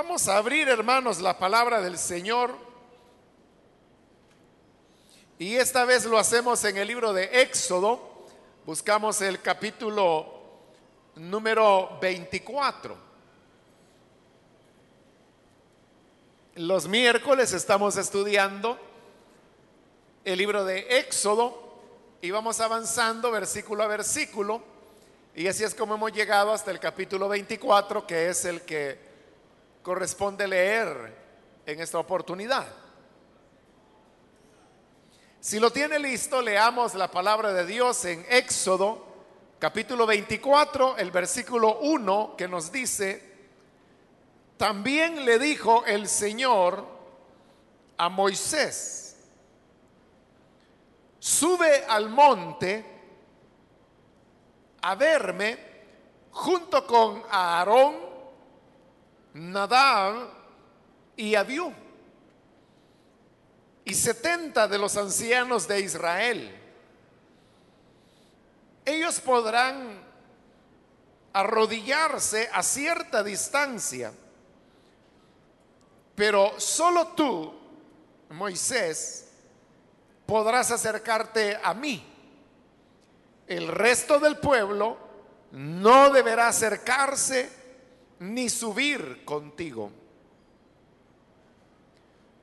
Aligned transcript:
Vamos 0.00 0.28
a 0.28 0.36
abrir, 0.36 0.68
hermanos, 0.68 1.20
la 1.20 1.36
palabra 1.36 1.80
del 1.80 1.98
Señor. 1.98 2.54
Y 5.40 5.56
esta 5.56 5.84
vez 5.84 6.04
lo 6.04 6.18
hacemos 6.18 6.64
en 6.64 6.76
el 6.76 6.86
libro 6.86 7.12
de 7.12 7.42
Éxodo. 7.42 8.28
Buscamos 8.64 9.20
el 9.22 9.42
capítulo 9.42 10.32
número 11.16 11.98
24. 12.00 12.96
Los 16.54 16.86
miércoles 16.86 17.52
estamos 17.52 17.96
estudiando 17.96 18.78
el 20.24 20.38
libro 20.38 20.64
de 20.64 21.00
Éxodo 21.00 21.74
y 22.22 22.30
vamos 22.30 22.60
avanzando 22.60 23.32
versículo 23.32 23.82
a 23.82 23.88
versículo. 23.88 24.62
Y 25.34 25.48
así 25.48 25.64
es 25.64 25.74
como 25.74 25.96
hemos 25.96 26.12
llegado 26.12 26.52
hasta 26.52 26.70
el 26.70 26.78
capítulo 26.78 27.28
24, 27.28 28.06
que 28.06 28.28
es 28.28 28.44
el 28.44 28.62
que 28.62 29.07
corresponde 29.82 30.46
leer 30.46 31.16
en 31.66 31.80
esta 31.80 31.98
oportunidad. 31.98 32.66
Si 35.40 35.60
lo 35.60 35.70
tiene 35.70 35.98
listo, 35.98 36.42
leamos 36.42 36.94
la 36.94 37.10
palabra 37.10 37.52
de 37.52 37.64
Dios 37.64 38.04
en 38.04 38.26
Éxodo, 38.28 39.06
capítulo 39.58 40.06
24, 40.06 40.96
el 40.96 41.10
versículo 41.10 41.78
1, 41.78 42.34
que 42.36 42.48
nos 42.48 42.72
dice, 42.72 43.28
también 44.56 45.24
le 45.24 45.38
dijo 45.38 45.84
el 45.86 46.08
Señor 46.08 46.84
a 47.96 48.08
Moisés, 48.08 49.16
sube 51.18 51.84
al 51.88 52.08
monte 52.08 52.84
a 54.82 54.94
verme 54.96 55.58
junto 56.32 56.86
con 56.86 57.22
Aarón, 57.30 58.07
Nadab 59.38 60.30
y 61.16 61.34
Abiú 61.34 61.72
y 63.84 63.94
setenta 63.94 64.68
de 64.68 64.76
los 64.76 64.96
ancianos 64.96 65.66
de 65.66 65.80
Israel. 65.80 66.54
Ellos 68.84 69.20
podrán 69.20 70.02
arrodillarse 71.32 72.50
a 72.52 72.62
cierta 72.62 73.22
distancia, 73.22 74.12
pero 76.14 76.58
solo 76.60 77.08
tú, 77.08 77.54
Moisés, 78.30 79.28
podrás 80.26 80.70
acercarte 80.70 81.58
a 81.62 81.72
mí. 81.72 82.04
El 83.46 83.68
resto 83.68 84.18
del 84.18 84.36
pueblo 84.36 84.98
no 85.52 86.10
deberá 86.10 86.48
acercarse 86.48 87.57
ni 88.20 88.48
subir 88.48 89.24
contigo. 89.24 89.90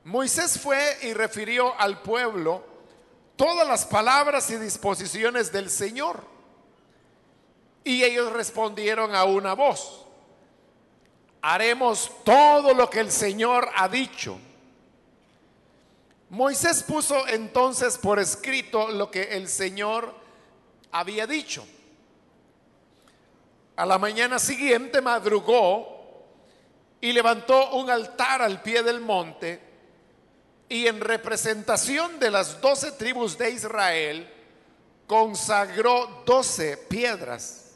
Moisés 0.04 0.58
fue 0.60 0.98
y 1.02 1.12
refirió 1.12 1.78
al 1.78 2.00
pueblo 2.00 2.64
todas 3.34 3.66
las 3.66 3.84
palabras 3.84 4.48
y 4.50 4.56
disposiciones 4.56 5.52
del 5.52 5.68
Señor. 5.68 6.24
Y 7.84 8.02
ellos 8.02 8.32
respondieron 8.32 9.14
a 9.14 9.24
una 9.24 9.54
voz, 9.54 10.06
haremos 11.42 12.10
todo 12.24 12.74
lo 12.74 12.88
que 12.90 13.00
el 13.00 13.12
Señor 13.12 13.68
ha 13.76 13.88
dicho. 13.88 14.38
Moisés 16.30 16.82
puso 16.82 17.26
entonces 17.28 17.98
por 17.98 18.18
escrito 18.18 18.88
lo 18.88 19.10
que 19.10 19.36
el 19.36 19.48
Señor 19.48 20.12
había 20.90 21.26
dicho. 21.26 21.64
A 23.76 23.84
la 23.84 23.98
mañana 23.98 24.38
siguiente 24.38 25.02
madrugó 25.02 26.24
y 26.98 27.12
levantó 27.12 27.72
un 27.76 27.90
altar 27.90 28.40
al 28.40 28.62
pie 28.62 28.82
del 28.82 29.00
monte 29.00 29.60
y 30.66 30.86
en 30.86 30.98
representación 30.98 32.18
de 32.18 32.30
las 32.30 32.58
doce 32.62 32.92
tribus 32.92 33.36
de 33.36 33.50
Israel 33.50 34.32
consagró 35.06 36.22
doce 36.24 36.78
piedras. 36.78 37.74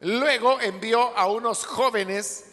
Luego 0.00 0.60
envió 0.60 1.16
a 1.18 1.26
unos 1.26 1.66
jóvenes 1.66 2.44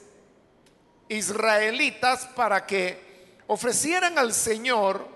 israelitas 1.10 2.26
para 2.36 2.66
que 2.66 3.38
ofrecieran 3.46 4.18
al 4.18 4.34
Señor 4.34 5.08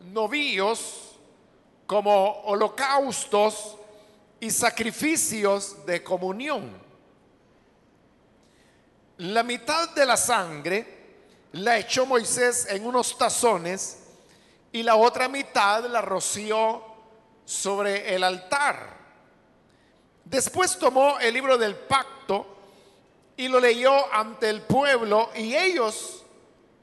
novíos 0.00 1.18
como 1.86 2.42
holocaustos 2.42 3.79
y 4.40 4.50
sacrificios 4.50 5.84
de 5.84 6.02
comunión. 6.02 6.70
La 9.18 9.42
mitad 9.42 9.90
de 9.90 10.06
la 10.06 10.16
sangre 10.16 11.00
la 11.52 11.78
echó 11.78 12.06
Moisés 12.06 12.66
en 12.70 12.86
unos 12.86 13.18
tazones 13.18 13.98
y 14.72 14.82
la 14.82 14.96
otra 14.96 15.28
mitad 15.28 15.84
la 15.84 16.00
roció 16.00 16.82
sobre 17.44 18.14
el 18.14 18.24
altar. 18.24 18.98
Después 20.24 20.78
tomó 20.78 21.18
el 21.18 21.34
libro 21.34 21.58
del 21.58 21.74
pacto 21.74 22.46
y 23.36 23.48
lo 23.48 23.60
leyó 23.60 24.12
ante 24.12 24.48
el 24.48 24.62
pueblo 24.62 25.30
y 25.34 25.54
ellos 25.54 26.24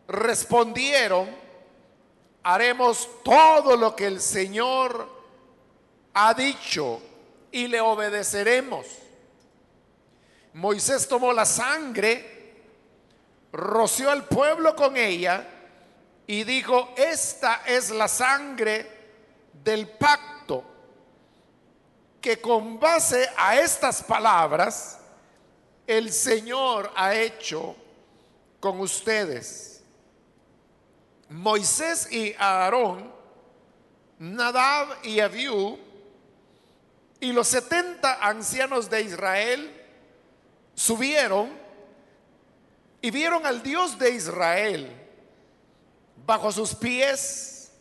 respondieron, 0.08 1.30
haremos 2.44 3.10
todo 3.24 3.76
lo 3.76 3.96
que 3.96 4.06
el 4.06 4.22
Señor 4.22 5.10
ha 6.14 6.34
dicho 6.34 7.02
y 7.58 7.68
le 7.68 7.82
obedeceremos. 7.82 8.86
Moisés 10.54 11.08
tomó 11.08 11.34
la 11.34 11.44
sangre 11.44 12.54
roció 13.52 14.12
al 14.12 14.26
pueblo 14.26 14.76
con 14.76 14.96
ella 14.96 15.44
y 16.28 16.44
dijo, 16.44 16.94
esta 16.96 17.64
es 17.66 17.90
la 17.90 18.08
sangre 18.08 18.88
del 19.64 19.88
pacto 19.88 20.64
que 22.22 22.40
con 22.40 22.80
base 22.80 23.28
a 23.36 23.60
estas 23.60 24.04
palabras 24.04 25.00
el 25.88 26.14
Señor 26.14 26.92
ha 26.96 27.16
hecho 27.16 27.76
con 28.60 28.80
ustedes. 28.82 29.82
Moisés 31.30 32.12
y 32.12 32.36
Aarón, 32.38 33.12
Nadab 34.20 35.04
y 35.04 35.22
Abiú 35.22 35.87
y 37.20 37.32
los 37.32 37.48
setenta 37.48 38.20
ancianos 38.22 38.90
de 38.90 39.02
Israel 39.02 39.86
subieron 40.76 41.50
y 43.02 43.12
vieron 43.12 43.46
al 43.46 43.64
Dios 43.64 43.98
de 43.98 44.12
Israel. 44.12 44.92
Bajo 46.26 46.52
sus 46.52 46.76
pies 46.76 47.72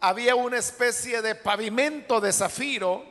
había 0.00 0.34
una 0.34 0.58
especie 0.58 1.22
de 1.22 1.34
pavimento 1.34 2.20
de 2.20 2.32
zafiro 2.32 3.04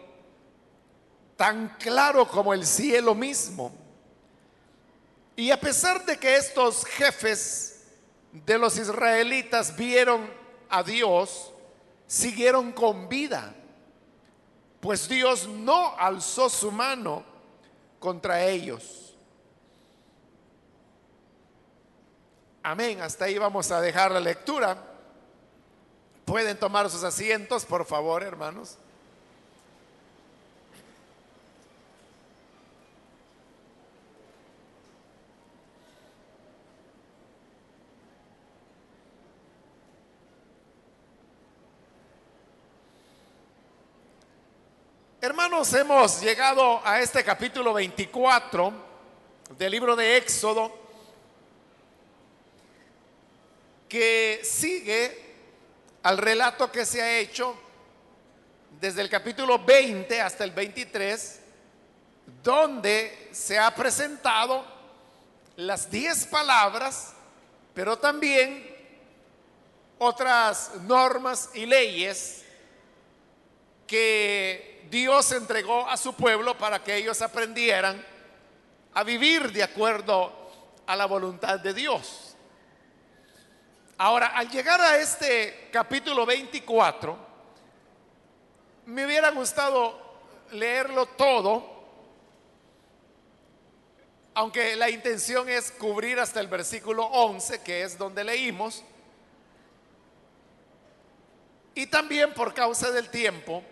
tan 1.36 1.76
claro 1.80 2.28
como 2.28 2.54
el 2.54 2.66
cielo 2.66 3.16
mismo. 3.16 3.74
Y 5.36 5.52
a 5.52 5.60
pesar 5.60 6.06
de 6.06 6.18
que 6.18 6.36
estos 6.36 6.86
jefes 6.86 7.84
de 8.32 8.58
los 8.58 8.78
israelitas 8.78 9.76
vieron 9.76 10.30
a 10.70 10.84
Dios, 10.84 11.52
siguieron 12.08 12.72
con 12.72 13.10
vida, 13.10 13.56
pues 14.82 15.08
Dios 15.08 15.48
no 15.48 15.96
alzó 15.98 16.50
su 16.50 16.72
mano 16.72 17.24
contra 18.00 18.44
ellos. 18.44 19.16
Amén. 22.64 23.02
Hasta 23.02 23.26
ahí 23.26 23.38
vamos 23.38 23.72
a 23.72 23.80
dejar 23.80 24.12
la 24.12 24.20
lectura. 24.20 24.78
Pueden 26.26 26.58
tomar 26.58 26.90
sus 26.90 27.04
asientos, 27.04 27.66
por 27.66 27.86
favor, 27.86 28.24
hermanos. 28.24 28.78
Hermanos, 45.24 45.72
hemos 45.76 46.20
llegado 46.20 46.82
a 46.84 47.00
este 47.00 47.24
capítulo 47.24 47.74
24 47.74 48.74
del 49.56 49.72
libro 49.72 49.96
de 49.96 50.18
Éxodo 50.18 50.76
que 53.88 54.42
sigue 54.44 55.36
al 56.02 56.18
relato 56.18 56.72
que 56.72 56.88
se 56.88 57.04
ha 57.04 57.20
hecho 57.20 57.56
desde 58.80 59.02
el 59.02 59.12
capítulo 59.12 59.60
20 59.64 60.20
hasta 60.20 60.44
el 60.44 60.50
23, 60.50 61.40
donde 62.42 63.30
se 63.32 63.60
ha 63.60 63.76
presentado 63.76 64.66
las 65.56 65.92
10 65.92 66.26
palabras, 66.26 67.14
pero 67.76 68.00
también 68.00 68.76
otras 70.00 70.72
normas 70.82 71.52
y 71.54 71.68
leyes 71.68 72.44
que 73.86 74.71
Dios 74.90 75.32
entregó 75.32 75.88
a 75.88 75.98
su 75.98 76.14
pueblo 76.14 76.58
para 76.58 76.84
que 76.84 76.96
ellos 76.96 77.22
aprendieran 77.22 78.06
a 78.94 79.04
vivir 79.04 79.52
de 79.52 79.64
acuerdo 79.64 80.34
a 80.86 80.96
la 80.96 81.06
voluntad 81.06 81.60
de 81.60 81.74
Dios. 81.74 82.36
Ahora, 83.98 84.28
al 84.28 84.50
llegar 84.50 84.82
a 84.82 84.98
este 84.98 85.70
capítulo 85.72 86.26
24, 86.26 87.18
me 88.88 89.06
hubiera 89.06 89.30
gustado 89.30 90.00
leerlo 90.52 91.06
todo, 91.06 91.84
aunque 94.34 94.76
la 94.76 94.90
intención 94.90 95.48
es 95.50 95.72
cubrir 95.72 96.20
hasta 96.20 96.40
el 96.40 96.48
versículo 96.48 97.06
11, 97.06 97.62
que 97.62 97.84
es 97.84 97.98
donde 97.98 98.24
leímos, 98.24 98.84
y 101.76 101.88
también 101.88 102.34
por 102.34 102.54
causa 102.54 102.92
del 102.92 103.10
tiempo, 103.10 103.64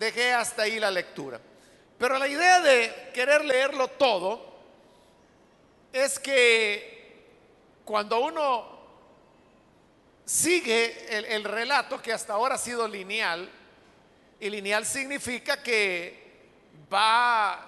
dejé 0.00 0.32
hasta 0.32 0.62
ahí 0.62 0.80
la 0.80 0.90
lectura. 0.90 1.38
Pero 1.98 2.18
la 2.18 2.26
idea 2.26 2.60
de 2.62 3.10
querer 3.12 3.44
leerlo 3.44 3.88
todo 3.88 4.50
es 5.92 6.18
que 6.18 7.26
cuando 7.84 8.18
uno 8.20 8.80
sigue 10.24 11.34
el, 11.34 11.44
relato 11.44 12.00
que 12.00 12.14
hasta 12.14 12.32
ahora 12.32 12.54
ha 12.54 12.58
sido 12.58 12.88
lineal, 12.88 13.50
y 14.40 14.48
lineal 14.48 14.86
significa 14.86 15.62
que 15.62 16.48
va 16.90 17.66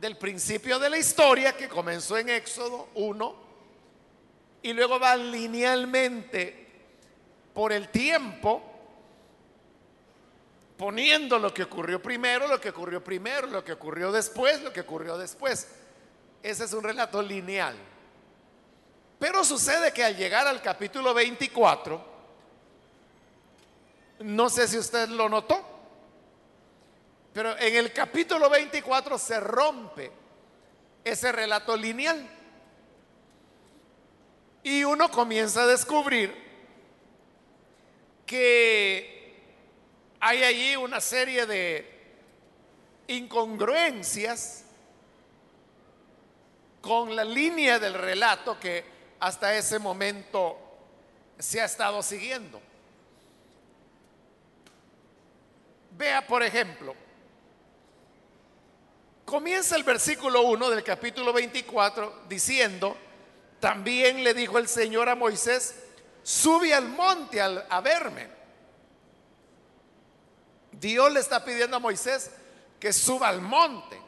del 0.00 0.16
principio 0.16 0.80
de 0.80 0.90
la 0.90 0.98
historia, 0.98 1.56
que 1.56 1.68
comenzó 1.68 2.18
en 2.18 2.30
Éxodo 2.30 2.88
1, 2.94 3.36
y 4.62 4.72
luego 4.72 4.98
va 4.98 5.14
linealmente 5.14 6.66
por 7.54 7.72
el 7.72 7.90
tiempo, 7.90 8.69
poniendo 10.80 11.38
lo 11.38 11.52
que 11.52 11.64
ocurrió 11.64 12.00
primero, 12.00 12.48
lo 12.48 12.58
que 12.58 12.70
ocurrió 12.70 13.04
primero, 13.04 13.46
lo 13.48 13.62
que 13.62 13.72
ocurrió 13.72 14.10
después, 14.10 14.62
lo 14.62 14.72
que 14.72 14.80
ocurrió 14.80 15.18
después. 15.18 15.68
Ese 16.42 16.64
es 16.64 16.72
un 16.72 16.82
relato 16.82 17.20
lineal. 17.20 17.76
Pero 19.18 19.44
sucede 19.44 19.92
que 19.92 20.02
al 20.02 20.16
llegar 20.16 20.46
al 20.46 20.62
capítulo 20.62 21.12
24, 21.12 22.02
no 24.20 24.48
sé 24.48 24.66
si 24.66 24.78
usted 24.78 25.10
lo 25.10 25.28
notó, 25.28 25.62
pero 27.34 27.58
en 27.58 27.76
el 27.76 27.92
capítulo 27.92 28.48
24 28.48 29.18
se 29.18 29.38
rompe 29.38 30.10
ese 31.04 31.30
relato 31.30 31.76
lineal. 31.76 32.26
Y 34.62 34.82
uno 34.84 35.10
comienza 35.10 35.64
a 35.64 35.66
descubrir 35.66 36.34
que 38.24 39.19
hay 40.20 40.44
allí 40.44 40.76
una 40.76 41.00
serie 41.00 41.46
de 41.46 41.98
incongruencias 43.08 44.64
con 46.82 47.16
la 47.16 47.24
línea 47.24 47.78
del 47.78 47.94
relato 47.94 48.60
que 48.60 48.84
hasta 49.18 49.54
ese 49.56 49.78
momento 49.78 50.58
se 51.38 51.60
ha 51.60 51.64
estado 51.64 52.02
siguiendo. 52.02 52.60
Vea, 55.96 56.26
por 56.26 56.42
ejemplo, 56.42 56.94
comienza 59.24 59.74
el 59.76 59.84
versículo 59.84 60.42
1 60.42 60.70
del 60.70 60.84
capítulo 60.84 61.32
24 61.32 62.24
diciendo, 62.28 62.96
también 63.58 64.22
le 64.22 64.34
dijo 64.34 64.58
el 64.58 64.68
Señor 64.68 65.08
a 65.08 65.14
Moisés, 65.14 65.82
sube 66.22 66.74
al 66.74 66.88
monte 66.88 67.40
a 67.40 67.80
verme. 67.80 68.39
Dios 70.80 71.12
le 71.12 71.20
está 71.20 71.44
pidiendo 71.44 71.76
a 71.76 71.80
Moisés 71.80 72.30
que 72.80 72.92
suba 72.92 73.28
al 73.28 73.42
monte. 73.42 74.00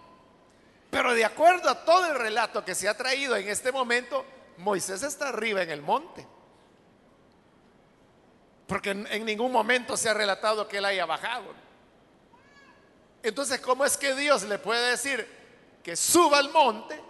Pero 0.91 1.15
de 1.15 1.25
acuerdo 1.25 1.69
a 1.69 1.85
todo 1.85 2.07
el 2.07 2.19
relato 2.19 2.65
que 2.65 2.75
se 2.75 2.89
ha 2.89 2.97
traído 2.97 3.37
en 3.37 3.49
este 3.49 3.71
momento, 3.71 4.25
Moisés 4.57 5.03
está 5.03 5.29
arriba 5.29 5.63
en 5.63 5.71
el 5.71 5.83
monte. 5.83 6.27
Porque 8.67 8.91
en, 8.91 9.25
ningún 9.27 9.53
momento 9.53 9.97
se 9.97 10.09
ha 10.09 10.15
relatado 10.15 10.67
que 10.67 10.79
él 10.79 10.85
haya 10.87 11.05
bajado. 11.05 11.53
Entonces, 13.23 13.61
¿cómo 13.61 13.85
es 13.85 13.99
que 13.99 14.15
Dios 14.15 14.43
le 14.45 14.59
puede 14.59 14.91
decir 14.91 15.29
que 15.83 15.95
suba 15.95 16.39
al 16.39 16.51
monte 16.51 17.01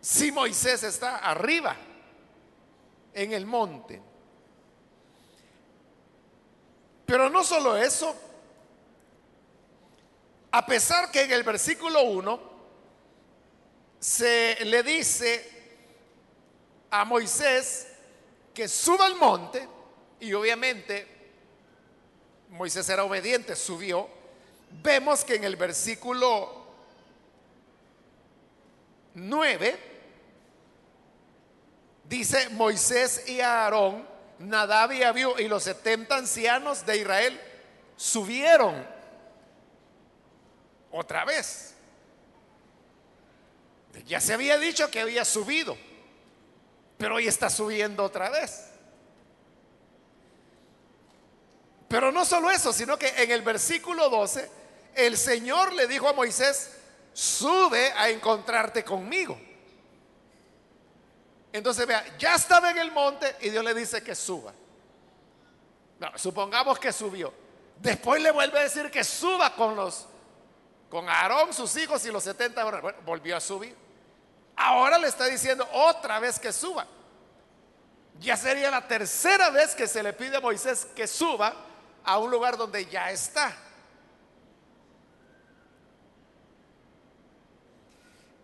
si 0.00 0.30
Moisés 0.30 0.84
está 0.84 1.16
arriba 1.16 1.76
en 3.12 3.32
el 3.32 3.46
monte? 3.46 4.09
Pero 7.10 7.28
no 7.28 7.42
solo 7.42 7.76
eso, 7.76 8.14
a 10.52 10.64
pesar 10.64 11.10
que 11.10 11.22
en 11.22 11.32
el 11.32 11.42
versículo 11.42 12.04
1 12.04 12.40
se 13.98 14.64
le 14.64 14.80
dice 14.84 15.50
a 16.88 17.04
Moisés 17.04 17.88
que 18.54 18.68
suba 18.68 19.06
al 19.06 19.16
monte 19.16 19.68
y 20.20 20.32
obviamente 20.34 21.08
Moisés 22.50 22.88
era 22.88 23.02
obediente, 23.02 23.56
subió. 23.56 24.08
Vemos 24.80 25.24
que 25.24 25.34
en 25.34 25.42
el 25.42 25.56
versículo 25.56 26.64
9 29.14 29.80
dice 32.04 32.50
Moisés 32.50 33.28
y 33.28 33.40
Aarón, 33.40 34.09
Nadab 34.40 34.92
y 34.92 35.02
Abiú 35.02 35.34
y 35.38 35.48
los 35.48 35.62
70 35.62 36.16
ancianos 36.16 36.84
de 36.84 36.98
Israel 36.98 37.40
subieron 37.96 38.86
otra 40.90 41.24
vez. 41.24 41.74
Ya 44.06 44.20
se 44.20 44.34
había 44.34 44.58
dicho 44.58 44.90
que 44.90 45.00
había 45.00 45.24
subido 45.24 45.76
pero 47.00 47.14
hoy 47.14 47.26
está 47.26 47.48
subiendo 47.48 48.04
otra 48.04 48.28
vez. 48.28 48.66
Pero 51.88 52.12
no 52.12 52.26
solo 52.26 52.50
eso, 52.50 52.74
sino 52.74 52.98
que 52.98 53.08
en 53.22 53.30
el 53.30 53.40
versículo 53.40 54.10
12, 54.10 54.50
el 54.96 55.16
Señor 55.16 55.72
le 55.72 55.86
dijo 55.86 56.06
a 56.06 56.12
Moisés, 56.12 56.72
sube 57.14 57.90
a 57.92 58.10
encontrarte 58.10 58.84
conmigo. 58.84 59.40
Entonces 61.52 61.86
vea, 61.86 62.04
ya 62.18 62.34
estaba 62.34 62.70
en 62.70 62.78
el 62.78 62.92
monte 62.92 63.36
y 63.40 63.50
Dios 63.50 63.64
le 63.64 63.74
dice 63.74 64.02
que 64.02 64.14
suba. 64.14 64.52
supongamos 66.16 66.78
que 66.78 66.92
subió. 66.92 67.32
Después 67.78 68.22
le 68.22 68.30
vuelve 68.30 68.58
a 68.58 68.62
decir 68.62 68.90
que 68.90 69.02
suba 69.02 69.54
con 69.54 69.74
los, 69.74 70.06
con 70.88 71.08
Aarón, 71.08 71.52
sus 71.52 71.76
hijos 71.76 72.04
y 72.04 72.12
los 72.12 72.22
70 72.22 72.64
horas. 72.64 72.82
Bueno, 72.82 72.98
volvió 73.04 73.36
a 73.36 73.40
subir. 73.40 73.74
Ahora 74.56 74.98
le 74.98 75.08
está 75.08 75.24
diciendo 75.26 75.66
otra 75.72 76.20
vez 76.20 76.38
que 76.38 76.52
suba. 76.52 76.86
Ya 78.20 78.36
sería 78.36 78.70
la 78.70 78.86
tercera 78.86 79.50
vez 79.50 79.74
que 79.74 79.86
se 79.86 80.02
le 80.02 80.12
pide 80.12 80.36
a 80.36 80.40
Moisés 80.40 80.86
que 80.94 81.06
suba 81.06 81.54
a 82.04 82.18
un 82.18 82.30
lugar 82.30 82.56
donde 82.56 82.84
ya 82.86 83.10
está. 83.10 83.56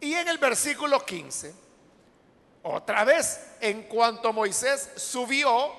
Y 0.00 0.14
en 0.14 0.28
el 0.28 0.38
versículo 0.38 1.04
15, 1.04 1.54
otra 2.74 3.04
vez, 3.04 3.40
en 3.60 3.84
cuanto 3.84 4.32
Moisés 4.32 4.90
subió, 4.96 5.72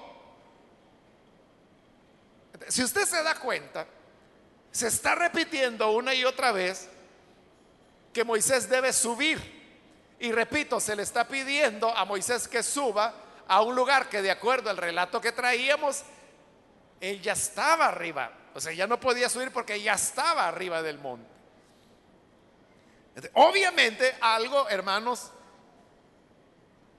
si 2.69 2.83
usted 2.83 3.05
se 3.05 3.21
da 3.23 3.35
cuenta, 3.35 3.85
se 4.71 4.87
está 4.87 5.15
repitiendo 5.15 5.91
una 5.91 6.13
y 6.13 6.23
otra 6.23 6.51
vez 6.51 6.89
que 8.13 8.23
Moisés 8.23 8.69
debe 8.69 8.93
subir. 8.93 9.57
Y 10.19 10.31
repito, 10.31 10.79
se 10.79 10.95
le 10.95 11.03
está 11.03 11.27
pidiendo 11.27 11.95
a 11.95 12.05
Moisés 12.05 12.47
que 12.47 12.63
suba 12.63 13.13
a 13.47 13.61
un 13.61 13.75
lugar 13.75 14.09
que 14.09 14.21
de 14.21 14.31
acuerdo 14.31 14.69
al 14.69 14.77
relato 14.77 15.21
que 15.21 15.31
traíamos, 15.31 16.03
él 17.01 17.21
ya 17.21 17.33
estaba 17.33 17.87
arriba. 17.87 18.31
O 18.55 18.61
sea, 18.61 18.71
ya 18.71 18.87
no 18.87 18.99
podía 18.99 19.29
subir 19.29 19.51
porque 19.51 19.81
ya 19.81 19.93
estaba 19.93 20.47
arriba 20.47 20.81
del 20.81 20.99
monte. 20.99 21.29
Obviamente 23.33 24.15
algo, 24.21 24.69
hermanos, 24.69 25.31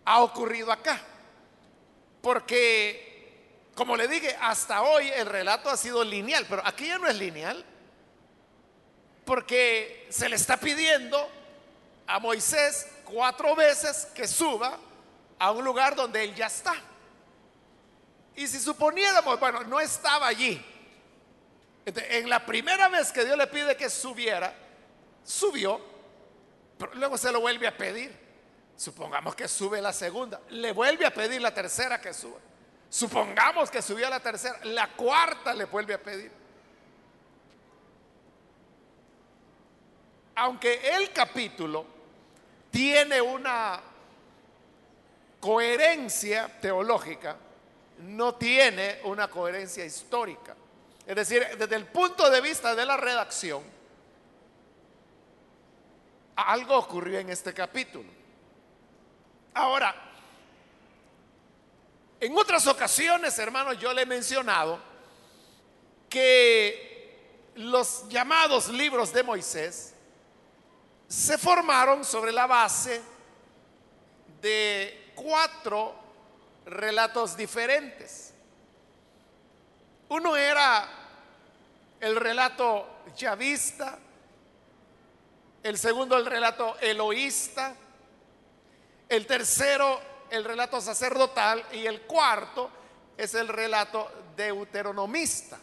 ha 0.09 0.23
ocurrido 0.23 0.73
acá. 0.73 0.99
Porque, 2.23 3.69
como 3.75 3.95
le 3.95 4.09
dije, 4.09 4.35
hasta 4.41 4.81
hoy 4.81 5.09
el 5.11 5.27
relato 5.27 5.69
ha 5.69 5.77
sido 5.77 6.03
lineal, 6.03 6.47
pero 6.49 6.63
aquí 6.65 6.87
ya 6.87 6.97
no 6.97 7.07
es 7.07 7.17
lineal. 7.17 7.63
Porque 9.27 10.07
se 10.09 10.31
le 10.31 10.37
está 10.37 10.57
pidiendo 10.57 11.29
a 12.07 12.19
Moisés 12.21 12.89
cuatro 13.05 13.55
veces 13.55 14.07
que 14.15 14.27
suba 14.27 14.79
a 15.39 15.51
un 15.51 15.63
lugar 15.63 15.95
donde 15.95 16.25
él 16.25 16.35
ya 16.35 16.47
está. 16.47 16.75
Y 18.35 18.47
si 18.47 18.59
suponiéramos, 18.61 19.39
bueno, 19.39 19.63
no 19.65 19.79
estaba 19.79 20.27
allí. 20.27 20.65
en 21.85 22.31
la 22.31 22.47
primera 22.47 22.89
vez 22.89 23.13
que 23.13 23.27
Dios 23.27 23.37
le 23.37 23.47
pide 23.47 23.77
que 23.77 23.91
subiera, 23.91 24.55
subió, 25.23 25.79
pero 26.79 26.95
luego 26.95 27.19
se 27.19 27.31
lo 27.31 27.43
vuelve 27.43 27.67
a 27.67 27.77
pedir. 27.77 28.28
Supongamos 28.79 29.35
que 29.35 29.49
sube 29.49 29.83
la 29.83 29.93
segunda, 29.93 30.41
le 30.51 30.71
vuelve 30.71 31.05
a 31.05 31.13
pedir 31.13 31.43
la 31.43 31.53
tercera 31.53 32.01
que 32.01 32.15
suba. 32.15 32.39
Supongamos 32.89 33.73
que 33.73 33.83
subió 33.83 34.07
a 34.07 34.11
la 34.11 34.21
tercera, 34.21 34.57
la 34.67 34.87
cuarta 34.95 35.53
le 35.53 35.65
vuelve 35.65 35.95
a 35.95 35.99
pedir. 36.01 36.31
Aunque 40.37 40.95
el 40.95 41.13
capítulo 41.13 41.85
tiene 42.71 43.21
una 43.21 43.81
coherencia 45.41 46.49
teológica, 46.61 47.37
no 47.99 48.37
tiene 48.37 49.01
una 49.03 49.27
coherencia 49.27 49.85
histórica. 49.85 50.55
Es 51.05 51.17
decir, 51.17 51.45
desde 51.59 51.75
el 51.75 51.87
punto 51.87 52.31
de 52.31 52.41
vista 52.41 52.77
de 52.77 52.87
la 52.87 52.97
redacción, 52.97 53.61
algo 56.37 56.79
ocurrió 56.79 57.19
en 57.19 57.31
este 57.31 57.53
capítulo. 57.53 58.18
Ahora, 59.59 59.93
en 62.21 62.39
otras 62.39 62.65
ocasiones, 62.69 63.37
hermanos, 63.41 63.77
yo 63.81 63.93
le 63.93 64.03
he 64.03 64.07
mencionado 64.07 64.79
que 66.09 67.51
los 67.57 68.09
llamados 68.09 68.69
libros 68.69 69.13
de 69.13 69.25
Moisés 69.25 69.95
se 71.09 71.37
formaron 71.39 72.05
sobre 72.05 72.31
la 72.31 72.47
base 72.47 73.03
de 74.41 75.11
cuatro 75.17 75.93
relatos 76.65 77.37
diferentes. 77.37 78.33
Uno 80.09 80.37
era 80.37 80.89
el 81.99 82.15
relato 82.15 83.01
yavista, 83.17 83.99
el 85.65 85.77
segundo 85.77 86.17
el 86.17 86.27
relato 86.27 86.79
eloísta, 86.81 87.75
el 89.09 89.27
tercero 89.27 90.01
el 90.31 90.45
relato 90.45 90.81
sacerdotal 90.81 91.65
y 91.73 91.87
el 91.87 92.03
cuarto 92.03 92.71
es 93.17 93.35
el 93.35 93.49
relato 93.49 94.11
deuteronomista. 94.37 95.59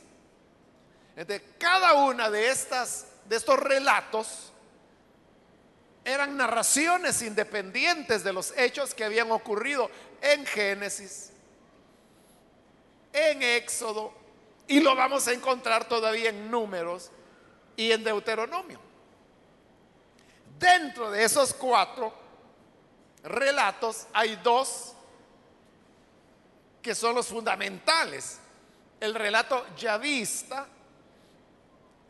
De 1.16 1.42
cada 1.58 1.94
una 1.94 2.30
de 2.30 2.50
estas 2.50 3.08
de 3.25 3.36
estos 3.36 3.58
relatos 3.58 4.52
eran 6.04 6.38
narraciones 6.38 7.22
independientes 7.22 8.24
de 8.24 8.34
los 8.34 8.56
hechos 8.58 8.94
que 8.94 9.04
habían 9.04 9.32
ocurrido 9.32 9.90
en 10.22 10.46
Génesis, 10.46 11.32
en 13.12 13.42
Éxodo, 13.42 14.14
y 14.68 14.82
lo 14.82 14.96
vamos 14.96 15.28
a 15.28 15.34
encontrar 15.34 15.88
todavía 15.88 16.30
en 16.30 16.52
números 16.52 17.10
y 17.75 17.92
en 17.92 18.04
Deuteronomio. 18.04 18.80
Dentro 20.60 21.10
de 21.10 21.24
esos 21.24 21.54
cuatro 21.54 22.14
relatos 23.25 24.08
hay 24.13 24.36
dos 24.38 24.94
que 26.82 26.96
son 26.96 27.15
los 27.15 27.27
fundamentales. 27.27 28.39
El 29.00 29.15
relato 29.15 29.65
yavista 29.75 30.67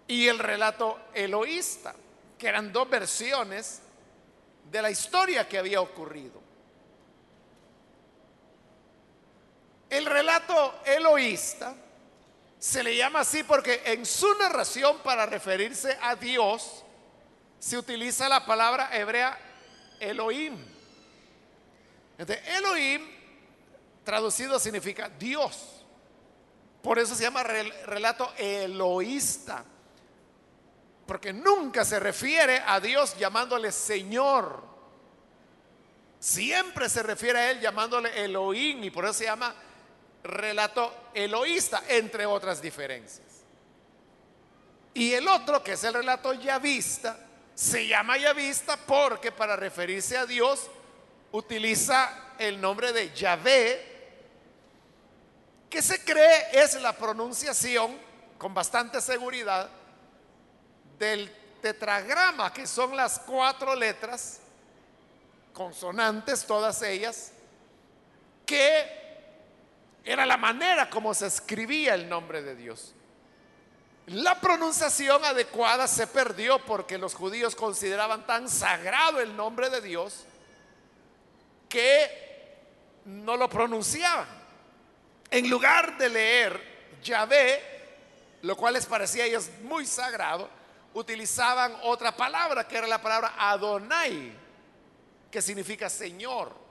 y 0.07 0.27
el 0.27 0.37
relato 0.37 0.99
eloísta, 1.13 1.95
que 2.37 2.47
eran 2.47 2.71
dos 2.71 2.89
versiones 2.89 3.81
de 4.69 4.81
la 4.81 4.91
historia 4.91 5.47
que 5.47 5.57
había 5.57 5.81
ocurrido. 5.81 6.41
El 9.89 10.05
relato 10.05 10.81
eloísta 10.85 11.75
se 12.59 12.83
le 12.83 12.97
llama 12.97 13.21
así 13.21 13.43
porque 13.43 13.81
en 13.85 14.05
su 14.05 14.33
narración 14.35 14.97
para 15.03 15.25
referirse 15.25 15.97
a 16.01 16.15
Dios 16.15 16.83
se 17.59 17.77
utiliza 17.77 18.27
la 18.27 18.45
palabra 18.45 18.89
hebrea 18.91 19.39
Elohim. 19.99 20.74
Entonces, 22.17 22.47
Elohim 22.47 23.01
traducido 24.03 24.59
significa 24.59 25.09
Dios. 25.09 25.83
Por 26.81 26.99
eso 26.99 27.15
se 27.15 27.23
llama 27.23 27.43
relato 27.43 28.31
eloísta. 28.37 29.65
Porque 31.05 31.33
nunca 31.33 31.83
se 31.83 31.99
refiere 31.99 32.61
a 32.65 32.79
Dios 32.79 33.17
llamándole 33.17 33.71
Señor. 33.71 34.63
Siempre 36.19 36.89
se 36.89 37.03
refiere 37.03 37.39
a 37.39 37.51
Él 37.51 37.59
llamándole 37.59 38.23
Elohim 38.23 38.83
y 38.83 38.89
por 38.89 39.05
eso 39.05 39.13
se 39.13 39.25
llama 39.25 39.53
relato 40.23 41.09
eloísta, 41.13 41.83
entre 41.87 42.25
otras 42.25 42.61
diferencias. 42.61 43.25
Y 44.93 45.13
el 45.13 45.27
otro, 45.27 45.63
que 45.63 45.73
es 45.73 45.83
el 45.83 45.93
relato 45.93 46.33
yavista, 46.33 47.19
se 47.53 47.87
llama 47.87 48.17
yavista 48.17 48.77
porque 48.77 49.31
para 49.31 49.55
referirse 49.55 50.17
a 50.17 50.25
Dios 50.25 50.69
utiliza 51.31 52.33
el 52.37 52.59
nombre 52.59 52.91
de 52.91 53.13
Yahvé, 53.13 53.93
que 55.69 55.81
se 55.81 56.03
cree 56.03 56.47
es 56.53 56.79
la 56.81 56.93
pronunciación 56.93 57.97
con 58.37 58.53
bastante 58.53 59.01
seguridad 59.01 59.69
del 60.97 61.31
tetragrama, 61.61 62.53
que 62.53 62.67
son 62.67 62.95
las 62.95 63.19
cuatro 63.19 63.75
letras, 63.75 64.39
consonantes 65.53 66.45
todas 66.45 66.81
ellas, 66.81 67.31
que 68.45 69.05
era 70.03 70.25
la 70.25 70.37
manera 70.37 70.89
como 70.89 71.13
se 71.13 71.27
escribía 71.27 71.95
el 71.95 72.07
nombre 72.07 72.41
de 72.41 72.55
Dios. 72.55 72.93
La 74.07 74.39
pronunciación 74.39 75.25
adecuada 75.25 75.87
se 75.87 76.05
perdió 76.05 76.63
porque 76.63 76.99
los 76.99 77.15
judíos 77.15 77.55
consideraban 77.55 78.27
tan 78.27 78.47
sagrado 78.47 79.19
el 79.19 79.35
nombre 79.35 79.71
de 79.71 79.81
Dios 79.81 80.25
que 81.69 82.25
no 83.05 83.37
lo 83.37 83.49
pronunciaban. 83.49 84.27
En 85.29 85.49
lugar 85.49 85.97
de 85.97 86.09
leer 86.09 86.75
Yahvé, 87.03 87.75
lo 88.41 88.55
cual 88.55 88.73
les 88.73 88.85
parecía 88.85 89.23
a 89.23 89.27
ellos 89.27 89.49
muy 89.63 89.85
sagrado, 89.85 90.49
utilizaban 90.93 91.75
otra 91.83 92.15
palabra 92.15 92.67
que 92.67 92.77
era 92.77 92.87
la 92.87 93.01
palabra 93.01 93.33
Adonai, 93.37 94.31
que 95.29 95.41
significa 95.41 95.89
Señor. 95.89 96.65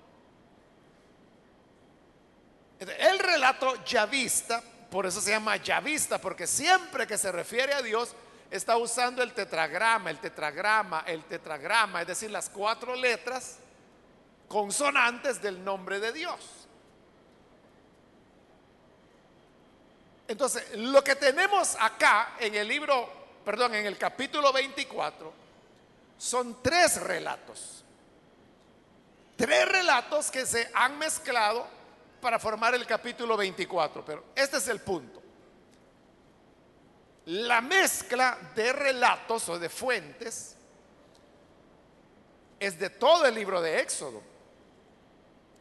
El 2.78 3.18
relato 3.18 3.84
yavista, 3.84 4.62
por 4.90 5.06
eso 5.06 5.20
se 5.20 5.30
llama 5.30 5.56
yavista, 5.56 6.18
porque 6.18 6.46
siempre 6.46 7.06
que 7.06 7.18
se 7.18 7.32
refiere 7.32 7.74
a 7.74 7.82
Dios 7.82 8.14
está 8.50 8.76
usando 8.76 9.22
el 9.22 9.32
tetragrama, 9.32 10.10
el 10.10 10.18
tetragrama, 10.18 11.04
el 11.06 11.24
tetragrama, 11.24 12.02
es 12.02 12.06
decir, 12.06 12.30
las 12.30 12.48
cuatro 12.48 12.94
letras 12.94 13.58
consonantes 14.54 15.42
del 15.42 15.64
nombre 15.64 15.98
de 15.98 16.12
Dios. 16.12 16.38
Entonces, 20.28 20.76
lo 20.76 21.02
que 21.02 21.16
tenemos 21.16 21.76
acá 21.80 22.36
en 22.38 22.54
el 22.54 22.68
libro 22.68 23.24
perdón, 23.44 23.74
en 23.74 23.86
el 23.86 23.98
capítulo 23.98 24.52
24, 24.52 25.32
son 26.16 26.62
tres 26.62 27.02
relatos. 27.02 27.84
Tres 29.34 29.68
relatos 29.68 30.30
que 30.30 30.46
se 30.46 30.70
han 30.72 30.98
mezclado 31.00 31.66
para 32.20 32.38
formar 32.38 32.76
el 32.76 32.86
capítulo 32.86 33.36
24. 33.36 34.04
Pero 34.04 34.24
este 34.36 34.58
es 34.58 34.68
el 34.68 34.80
punto. 34.80 35.20
La 37.26 37.60
mezcla 37.60 38.38
de 38.54 38.72
relatos 38.72 39.48
o 39.48 39.58
de 39.58 39.68
fuentes 39.68 40.54
es 42.60 42.78
de 42.78 42.90
todo 42.90 43.26
el 43.26 43.34
libro 43.34 43.60
de 43.60 43.80
Éxodo. 43.80 44.33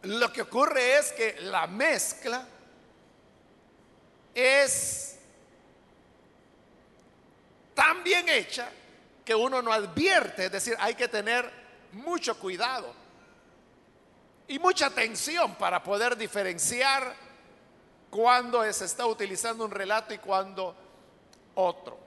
Lo 0.03 0.31
que 0.33 0.41
ocurre 0.41 0.97
es 0.97 1.13
que 1.13 1.37
la 1.41 1.65
mezcla 1.65 2.45
es 4.35 5.17
tan 7.73 8.03
bien 8.03 8.27
hecha 8.27 8.69
que 9.23 9.33
uno 9.33 9.61
no 9.61 9.71
advierte, 9.71 10.45
es 10.45 10.51
decir, 10.51 10.75
hay 10.79 10.95
que 10.95 11.07
tener 11.07 11.49
mucho 11.93 12.37
cuidado 12.37 12.93
y 14.47 14.59
mucha 14.59 14.87
atención 14.87 15.55
para 15.55 15.81
poder 15.81 16.17
diferenciar 16.17 17.15
cuando 18.09 18.71
se 18.73 18.85
está 18.85 19.05
utilizando 19.05 19.63
un 19.63 19.71
relato 19.71 20.13
y 20.13 20.17
cuando 20.17 20.75
otro. 21.55 21.97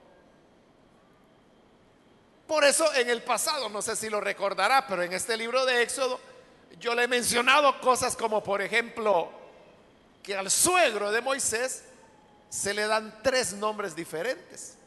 Por 2.45 2.63
eso 2.63 2.93
en 2.93 3.09
el 3.09 3.23
pasado, 3.23 3.69
no 3.69 3.81
sé 3.81 3.95
si 3.95 4.07
lo 4.07 4.21
recordará, 4.21 4.85
pero 4.87 5.01
en 5.01 5.13
este 5.13 5.35
libro 5.35 5.65
de 5.65 5.81
Éxodo 5.81 6.36
yo 6.79 6.93
le 6.93 7.03
he 7.03 7.07
mencionado 7.07 7.79
cosas 7.81 8.15
como, 8.15 8.43
por 8.43 8.61
ejemplo, 8.61 9.31
que 10.21 10.35
al 10.35 10.51
suegro 10.51 11.11
de 11.11 11.21
Moisés 11.21 11.85
se 12.49 12.73
le 12.73 12.87
dan 12.87 13.19
tres 13.23 13.53
nombres 13.53 13.95
diferentes 13.95 14.77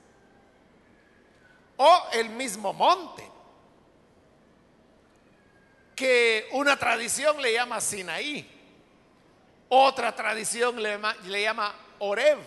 o 1.82 2.02
el 2.12 2.28
mismo 2.28 2.74
monte, 2.74 3.26
que 5.96 6.46
una 6.52 6.76
tradición 6.78 7.40
le 7.40 7.54
llama 7.54 7.80
Sinaí, 7.80 8.46
otra 9.70 10.14
tradición 10.14 10.82
le 10.82 11.40
llama, 11.40 11.74
Oreb, 12.00 12.38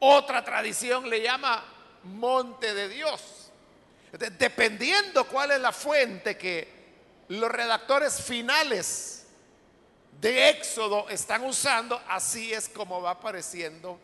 otra 0.00 0.44
tradición 0.44 1.08
le 1.08 1.22
llama 1.22 1.64
monte 2.02 2.74
de 2.74 2.88
Dios. 2.88 3.52
Dependiendo 4.38 5.24
cuál 5.28 5.52
es 5.52 5.60
la 5.60 5.70
fuente 5.70 6.36
que 6.36 6.75
los 7.28 7.50
redactores 7.50 8.22
finales 8.22 9.26
de 10.20 10.50
Éxodo 10.50 11.08
están 11.08 11.44
usando, 11.44 12.00
así 12.08 12.52
es 12.52 12.68
como 12.68 13.02
va 13.02 13.10
apareciendo 13.10 13.98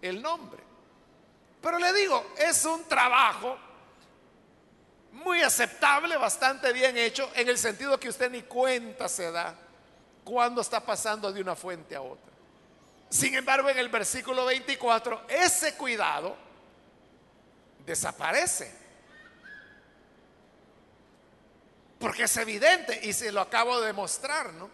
el 0.00 0.22
nombre. 0.22 0.62
Pero 1.60 1.78
le 1.78 1.92
digo, 1.92 2.32
es 2.38 2.64
un 2.64 2.84
trabajo 2.84 3.56
muy 5.12 5.42
aceptable, 5.42 6.16
bastante 6.16 6.72
bien 6.72 6.96
hecho, 6.96 7.30
en 7.34 7.48
el 7.48 7.58
sentido 7.58 8.00
que 8.00 8.08
usted 8.08 8.30
ni 8.30 8.42
cuenta 8.42 9.08
se 9.08 9.30
da 9.30 9.54
cuando 10.24 10.60
está 10.60 10.80
pasando 10.80 11.32
de 11.32 11.40
una 11.40 11.54
fuente 11.54 11.94
a 11.94 12.02
otra. 12.02 12.32
Sin 13.08 13.34
embargo, 13.34 13.68
en 13.68 13.78
el 13.78 13.90
versículo 13.90 14.46
24, 14.46 15.26
ese 15.28 15.74
cuidado 15.74 16.34
desaparece. 17.84 18.81
Porque 22.02 22.24
es 22.24 22.36
evidente, 22.36 22.98
y 23.04 23.12
se 23.12 23.30
lo 23.30 23.40
acabo 23.40 23.80
de 23.80 23.92
mostrar, 23.92 24.52
¿no? 24.54 24.68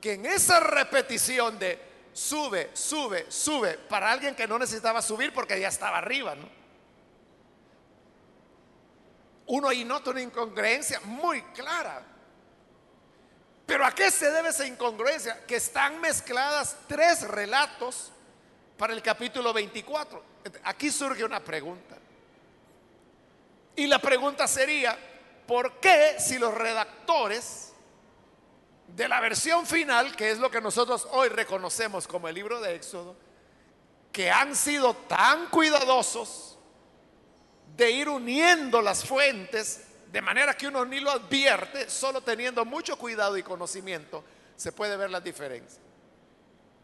Que 0.00 0.14
en 0.14 0.26
esa 0.26 0.58
repetición 0.58 1.60
de 1.60 1.78
sube, 2.12 2.70
sube, 2.72 3.26
sube, 3.30 3.74
para 3.78 4.10
alguien 4.10 4.34
que 4.34 4.48
no 4.48 4.58
necesitaba 4.58 5.00
subir 5.00 5.32
porque 5.32 5.60
ya 5.60 5.68
estaba 5.68 5.98
arriba, 5.98 6.34
¿no? 6.34 6.48
Uno 9.46 9.68
ahí 9.68 9.84
nota 9.84 10.10
una 10.10 10.20
incongruencia 10.20 10.98
muy 11.04 11.40
clara. 11.52 12.02
Pero 13.64 13.86
¿a 13.86 13.94
qué 13.94 14.10
se 14.10 14.28
debe 14.32 14.48
esa 14.48 14.66
incongruencia? 14.66 15.46
Que 15.46 15.54
están 15.54 16.00
mezcladas 16.00 16.78
tres 16.88 17.22
relatos 17.28 18.10
para 18.76 18.92
el 18.92 19.02
capítulo 19.02 19.52
24. 19.52 20.20
Aquí 20.64 20.90
surge 20.90 21.22
una 21.22 21.38
pregunta. 21.38 21.96
Y 23.76 23.86
la 23.86 24.00
pregunta 24.00 24.48
sería, 24.48 24.98
¿por 25.48 25.80
qué 25.80 26.16
si 26.20 26.38
los 26.38 26.54
redactores 26.54 27.72
de 28.86 29.08
la 29.08 29.18
versión 29.18 29.66
final, 29.66 30.14
que 30.14 30.30
es 30.30 30.38
lo 30.38 30.50
que 30.50 30.60
nosotros 30.60 31.08
hoy 31.10 31.30
reconocemos 31.30 32.06
como 32.06 32.28
el 32.28 32.34
libro 32.34 32.60
de 32.60 32.74
Éxodo, 32.74 33.16
que 34.12 34.30
han 34.30 34.54
sido 34.54 34.94
tan 34.94 35.46
cuidadosos 35.46 36.58
de 37.74 37.90
ir 37.90 38.10
uniendo 38.10 38.82
las 38.82 39.04
fuentes, 39.04 39.86
de 40.12 40.20
manera 40.20 40.54
que 40.54 40.68
uno 40.68 40.84
ni 40.84 41.00
lo 41.00 41.10
advierte, 41.10 41.88
solo 41.88 42.20
teniendo 42.20 42.66
mucho 42.66 42.98
cuidado 42.98 43.38
y 43.38 43.42
conocimiento, 43.42 44.22
se 44.54 44.72
puede 44.72 44.98
ver 44.98 45.08
las 45.08 45.24
diferencias. 45.24 45.80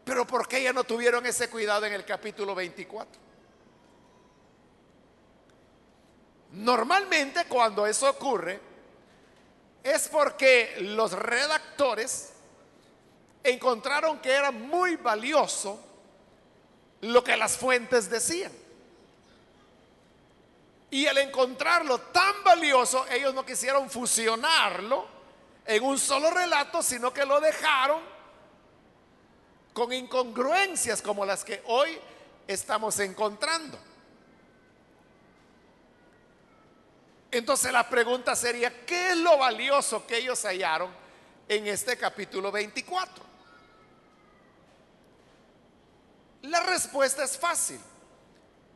Pero 0.05 0.27
¿por 0.27 0.49
qué 0.49 0.63
ya 0.63 0.73
no 0.73 0.85
tuvieron 0.85 1.27
ese 1.27 1.51
cuidado 1.51 1.85
en 1.85 1.93
el 1.93 2.05
capítulo 2.07 2.55
24? 2.55 3.24
Normalmente 6.65 7.45
cuando 7.45 7.87
eso 7.87 8.09
ocurre 8.09 8.59
es 9.83 10.09
porque 10.09 10.77
los 10.81 11.13
redactores 11.13 12.33
encontraron 13.43 14.19
que 14.21 14.33
era 14.33 14.51
muy 14.51 14.97
valioso 14.97 15.79
lo 17.03 17.23
que 17.23 17.37
las 17.37 17.59
fuentes 17.59 18.09
decían. 18.09 18.51
Y 20.91 21.07
al 21.07 21.19
encontrarlo 21.19 21.99
tan 21.99 22.43
valioso, 22.43 23.05
ellos 23.11 23.35
no 23.35 23.45
quisieron 23.45 23.91
fusionarlo 23.91 25.07
en 25.67 25.85
un 25.85 25.99
solo 25.99 26.31
relato, 26.31 26.83
sino 26.83 27.13
que 27.13 27.27
lo 27.27 27.43
dejaron 27.43 28.01
con 29.75 29.93
incongruencias 29.93 31.03
como 31.03 31.27
las 31.27 31.45
que 31.45 31.63
hoy 31.67 31.99
estamos 32.47 32.99
encontrando. 33.01 33.79
Entonces 37.35 37.73
la 37.73 37.89
pregunta 37.89 38.37
sería, 38.37 38.87
¿qué 38.87 39.11
es 39.11 39.17
lo 39.17 39.37
valioso 39.37 40.07
que 40.07 40.19
ellos 40.19 40.41
hallaron 40.45 40.89
en 41.49 41.67
este 41.67 41.97
capítulo 41.97 42.53
24? 42.53 43.25
La 46.43 46.61
respuesta 46.61 47.25
es 47.25 47.37
fácil. 47.37 47.81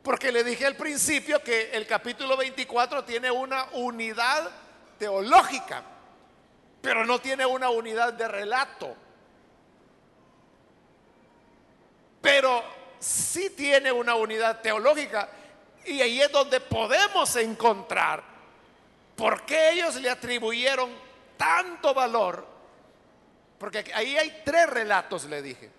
Porque 0.03 0.33
le 0.33 0.43
dije 0.43 0.67
al 0.67 0.75
principio 0.75 1.41
que 1.41 1.71
el 1.71 1.87
capítulo 1.87 2.37
24 2.37 3.05
tiene 3.05 3.31
una 3.31 3.69
unidad 3.75 4.50
teológica, 4.99 5.85
pero 6.83 7.07
no 7.07 7.21
tiene 7.21 7.47
una 7.47 7.71
unidad 7.71 8.12
de 8.12 8.27
relato. 8.27 8.97
Pero 12.21 12.65
sí 12.99 13.50
tiene 13.50 13.93
una 13.93 14.17
unidad 14.17 14.61
teológica 14.63 15.28
y 15.85 16.00
ahí 16.00 16.21
es 16.21 16.32
donde 16.32 16.59
podemos 16.59 17.37
encontrar 17.37 18.27
por 19.19 19.45
qué 19.45 19.73
ellos 19.73 19.97
le 19.97 20.09
atribuyeron 20.09 20.89
tanto 21.37 21.93
valor. 21.93 22.47
Porque 23.59 23.91
ahí 23.93 24.17
hay 24.17 24.43
tres 24.45 24.71
relatos, 24.71 25.25
le 25.25 25.43
dije. 25.43 25.73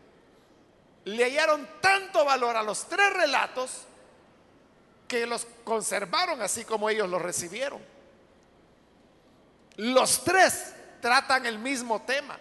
Le 1.05 1.23
hallaron 1.23 1.65
tanto 1.79 2.25
valor 2.25 2.57
a 2.57 2.63
los 2.63 2.89
tres 2.89 3.13
relatos 3.13 3.85
que 5.07 5.25
los 5.25 5.47
conservaron 5.63 6.41
así 6.41 6.65
como 6.65 6.89
ellos 6.89 7.09
los 7.09 7.21
recibieron. 7.21 7.81
Los 9.77 10.21
tres 10.25 10.75
tratan 10.99 11.45
el 11.45 11.59
mismo 11.59 12.01
tema 12.01 12.37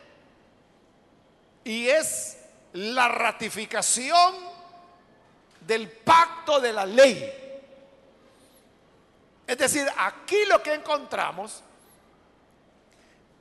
y 1.63 1.89
es 1.89 2.39
la 2.73 3.07
ratificación 3.07 4.35
del 5.61 5.89
pacto 5.89 6.59
de 6.59 6.73
la 6.73 6.85
ley. 6.85 7.48
Es 9.49 9.57
decir, 9.57 9.89
aquí 9.97 10.45
lo 10.45 10.63
que 10.63 10.75
encontramos 10.75 11.63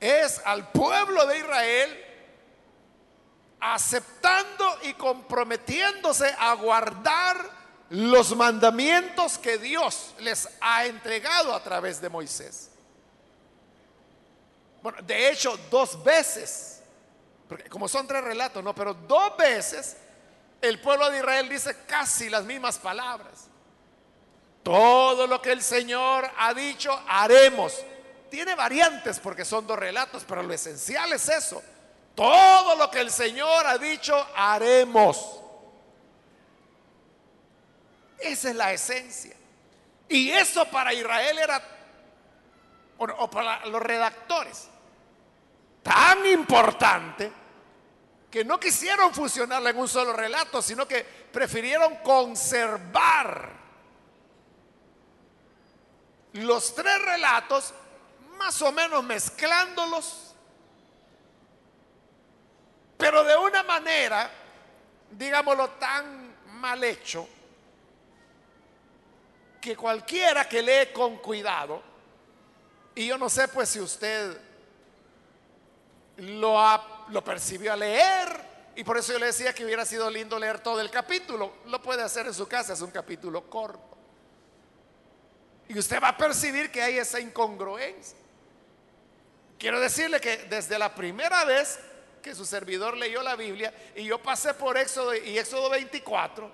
es 0.00 0.40
al 0.42 0.72
pueblo 0.72 1.26
de 1.26 1.38
Israel 1.38 2.04
aceptando 3.60 4.78
y 4.84 4.94
comprometiéndose 4.94 6.34
a 6.38 6.54
guardar 6.54 7.36
los 7.90 8.34
mandamientos 8.34 9.36
que 9.36 9.58
Dios 9.58 10.14
les 10.20 10.48
ha 10.62 10.86
entregado 10.86 11.54
a 11.54 11.62
través 11.62 12.00
de 12.00 12.08
Moisés. 12.08 12.70
Bueno, 14.82 15.02
de 15.02 15.30
hecho, 15.30 15.58
dos 15.70 16.02
veces, 16.02 16.80
porque 17.46 17.68
como 17.68 17.86
son 17.86 18.06
tres 18.06 18.24
relatos, 18.24 18.64
no, 18.64 18.74
pero 18.74 18.94
dos 18.94 19.36
veces 19.36 19.98
el 20.62 20.80
pueblo 20.80 21.10
de 21.10 21.18
Israel 21.18 21.50
dice 21.50 21.76
casi 21.86 22.30
las 22.30 22.44
mismas 22.44 22.78
palabras. 22.78 23.48
Todo 24.62 25.26
lo 25.26 25.40
que 25.40 25.52
el 25.52 25.62
Señor 25.62 26.30
ha 26.36 26.52
dicho, 26.52 26.90
haremos. 27.08 27.74
Tiene 28.30 28.54
variantes 28.54 29.18
porque 29.20 29.44
son 29.44 29.66
dos 29.66 29.78
relatos, 29.78 30.24
pero 30.26 30.42
lo 30.42 30.52
esencial 30.52 31.12
es 31.12 31.28
eso. 31.28 31.62
Todo 32.14 32.76
lo 32.76 32.90
que 32.90 33.00
el 33.00 33.10
Señor 33.10 33.66
ha 33.66 33.78
dicho, 33.78 34.26
haremos. 34.34 35.40
Esa 38.18 38.50
es 38.50 38.56
la 38.56 38.72
esencia. 38.72 39.36
Y 40.08 40.30
eso 40.30 40.64
para 40.66 40.92
Israel 40.92 41.38
era, 41.38 41.62
o 42.98 43.30
para 43.30 43.64
los 43.66 43.80
redactores, 43.80 44.68
tan 45.82 46.26
importante 46.26 47.30
que 48.30 48.44
no 48.44 48.58
quisieron 48.58 49.14
fusionarla 49.14 49.70
en 49.70 49.78
un 49.78 49.88
solo 49.88 50.12
relato, 50.12 50.60
sino 50.60 50.86
que 50.86 51.02
prefirieron 51.02 51.96
conservar 51.96 53.57
los 56.38 56.74
tres 56.74 57.02
relatos, 57.02 57.74
más 58.36 58.60
o 58.62 58.72
menos 58.72 59.02
mezclándolos, 59.02 60.34
pero 62.96 63.24
de 63.24 63.36
una 63.36 63.62
manera, 63.62 64.30
digámoslo, 65.10 65.70
tan 65.70 66.36
mal 66.60 66.82
hecho, 66.82 67.28
que 69.60 69.76
cualquiera 69.76 70.48
que 70.48 70.62
lee 70.62 70.92
con 70.92 71.18
cuidado, 71.18 71.82
y 72.94 73.06
yo 73.06 73.16
no 73.16 73.28
sé 73.28 73.48
pues 73.48 73.68
si 73.68 73.80
usted 73.80 74.36
lo, 76.18 76.58
lo 77.08 77.24
percibió 77.24 77.72
a 77.72 77.76
leer, 77.76 78.48
y 78.76 78.84
por 78.84 78.96
eso 78.98 79.12
yo 79.12 79.18
le 79.18 79.26
decía 79.26 79.52
que 79.52 79.64
hubiera 79.64 79.84
sido 79.84 80.08
lindo 80.10 80.38
leer 80.38 80.60
todo 80.60 80.80
el 80.80 80.90
capítulo, 80.90 81.54
lo 81.66 81.82
puede 81.82 82.02
hacer 82.02 82.26
en 82.26 82.34
su 82.34 82.46
casa, 82.46 82.74
es 82.74 82.80
un 82.80 82.90
capítulo 82.90 83.48
corto. 83.48 83.87
Y 85.68 85.78
usted 85.78 86.02
va 86.02 86.08
a 86.08 86.16
percibir 86.16 86.70
que 86.70 86.82
hay 86.82 86.98
esa 86.98 87.20
incongruencia. 87.20 88.16
Quiero 89.58 89.80
decirle 89.80 90.20
que 90.20 90.36
desde 90.44 90.78
la 90.78 90.94
primera 90.94 91.44
vez 91.44 91.78
que 92.22 92.34
su 92.34 92.46
servidor 92.46 92.96
leyó 92.96 93.22
la 93.22 93.36
Biblia 93.36 93.72
y 93.94 94.04
yo 94.04 94.22
pasé 94.22 94.54
por 94.54 94.76
Éxodo 94.78 95.14
y 95.14 95.38
Éxodo 95.38 95.68
24, 95.70 96.50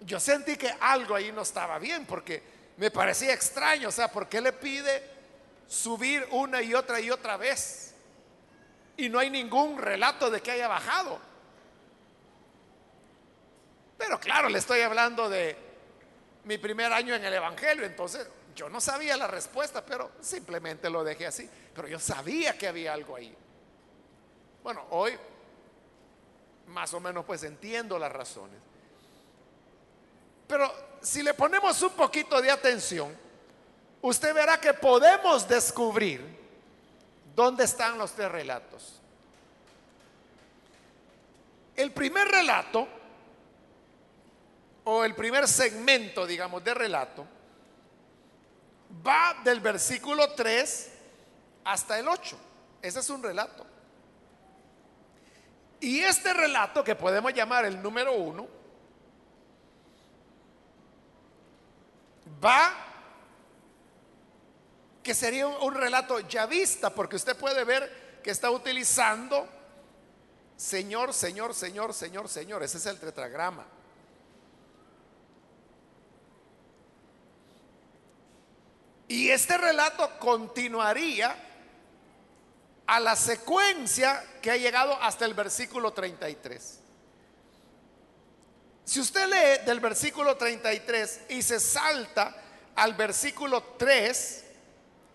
yo 0.00 0.18
sentí 0.18 0.56
que 0.56 0.74
algo 0.80 1.14
ahí 1.14 1.30
no 1.30 1.42
estaba 1.42 1.78
bien 1.78 2.06
porque 2.06 2.42
me 2.76 2.90
parecía 2.90 3.32
extraño, 3.32 3.88
o 3.88 3.92
sea, 3.92 4.08
¿por 4.08 4.28
qué 4.28 4.40
le 4.40 4.52
pide 4.52 5.02
subir 5.68 6.26
una 6.30 6.62
y 6.62 6.74
otra 6.74 7.00
y 7.00 7.10
otra 7.10 7.36
vez? 7.36 7.94
Y 8.96 9.08
no 9.08 9.18
hay 9.18 9.30
ningún 9.30 9.78
relato 9.78 10.30
de 10.30 10.40
que 10.40 10.50
haya 10.50 10.68
bajado. 10.68 11.20
Pero 13.98 14.18
claro, 14.18 14.48
le 14.48 14.58
estoy 14.58 14.80
hablando 14.80 15.28
de 15.28 15.56
mi 16.44 16.58
primer 16.58 16.92
año 16.92 17.14
en 17.14 17.24
el 17.24 17.34
Evangelio, 17.34 17.84
entonces 17.84 18.28
yo 18.54 18.68
no 18.68 18.80
sabía 18.80 19.16
la 19.16 19.26
respuesta, 19.26 19.84
pero 19.84 20.12
simplemente 20.20 20.90
lo 20.90 21.04
dejé 21.04 21.26
así. 21.26 21.48
Pero 21.74 21.88
yo 21.88 21.98
sabía 21.98 22.56
que 22.58 22.68
había 22.68 22.92
algo 22.92 23.16
ahí. 23.16 23.34
Bueno, 24.62 24.84
hoy 24.90 25.18
más 26.68 26.92
o 26.94 27.00
menos 27.00 27.24
pues 27.24 27.42
entiendo 27.42 27.98
las 27.98 28.12
razones. 28.12 28.58
Pero 30.46 30.72
si 31.00 31.22
le 31.22 31.34
ponemos 31.34 31.80
un 31.82 31.92
poquito 31.92 32.40
de 32.40 32.50
atención, 32.50 33.16
usted 34.02 34.34
verá 34.34 34.58
que 34.58 34.74
podemos 34.74 35.48
descubrir 35.48 36.22
dónde 37.34 37.64
están 37.64 37.96
los 37.98 38.12
tres 38.12 38.30
relatos. 38.30 39.00
El 41.74 41.90
primer 41.92 42.28
relato, 42.28 42.86
o 44.84 45.04
el 45.04 45.14
primer 45.14 45.46
segmento, 45.46 46.26
digamos, 46.26 46.62
de 46.64 46.74
relato, 46.74 47.26
va 49.06 49.40
del 49.44 49.60
versículo 49.60 50.32
3 50.32 50.90
hasta 51.64 51.98
el 51.98 52.08
8. 52.08 52.36
Ese 52.82 53.00
es 53.00 53.10
un 53.10 53.22
relato. 53.22 53.66
Y 55.80 56.00
este 56.00 56.32
relato, 56.32 56.84
que 56.84 56.94
podemos 56.94 57.32
llamar 57.34 57.64
el 57.64 57.82
número 57.82 58.12
1, 58.12 58.48
va, 62.44 62.72
que 65.02 65.14
sería 65.14 65.46
un, 65.46 65.74
relato 65.74 66.20
ya 66.20 66.46
vista, 66.46 66.90
porque 66.90 67.16
usted 67.16 67.36
puede 67.36 67.64
ver 67.64 68.20
que 68.22 68.30
está 68.30 68.50
utilizando 68.50 69.48
Señor, 70.56 71.12
Señor, 71.12 71.54
Señor, 71.54 71.92
Señor, 71.92 72.28
Señor. 72.28 72.62
Ese 72.62 72.78
es 72.78 72.86
el 72.86 73.00
tetragrama. 73.00 73.66
Y 79.12 79.28
este 79.28 79.58
relato 79.58 80.18
continuaría 80.18 81.36
a 82.86 82.98
la 82.98 83.14
secuencia 83.14 84.24
que 84.40 84.50
ha 84.50 84.56
llegado 84.56 84.96
hasta 85.02 85.26
el 85.26 85.34
versículo 85.34 85.92
33. 85.92 86.80
Si 88.86 89.00
usted 89.00 89.28
lee 89.28 89.66
del 89.66 89.80
versículo 89.80 90.38
33 90.38 91.26
y 91.28 91.42
se 91.42 91.60
salta 91.60 92.34
al 92.74 92.94
versículo 92.94 93.62
3 93.76 94.44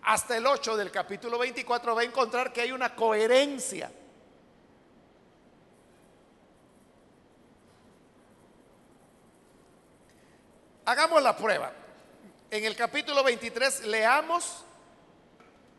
hasta 0.02 0.36
el 0.36 0.46
8 0.46 0.76
del 0.76 0.92
capítulo 0.92 1.36
24, 1.36 1.96
va 1.96 2.02
a 2.02 2.04
encontrar 2.04 2.52
que 2.52 2.60
hay 2.60 2.70
una 2.70 2.94
coherencia. 2.94 3.90
Hagamos 10.84 11.20
la 11.20 11.36
prueba. 11.36 11.87
En 12.50 12.64
el 12.64 12.74
capítulo 12.74 13.22
23 13.22 13.84
leamos 13.86 14.64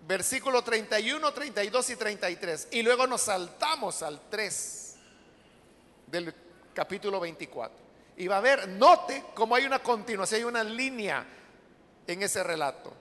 versículo 0.07 0.63
31, 0.63 1.33
32 1.33 1.89
y 1.89 1.95
33 1.95 2.67
y 2.71 2.83
luego 2.83 3.07
nos 3.07 3.21
saltamos 3.21 4.03
al 4.03 4.21
3 4.29 4.95
del 6.07 6.33
capítulo 6.73 7.19
24. 7.19 7.77
Y 8.17 8.27
va 8.27 8.37
a 8.37 8.41
ver, 8.41 8.67
note 8.67 9.25
cómo 9.33 9.55
hay 9.55 9.65
una 9.65 9.79
continuación, 9.79 10.39
hay 10.39 10.43
una 10.43 10.63
línea 10.63 11.25
en 12.05 12.21
ese 12.21 12.43
relato. 12.43 12.93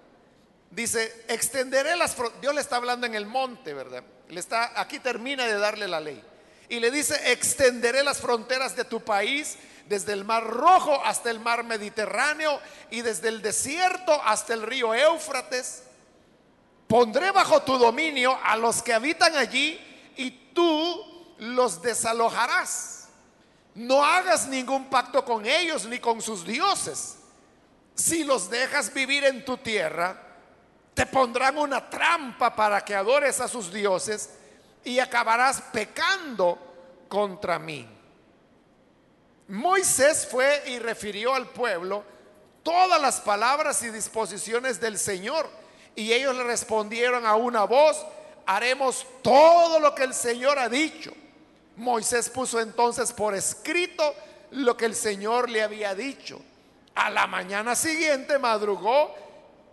Dice, 0.70 1.24
extenderé 1.28 1.96
las 1.96 2.16
Dios 2.40 2.54
le 2.54 2.61
está 2.61 2.76
hablando 2.76 3.07
en 3.07 3.14
el 3.14 3.26
monte, 3.26 3.74
¿verdad? 3.74 4.02
Le 4.28 4.40
está 4.40 4.81
aquí 4.81 4.98
termina 4.98 5.46
de 5.46 5.59
darle 5.59 5.88
la 5.88 6.00
ley. 6.00 6.22
Y 6.68 6.81
le 6.81 6.90
dice, 6.90 7.33
"Extenderé 7.33 8.02
las 8.02 8.18
fronteras 8.18 8.76
de 8.76 8.85
tu 8.85 9.00
país 9.00 9.57
desde 9.88 10.12
el 10.12 10.24
mar 10.24 10.44
Rojo 10.44 11.02
hasta 11.04 11.31
el 11.31 11.40
mar 11.40 11.64
Mediterráneo 11.64 12.61
y 12.90 13.00
desde 13.00 13.28
el 13.28 13.42
desierto 13.42 14.20
hasta 14.24 14.54
el 14.54 14.62
río 14.62 14.94
Éufrates. 14.94 15.83
Pondré 16.87 17.31
bajo 17.31 17.62
tu 17.62 17.78
dominio 17.78 18.38
a 18.44 18.57
los 18.57 18.83
que 18.83 18.92
habitan 18.94 19.37
allí 19.37 19.81
y 20.16 20.31
tú 20.54 21.35
los 21.38 21.83
desalojarás. 21.83 23.09
No 23.74 24.04
hagas 24.04 24.48
ningún 24.48 24.88
pacto 24.90 25.24
con 25.24 25.46
ellos 25.46 25.87
ni 25.87 25.98
con 25.98 26.20
sus 26.20 26.44
dioses. 26.44 27.16
Si 27.94 28.24
los 28.24 28.50
dejas 28.50 28.92
vivir 28.92 29.24
en 29.24 29.44
tu 29.44 29.57
tierra, 29.59 30.20
te 30.94 31.07
pondrán 31.07 31.59
una 31.59 31.88
trampa 31.88 32.54
para 32.54 32.85
que 32.85 32.94
adores 32.94 33.40
a 33.40 33.48
sus 33.48 33.72
dioses 33.72 34.31
y 34.84 34.98
acabarás 34.98 35.62
pecando 35.72 36.58
contra 37.08 37.58
mí. 37.58 37.86
Moisés 39.48 40.28
fue 40.30 40.62
y 40.66 40.78
refirió 40.78 41.34
al 41.34 41.48
pueblo 41.48 42.04
todas 42.62 43.00
las 43.00 43.20
palabras 43.20 43.82
y 43.82 43.90
disposiciones 43.90 44.80
del 44.80 44.98
Señor. 44.98 45.48
Y 45.94 46.12
ellos 46.12 46.36
le 46.36 46.44
respondieron 46.44 47.26
a 47.26 47.34
una 47.34 47.64
voz, 47.64 48.04
haremos 48.46 49.06
todo 49.22 49.80
lo 49.80 49.94
que 49.94 50.04
el 50.04 50.14
Señor 50.14 50.58
ha 50.58 50.68
dicho. 50.68 51.12
Moisés 51.76 52.28
puso 52.28 52.60
entonces 52.60 53.12
por 53.12 53.34
escrito 53.34 54.14
lo 54.50 54.76
que 54.76 54.84
el 54.84 54.94
Señor 54.94 55.48
le 55.48 55.62
había 55.62 55.94
dicho. 55.94 56.40
A 56.94 57.10
la 57.10 57.26
mañana 57.26 57.74
siguiente 57.74 58.38
madrugó 58.38 59.14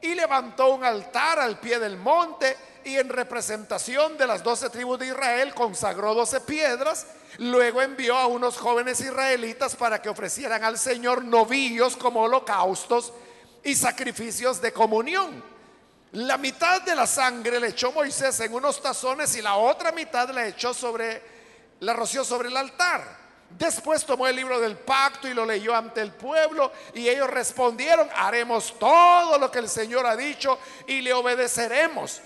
y 0.02 0.14
levantó 0.14 0.74
un 0.74 0.84
altar 0.84 1.40
al 1.40 1.60
pie 1.60 1.80
del 1.80 1.98
monte 1.98 2.56
y 2.86 2.98
en 2.98 3.10
representación 3.10 4.18
de 4.18 4.28
las 4.28 4.44
doce 4.44 4.70
tribus 4.70 5.00
de 5.00 5.08
Israel 5.08 5.54
consagró 5.54 6.14
doce 6.14 6.40
piedras 6.40 7.06
Luego 7.40 7.82
envió 7.82 8.18
a 8.18 8.28
unos 8.28 8.58
jóvenes 8.58 9.02
israelitas 9.02 9.76
para 9.76 10.02
que 10.02 10.10
ofrecieran 10.10 10.64
al 10.64 10.78
Señor 10.78 11.24
novillos 11.24 11.98
como 11.98 12.22
holocaustos 12.22 13.12
y 13.64 13.76
sacrificios 13.76 14.62
de 14.62 14.72
comunión. 14.72 15.44
La 16.14 16.38
mitad 16.38 16.82
de 16.84 16.96
la 16.96 17.06
sangre 17.06 17.60
le 17.60 17.70
echó 17.70 17.92
Moisés 17.92 18.40
en 18.40 18.54
unos 18.54 18.82
tazones 18.82 19.36
y 19.36 19.42
la 19.42 19.56
otra 19.56 19.92
mitad 19.92 20.30
la 20.30 20.48
echó 20.48 20.74
sobre, 20.74 21.22
la 21.82 21.94
roció 21.94 22.24
sobre 22.24 22.48
el 22.48 22.56
altar. 22.56 23.26
Después 23.50 24.06
tomó 24.06 24.28
el 24.28 24.36
libro 24.36 24.60
del 24.60 24.78
pacto 24.78 25.28
y 25.28 25.34
lo 25.34 25.46
leyó 25.46 25.76
ante 25.76 26.02
el 26.02 26.14
pueblo 26.14 26.72
y 26.94 27.10
ellos 27.10 27.30
respondieron, 27.30 28.10
haremos 28.16 28.80
todo 28.80 29.38
lo 29.38 29.52
que 29.52 29.60
el 29.60 29.70
Señor 29.70 30.06
ha 30.06 30.16
dicho 30.16 30.58
y 30.88 31.02
le 31.02 31.14
obedeceremos. 31.14 32.22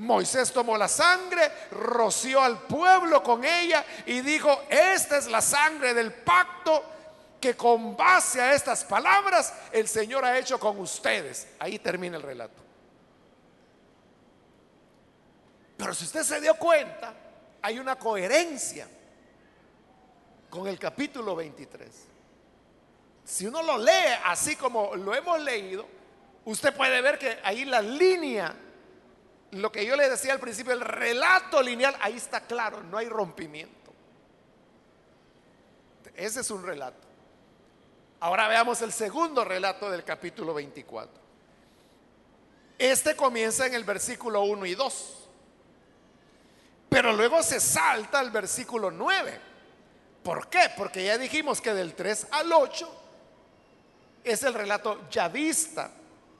Moisés 0.00 0.50
tomó 0.50 0.78
la 0.78 0.88
sangre, 0.88 1.52
roció 1.72 2.40
al 2.40 2.62
pueblo 2.62 3.22
con 3.22 3.44
ella 3.44 3.84
y 4.06 4.22
dijo, 4.22 4.62
esta 4.70 5.18
es 5.18 5.26
la 5.26 5.42
sangre 5.42 5.92
del 5.92 6.12
pacto 6.12 6.82
que 7.38 7.54
con 7.54 7.94
base 7.96 8.40
a 8.40 8.54
estas 8.54 8.82
palabras 8.84 9.52
el 9.70 9.86
Señor 9.86 10.24
ha 10.24 10.38
hecho 10.38 10.58
con 10.58 10.78
ustedes. 10.78 11.48
Ahí 11.58 11.78
termina 11.78 12.16
el 12.16 12.22
relato. 12.22 12.62
Pero 15.76 15.94
si 15.94 16.04
usted 16.04 16.22
se 16.22 16.40
dio 16.40 16.54
cuenta, 16.54 17.14
hay 17.60 17.78
una 17.78 17.96
coherencia 17.96 18.88
con 20.48 20.66
el 20.66 20.78
capítulo 20.78 21.36
23. 21.36 21.88
Si 23.22 23.46
uno 23.46 23.62
lo 23.62 23.76
lee 23.76 24.14
así 24.24 24.56
como 24.56 24.96
lo 24.96 25.14
hemos 25.14 25.40
leído, 25.40 25.86
usted 26.46 26.74
puede 26.74 27.02
ver 27.02 27.18
que 27.18 27.38
ahí 27.44 27.66
la 27.66 27.82
línea 27.82 28.56
lo 29.52 29.72
que 29.72 29.84
yo 29.84 29.96
le 29.96 30.08
decía 30.08 30.32
al 30.32 30.40
principio, 30.40 30.72
el 30.72 30.80
relato 30.80 31.62
lineal, 31.62 31.96
ahí 32.00 32.16
está 32.16 32.40
claro, 32.42 32.82
no 32.82 32.98
hay 32.98 33.08
rompimiento. 33.08 33.92
Ese 36.14 36.40
es 36.40 36.50
un 36.50 36.64
relato. 36.64 37.08
Ahora 38.20 38.46
veamos 38.48 38.82
el 38.82 38.92
segundo 38.92 39.44
relato 39.44 39.90
del 39.90 40.04
capítulo 40.04 40.54
24. 40.54 41.20
Este 42.78 43.16
comienza 43.16 43.66
en 43.66 43.74
el 43.74 43.84
versículo 43.84 44.42
1 44.42 44.66
y 44.66 44.74
2. 44.74 45.16
Pero 46.90 47.12
luego 47.12 47.42
se 47.42 47.60
salta 47.60 48.18
al 48.18 48.30
versículo 48.30 48.90
9. 48.90 49.40
¿Por 50.22 50.48
qué? 50.48 50.70
Porque 50.76 51.04
ya 51.04 51.16
dijimos 51.16 51.60
que 51.60 51.72
del 51.72 51.94
3 51.94 52.28
al 52.32 52.52
8 52.52 53.02
es 54.24 54.42
el 54.42 54.54
relato 54.54 55.08
ya 55.10 55.28
vista 55.28 55.90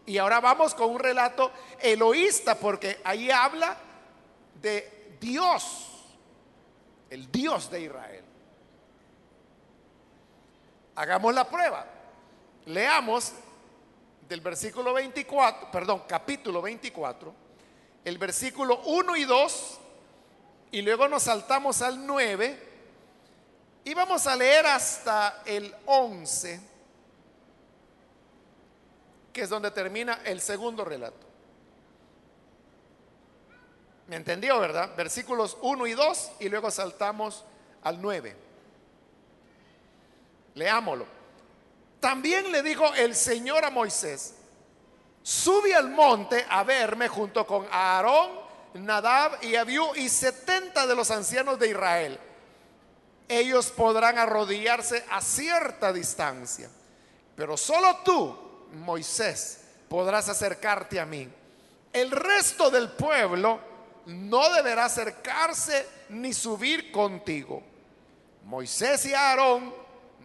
y 0.06 0.18
ahora 0.18 0.40
vamos 0.40 0.74
con 0.74 0.90
un 0.90 0.98
relato 0.98 1.52
eloísta, 1.80 2.54
porque 2.56 3.00
ahí 3.04 3.30
habla 3.30 3.76
de 4.60 5.16
Dios, 5.20 6.06
el 7.10 7.30
Dios 7.30 7.70
de 7.70 7.82
Israel. 7.82 8.24
Hagamos 10.96 11.34
la 11.34 11.48
prueba. 11.48 11.86
Leamos 12.66 13.32
del 14.28 14.40
versículo 14.40 14.92
24, 14.92 15.70
perdón, 15.70 16.02
capítulo 16.06 16.62
24, 16.62 17.34
el 18.04 18.18
versículo 18.18 18.80
1 18.84 19.16
y 19.16 19.24
2, 19.24 19.80
y 20.72 20.82
luego 20.82 21.08
nos 21.08 21.24
saltamos 21.24 21.82
al 21.82 22.06
9, 22.06 22.68
y 23.84 23.94
vamos 23.94 24.26
a 24.26 24.36
leer 24.36 24.66
hasta 24.66 25.42
el 25.44 25.74
11 25.86 26.69
que 29.32 29.42
es 29.42 29.48
donde 29.48 29.70
termina 29.70 30.20
el 30.24 30.40
segundo 30.40 30.84
relato. 30.84 31.30
¿Me 34.08 34.16
entendió, 34.16 34.58
verdad? 34.58 34.90
Versículos 34.96 35.56
1 35.62 35.86
y 35.86 35.94
2 35.94 36.32
y 36.40 36.48
luego 36.48 36.70
saltamos 36.70 37.44
al 37.82 38.02
9. 38.02 38.36
Leámoslo. 40.54 41.06
También 42.00 42.50
le 42.50 42.62
dijo 42.62 42.92
el 42.94 43.14
Señor 43.14 43.64
a 43.64 43.70
Moisés, 43.70 44.34
sube 45.22 45.74
al 45.74 45.90
monte 45.90 46.44
a 46.48 46.64
verme 46.64 47.06
junto 47.06 47.46
con 47.46 47.66
Aarón, 47.70 48.30
Nadab 48.74 49.44
y 49.44 49.54
Abiú 49.54 49.94
y 49.94 50.08
70 50.08 50.86
de 50.86 50.94
los 50.96 51.10
ancianos 51.10 51.58
de 51.58 51.68
Israel. 51.68 52.18
Ellos 53.28 53.70
podrán 53.70 54.18
arrodillarse 54.18 55.04
a 55.08 55.20
cierta 55.20 55.92
distancia, 55.92 56.68
pero 57.36 57.56
solo 57.56 57.98
tú 58.04 58.49
Moisés, 58.72 59.60
podrás 59.88 60.28
acercarte 60.28 61.00
a 61.00 61.06
mí. 61.06 61.28
El 61.92 62.10
resto 62.10 62.70
del 62.70 62.90
pueblo 62.90 63.60
no 64.06 64.52
deberá 64.52 64.86
acercarse 64.86 65.86
ni 66.10 66.32
subir 66.32 66.90
contigo. 66.92 67.62
Moisés 68.44 69.06
y 69.06 69.14
Aarón, 69.14 69.74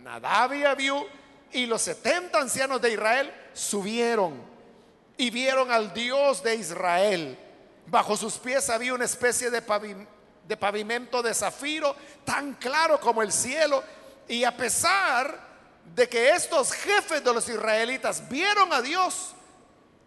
Nadab 0.04 0.54
y 0.54 0.64
Abiú 0.64 1.06
y 1.52 1.66
los 1.66 1.82
setenta 1.82 2.40
ancianos 2.40 2.82
de 2.82 2.94
Israel 2.94 3.34
subieron 3.54 4.42
y 5.18 5.30
vieron 5.30 5.72
al 5.72 5.94
Dios 5.94 6.44
de 6.44 6.56
Israel. 6.56 7.38
Bajo 7.88 8.18
sus 8.18 8.38
pies 8.38 8.70
había 8.70 8.94
una 8.94 9.06
especie 9.06 9.50
de, 9.50 9.62
de 10.48 10.58
pavimento 10.58 11.22
de 11.22 11.34
zafiro 11.34 11.96
tan 12.24 12.54
claro 12.56 13.00
como 13.00 13.22
el 13.22 13.32
cielo. 13.32 13.84
Y 14.28 14.44
a 14.44 14.56
pesar 14.56 15.55
de 15.94 16.10
que 16.10 16.32
estos 16.32 16.72
jefes 16.72 17.24
de 17.24 17.34
los 17.34 17.48
israelitas 17.48 18.28
vieron 18.28 18.74
a 18.74 18.82
Dios, 18.82 19.34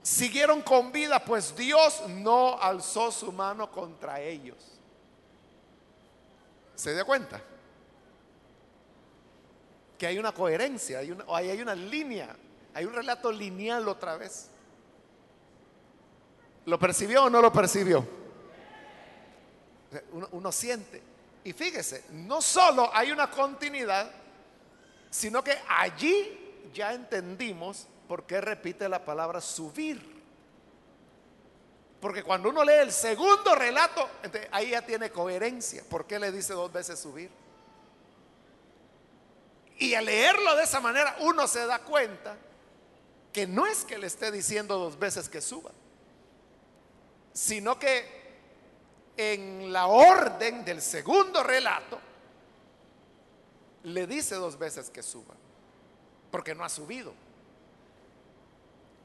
siguieron 0.02 0.62
con 0.62 0.90
vida, 0.90 1.22
pues 1.24 1.54
Dios 1.54 2.02
no 2.08 2.60
alzó 2.60 3.12
su 3.12 3.30
mano 3.30 3.70
contra 3.70 4.20
ellos. 4.20 4.56
¿Se 6.74 6.94
dio 6.94 7.04
cuenta? 7.04 7.40
Que 9.98 10.06
hay 10.06 10.18
una 10.18 10.32
coherencia, 10.32 11.00
hay 11.00 11.10
una, 11.10 11.24
hay 11.28 11.60
una 11.60 11.74
línea, 11.74 12.36
hay 12.74 12.84
un 12.84 12.94
relato 12.94 13.32
lineal 13.32 13.88
otra 13.88 14.16
vez. 14.16 14.48
¿Lo 16.66 16.78
percibió 16.78 17.24
o 17.24 17.30
no 17.30 17.40
lo 17.40 17.52
percibió? 17.52 18.06
Uno, 20.12 20.28
uno, 20.32 20.52
siente. 20.52 21.02
Y 21.44 21.52
fíjese, 21.52 22.04
no 22.10 22.42
solo 22.42 22.90
hay 22.94 23.10
una 23.10 23.30
continuidad, 23.30 24.10
sino 25.10 25.42
que 25.42 25.56
allí 25.68 26.68
ya 26.72 26.92
entendimos 26.92 27.86
por 28.06 28.24
qué 28.24 28.40
repite 28.40 28.88
la 28.88 29.04
palabra 29.04 29.40
subir. 29.40 30.18
Porque 32.00 32.22
cuando 32.22 32.48
uno 32.50 32.64
lee 32.64 32.74
el 32.80 32.92
segundo 32.92 33.54
relato, 33.54 34.08
ahí 34.52 34.70
ya 34.70 34.82
tiene 34.82 35.10
coherencia. 35.10 35.82
¿Por 35.88 36.06
qué 36.06 36.18
le 36.18 36.30
dice 36.30 36.52
dos 36.52 36.72
veces 36.72 36.98
subir? 36.98 37.30
Y 39.78 39.94
al 39.94 40.04
leerlo 40.04 40.56
de 40.56 40.64
esa 40.64 40.80
manera, 40.80 41.16
uno 41.20 41.46
se 41.46 41.66
da 41.66 41.80
cuenta 41.80 42.36
que 43.32 43.46
no 43.46 43.66
es 43.66 43.84
que 43.84 43.98
le 43.98 44.06
esté 44.06 44.30
diciendo 44.30 44.78
dos 44.78 44.98
veces 44.98 45.28
que 45.28 45.40
suba, 45.40 45.70
sino 47.32 47.78
que 47.78 48.18
en 49.16 49.72
la 49.72 49.86
orden 49.86 50.64
del 50.64 50.80
segundo 50.80 51.42
relato, 51.42 52.00
le 53.84 54.06
dice 54.06 54.34
dos 54.34 54.58
veces 54.58 54.90
que 54.90 55.02
suba, 55.02 55.34
porque 56.30 56.54
no 56.54 56.64
ha 56.64 56.68
subido 56.68 57.12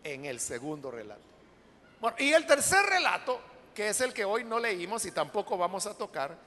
en 0.04 0.26
el 0.26 0.40
segundo 0.40 0.92
relato. 0.92 1.22
Y 2.18 2.34
el 2.34 2.46
tercer 2.46 2.86
relato, 2.86 3.40
que 3.74 3.90
es 3.90 4.02
el 4.02 4.14
que 4.14 4.26
hoy 4.26 4.44
no 4.44 4.60
leímos 4.60 5.06
y 5.06 5.12
tampoco 5.12 5.58
vamos 5.58 5.86
a 5.86 5.94
tocar, 5.94 6.38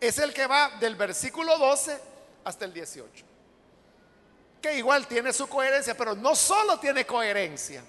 es 0.00 0.18
el 0.18 0.32
que 0.32 0.46
va 0.46 0.70
del 0.80 0.96
versículo 0.96 1.56
12 1.58 1.98
hasta 2.44 2.64
el 2.64 2.72
18. 2.72 3.24
Que 4.60 4.76
igual 4.76 5.06
tiene 5.06 5.32
su 5.32 5.46
coherencia, 5.48 5.96
pero 5.96 6.14
no 6.14 6.34
solo 6.34 6.78
tiene 6.78 7.06
coherencia 7.06 7.82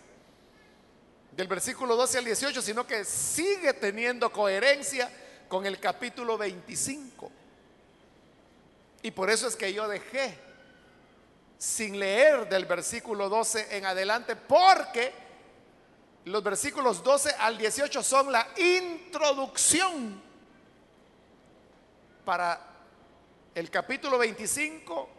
del 1.31 1.47
versículo 1.47 1.95
12 1.95 2.19
al 2.19 2.25
18, 2.25 2.61
sino 2.61 2.85
que 2.85 3.03
sigue 3.03 3.73
teniendo 3.73 4.31
coherencia 4.31 5.09
con 5.47 5.65
el 5.65 5.79
capítulo 5.79 6.37
25. 6.37 7.31
Y 9.03 9.11
por 9.11 9.29
eso 9.29 9.47
es 9.47 9.55
que 9.55 9.73
yo 9.73 9.87
dejé 9.87 10.37
sin 11.57 11.99
leer 11.99 12.49
del 12.49 12.65
versículo 12.65 13.29
12 13.29 13.77
en 13.77 13.85
adelante, 13.85 14.35
porque 14.35 15.13
los 16.25 16.43
versículos 16.43 17.03
12 17.03 17.35
al 17.39 17.57
18 17.57 18.03
son 18.03 18.31
la 18.31 18.47
introducción 18.57 20.21
para 22.25 22.59
el 23.55 23.69
capítulo 23.69 24.17
25, 24.17 25.09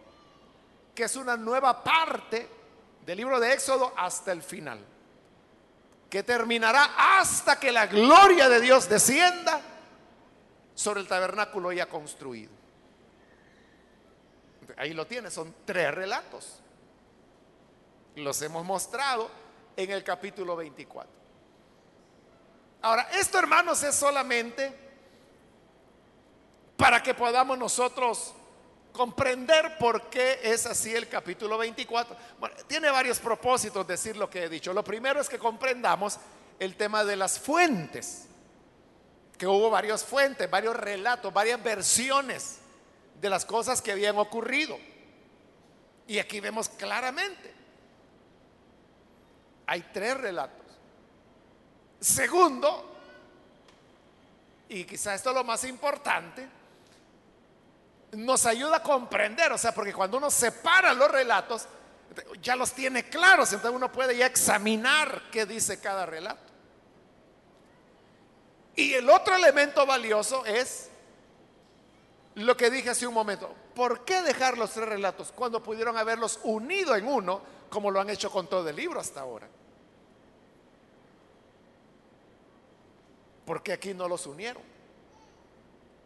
que 0.95 1.05
es 1.05 1.17
una 1.17 1.37
nueva 1.37 1.83
parte 1.83 2.49
del 3.05 3.19
libro 3.19 3.41
de 3.41 3.53
Éxodo 3.53 3.93
hasta 3.97 4.33
el 4.33 4.43
final, 4.43 4.79
que 6.09 6.23
terminará 6.23 7.19
hasta 7.19 7.59
que 7.59 7.73
la 7.73 7.87
gloria 7.87 8.49
de 8.49 8.61
Dios 8.61 8.89
descienda 8.89 9.61
sobre 10.75 11.01
el 11.01 11.09
tabernáculo 11.09 11.73
ya 11.73 11.87
construido. 11.87 12.62
Ahí 14.77 14.93
lo 14.93 15.07
tiene, 15.07 15.31
son 15.31 15.55
tres 15.65 15.95
relatos. 15.95 16.61
Los 18.17 18.41
hemos 18.43 18.65
mostrado 18.65 19.31
en 19.77 19.91
el 19.91 20.05
capítulo 20.05 20.57
24. 20.57 21.11
Ahora, 22.83 23.09
esto 23.13 23.39
hermanos 23.39 23.83
es 23.83 23.95
solamente 23.95 24.73
para 26.77 27.03
que 27.03 27.15
podamos 27.15 27.57
nosotros 27.57 28.35
comprender 28.93 29.79
por 29.79 30.11
qué 30.11 30.41
es 30.43 30.67
así 30.67 30.95
el 30.95 31.09
capítulo 31.09 31.57
24. 31.59 32.17
Bueno, 32.39 32.57
tiene 32.67 32.91
varios 32.91 33.19
propósitos 33.19 33.87
decir 33.87 34.17
lo 34.17 34.29
que 34.29 34.45
he 34.45 34.49
dicho. 34.49 34.73
Lo 34.73 34.85
primero 34.85 35.21
es 35.21 35.29
que 35.29 35.39
comprendamos 35.39 36.19
el 36.59 36.77
tema 36.77 37.05
de 37.05 37.17
las 37.17 37.39
fuentes, 37.39 38.27
que 39.39 39.47
hubo 39.47 39.71
varias 39.71 40.05
fuentes, 40.05 40.51
varios 40.51 40.77
relatos, 40.77 41.33
varias 41.33 41.63
versiones 41.63 42.62
de 43.23 43.31
las 43.31 43.45
cosas 43.45 43.81
que 43.81 43.93
habían 43.93 44.19
ocurrido. 44.19 44.77
Y 46.09 46.19
aquí 46.19 46.41
vemos 46.41 46.69
claramente, 46.69 47.55
hay 49.65 49.81
tres 49.93 50.19
relatos. 50.19 50.67
Segundo, 52.01 52.97
y 54.69 54.85
quizá 54.85 55.15
esto 55.15 55.31
es 55.31 55.37
lo 55.37 55.45
más 55.45 55.63
importante, 55.63 56.49
nos 58.11 58.45
ayuda 58.45 58.79
a 58.79 58.83
comprender, 58.83 59.53
o 59.53 59.59
sea, 59.59 59.73
porque 59.73 59.93
cuando 59.93 60.19
uno 60.19 60.29
separa 60.29 60.93
los 60.93 61.09
relatos, 61.09 61.69
ya 62.43 62.57
los 62.57 62.73
tiene 62.73 63.09
claros, 63.09 63.53
entonces 63.53 63.77
uno 63.77 63.91
puede 63.93 64.17
ya 64.17 64.27
examinar 64.27 65.31
qué 65.31 65.47
dice 65.47 65.81
cada 65.81 66.07
relato. 66.07 66.53
Y 68.75 68.95
el 68.95 69.09
otro 69.09 69.37
elemento 69.37 69.87
valioso 69.87 70.45
es 70.45 70.91
lo 72.37 72.57
que 72.57 72.71
dije 72.71 72.91
hace 72.91 73.07
un 73.07 73.15
momento. 73.15 73.55
¿Por 73.75 74.05
qué 74.05 74.23
dejar 74.23 74.57
los 74.57 74.73
tres 74.73 74.89
relatos 74.89 75.33
cuando 75.33 75.63
pudieron 75.63 75.97
haberlos 75.97 76.41
unido 76.45 76.95
en 76.97 77.07
uno, 77.07 77.43
como 77.69 77.91
lo 77.91 78.01
han 78.01 78.11
hecho 78.11 78.31
con 78.31 78.47
todo 78.47 78.69
el 78.69 78.77
libro 78.77 79.01
hasta 79.01 79.21
ahora? 79.21 79.49
Porque 83.45 83.73
aquí 83.73 83.93
no 83.93 84.09
los 84.09 84.27
unieron? 84.27 84.63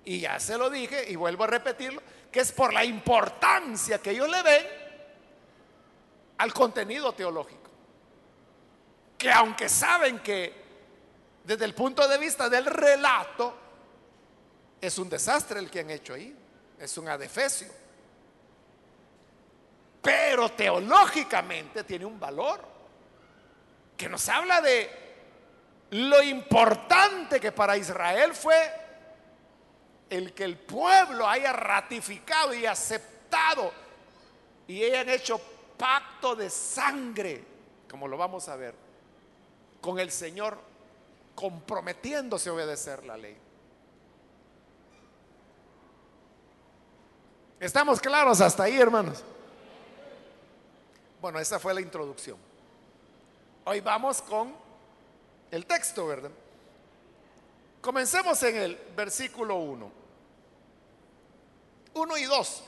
Y 0.05 0.21
ya 0.21 0.39
se 0.41 0.57
lo 0.57 0.71
dije 0.71 1.11
y 1.11 1.17
vuelvo 1.17 1.45
a 1.45 1.49
repetirlo, 1.49 2.03
que 2.31 2.41
es 2.41 2.53
por 2.53 2.73
la 2.73 2.85
importancia 2.85 3.99
que 3.99 4.11
ellos 4.11 4.29
le 4.29 4.43
ven 4.43 4.67
al 6.39 6.53
contenido 6.53 7.13
teológico. 7.13 7.71
Que 9.19 9.33
aunque 9.33 9.69
saben 9.69 10.21
que 10.21 10.65
desde 11.45 11.65
el 11.65 11.75
punto 11.75 12.07
de 12.07 12.19
vista 12.19 12.49
del 12.49 12.67
relato, 12.67 13.66
es 14.81 14.99
un 14.99 15.09
desastre 15.09 15.61
el 15.61 15.71
que 15.71 15.81
han 15.81 15.91
hecho 15.91 16.15
ahí. 16.15 16.37
Es 16.79 16.97
un 16.99 17.09
adefesio. 17.09 17.69
Pero 20.03 20.51
teológicamente 20.51 21.85
tiene 21.85 22.05
un 22.05 22.21
valor 22.21 22.61
que 23.97 24.09
nos 24.09 24.29
habla 24.29 24.61
de 24.61 24.91
lo 25.91 26.23
importante 26.23 27.41
que 27.41 27.51
para 27.53 27.77
Israel 27.77 28.35
fue 28.35 28.57
el 30.11 30.33
que 30.33 30.45
el 30.45 30.59
pueblo 30.59 31.27
haya 31.27 31.53
ratificado 31.53 32.55
y 32.55 32.67
aceptado 32.67 33.73
y 34.69 34.85
hayan 34.85 35.09
hecho 35.09 35.41
pacto 35.77 36.37
de 36.37 36.51
sangre, 36.51 37.45
como 37.91 38.07
lo 38.07 38.17
vamos 38.17 38.49
a 38.49 38.57
ver, 38.57 38.75
con 39.81 39.99
el 39.99 40.11
Señor 40.11 40.59
comprometiéndose 41.35 42.49
a 42.49 42.53
obedecer 42.53 43.05
la 43.05 43.17
ley. 43.17 43.37
¿Estamos 47.59 48.01
claros 48.01 48.41
hasta 48.41 48.65
ahí, 48.65 48.79
hermanos? 48.79 49.23
Bueno, 51.21 51.41
esa 51.41 51.59
fue 51.59 51.73
la 51.73 51.81
introducción. 51.81 52.37
Hoy 53.65 53.81
vamos 53.81 54.21
con 54.21 54.55
el 55.51 55.65
texto, 55.65 56.07
¿verdad? 56.07 56.31
Comencemos 57.81 58.43
en 58.43 58.57
el 58.57 58.77
versículo 58.95 59.57
1. 59.57 59.91
1 61.95 62.17
y 62.19 62.25
2. 62.25 62.63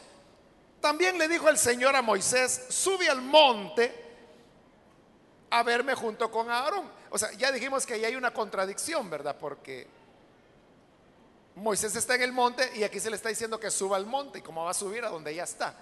También 0.81 1.19
le 1.19 1.29
dijo 1.29 1.49
el 1.49 1.59
Señor 1.59 1.95
a 1.95 2.03
Moisés, 2.03 2.67
sube 2.71 3.11
al 3.11 3.21
monte 3.21 3.93
a 5.51 5.63
verme 5.63 5.95
junto 5.95 6.31
con 6.31 6.51
Aarón. 6.51 6.91
O 7.11 7.19
sea, 7.19 7.33
ya 7.33 7.53
dijimos 7.53 7.85
que 7.85 7.95
ahí 7.95 8.05
hay 8.07 8.17
una 8.17 8.33
contradicción, 8.33 9.11
¿verdad? 9.11 9.37
Porque 9.39 9.87
Moisés 11.59 11.97
está 11.97 12.15
en 12.15 12.23
el 12.23 12.33
monte 12.33 12.71
y 12.77 12.85
aquí 12.85 13.01
se 13.01 13.11
le 13.11 13.17
está 13.17 13.29
diciendo 13.29 13.59
que 13.59 13.71
suba 13.71 13.97
al 13.97 14.07
monte 14.07 14.39
y 14.39 14.43
cómo 14.43 14.65
va 14.65 14.71
a 14.71 14.75
subir 14.75 15.05
a 15.05 15.09
donde 15.09 15.35
ya 15.35 15.45
está. 15.45 15.75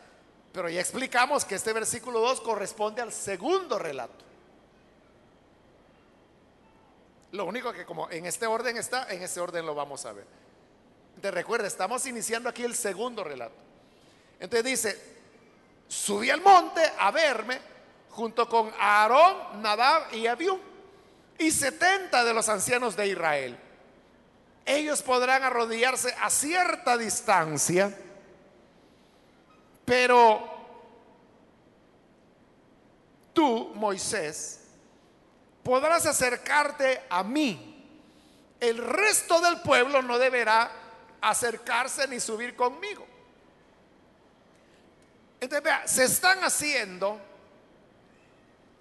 Pero 0.53 0.71
ya 0.71 0.81
explicamos 0.81 1.45
que 1.45 1.55
este 1.55 1.73
versículo 1.73 2.21
2 2.21 2.41
corresponde 2.41 3.03
al 3.03 3.13
segundo 3.13 3.79
relato. 3.79 4.25
Lo 7.33 7.45
único 7.45 7.73
que 7.73 7.85
como 7.85 8.11
en 8.11 8.25
este 8.25 8.47
orden 8.47 8.79
está, 8.79 9.13
en 9.13 9.23
este 9.23 9.39
orden 9.39 9.67
lo 9.67 9.75
vamos 9.75 10.07
a 10.07 10.13
ver. 10.13 10.25
Te 11.21 11.31
recuerda, 11.31 11.67
estamos 11.67 12.07
iniciando 12.07 12.49
aquí 12.49 12.63
el 12.63 12.75
segundo 12.75 13.23
relato. 13.23 13.57
Entonces 14.41 14.65
dice, 14.65 15.17
subí 15.89 16.31
al 16.31 16.41
monte 16.41 16.81
a 16.99 17.11
verme 17.11 17.61
junto 18.11 18.49
con 18.49 18.73
Aarón, 18.79 19.61
Nadab 19.61 20.15
y 20.15 20.27
Abiú 20.27 20.59
y 21.39 21.51
70 21.51 22.25
de 22.25 22.33
los 22.33 22.49
ancianos 22.49 22.97
de 22.97 23.09
Israel. 23.09 23.59
Ellos 24.67 25.01
podrán 25.01 25.45
arrodillarse 25.45 26.13
a 26.21 26.29
cierta 26.29 26.99
distancia, 26.99 27.97
pero 29.85 30.43
tú, 33.33 33.71
Moisés, 33.77 34.61
podrás 35.63 36.05
acercarte 36.07 37.05
a 37.09 37.23
mí. 37.23 37.75
El 38.59 38.79
resto 38.79 39.41
del 39.41 39.61
pueblo 39.61 40.03
no 40.03 40.19
deberá 40.19 40.69
acercarse 41.21 42.09
ni 42.09 42.19
subir 42.19 42.57
conmigo. 42.57 43.07
Entonces, 45.41 45.63
vea, 45.63 45.87
se 45.87 46.05
están 46.05 46.43
haciendo 46.43 47.21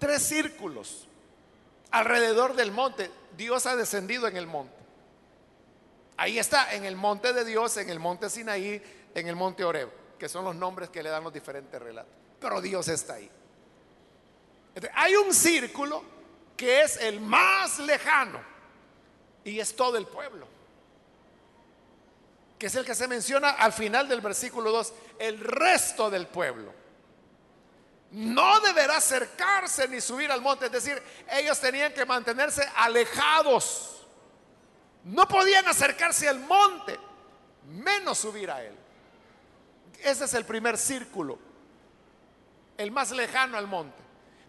tres 0.00 0.22
círculos 0.22 1.06
alrededor 1.92 2.56
del 2.56 2.72
monte. 2.72 3.08
Dios 3.36 3.66
ha 3.66 3.76
descendido 3.76 4.26
en 4.26 4.36
el 4.36 4.48
monte. 4.48 4.85
Ahí 6.16 6.38
está, 6.38 6.74
en 6.74 6.84
el 6.84 6.96
monte 6.96 7.32
de 7.32 7.44
Dios, 7.44 7.76
en 7.76 7.90
el 7.90 7.98
monte 7.98 8.30
Sinaí, 8.30 8.82
en 9.14 9.28
el 9.28 9.36
monte 9.36 9.64
Oreb, 9.64 9.90
que 10.18 10.28
son 10.28 10.44
los 10.44 10.54
nombres 10.54 10.88
que 10.90 11.02
le 11.02 11.10
dan 11.10 11.24
los 11.24 11.32
diferentes 11.32 11.80
relatos. 11.80 12.12
Pero 12.40 12.60
Dios 12.60 12.88
está 12.88 13.14
ahí. 13.14 13.30
hay 14.94 15.16
un 15.16 15.32
círculo 15.32 16.02
que 16.56 16.82
es 16.82 16.96
el 16.98 17.20
más 17.20 17.78
lejano 17.78 18.40
y 19.44 19.60
es 19.60 19.76
todo 19.76 19.96
el 19.96 20.06
pueblo, 20.06 20.48
que 22.58 22.66
es 22.66 22.74
el 22.74 22.84
que 22.84 22.94
se 22.94 23.06
menciona 23.06 23.50
al 23.50 23.72
final 23.72 24.08
del 24.08 24.20
versículo 24.22 24.72
2, 24.72 24.92
el 25.18 25.38
resto 25.38 26.10
del 26.10 26.26
pueblo 26.26 26.86
no 28.10 28.60
deberá 28.60 28.96
acercarse 28.96 29.88
ni 29.88 30.00
subir 30.00 30.30
al 30.30 30.40
monte. 30.40 30.66
Es 30.66 30.72
decir, 30.72 31.02
ellos 31.30 31.58
tenían 31.60 31.92
que 31.92 32.04
mantenerse 32.04 32.66
alejados. 32.76 33.95
No 35.06 35.26
podían 35.26 35.66
acercarse 35.66 36.28
al 36.28 36.38
monte, 36.40 36.98
menos 37.68 38.18
subir 38.18 38.50
a 38.50 38.62
él. 38.62 38.74
Ese 40.00 40.24
es 40.24 40.34
el 40.34 40.44
primer 40.44 40.76
círculo, 40.76 41.38
el 42.76 42.90
más 42.90 43.10
lejano 43.10 43.56
al 43.56 43.66
monte. 43.66 44.02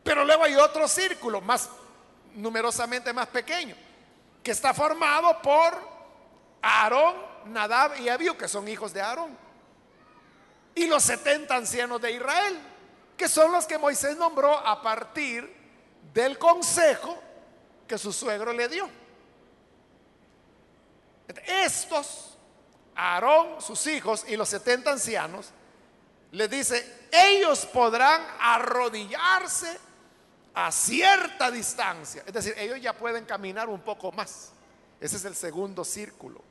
Pero 0.04 0.26
luego 0.26 0.44
hay 0.44 0.56
otro 0.56 0.88
círculo, 0.88 1.42
más 1.42 1.70
numerosamente 2.36 3.14
más 3.14 3.28
pequeño, 3.28 3.76
que 4.44 4.52
está 4.52 4.74
formado 4.74 5.42
por 5.42 5.78
Aarón, 6.62 7.16
Nadab 7.46 8.00
y 8.00 8.10
Abiú, 8.10 8.38
que 8.38 8.48
son 8.48 8.68
hijos 8.68 8.94
de 8.94 9.02
Aarón. 9.02 9.38
Y 10.76 10.86
los 10.88 11.04
70 11.04 11.56
ancianos 11.56 12.02
de 12.02 12.12
Israel 12.12 12.60
que 13.18 13.28
son 13.28 13.52
los 13.52 13.66
que 13.66 13.80
Moisés 13.80 14.16
nombró 14.16 14.56
a 14.56 14.82
partir 14.82 15.52
del 16.14 16.38
consejo 16.38 17.18
que 17.88 17.98
su 17.98 18.14
suegro 18.14 18.54
le 18.54 18.70
dio. 18.70 18.88
Estos, 21.46 22.38
Aarón, 22.96 23.62
sus 23.62 23.86
hijos 23.88 24.26
y 24.28 24.36
los 24.36 24.50
70 24.50 24.92
ancianos, 24.92 25.52
les 26.32 26.50
dice, 26.50 27.08
ellos 27.12 27.66
podrán 27.66 28.22
arrodillarse 28.40 29.78
a 30.54 30.72
cierta 30.72 31.52
distancia. 31.52 32.24
Es 32.26 32.34
decir, 32.34 32.54
ellos 32.58 32.82
ya 32.82 32.94
pueden 32.94 33.26
caminar 33.26 33.70
un 33.70 33.82
poco 33.82 34.12
más. 34.12 34.52
Ese 35.00 35.18
es 35.18 35.26
el 35.26 35.36
segundo 35.36 35.84
círculo. 35.84 36.42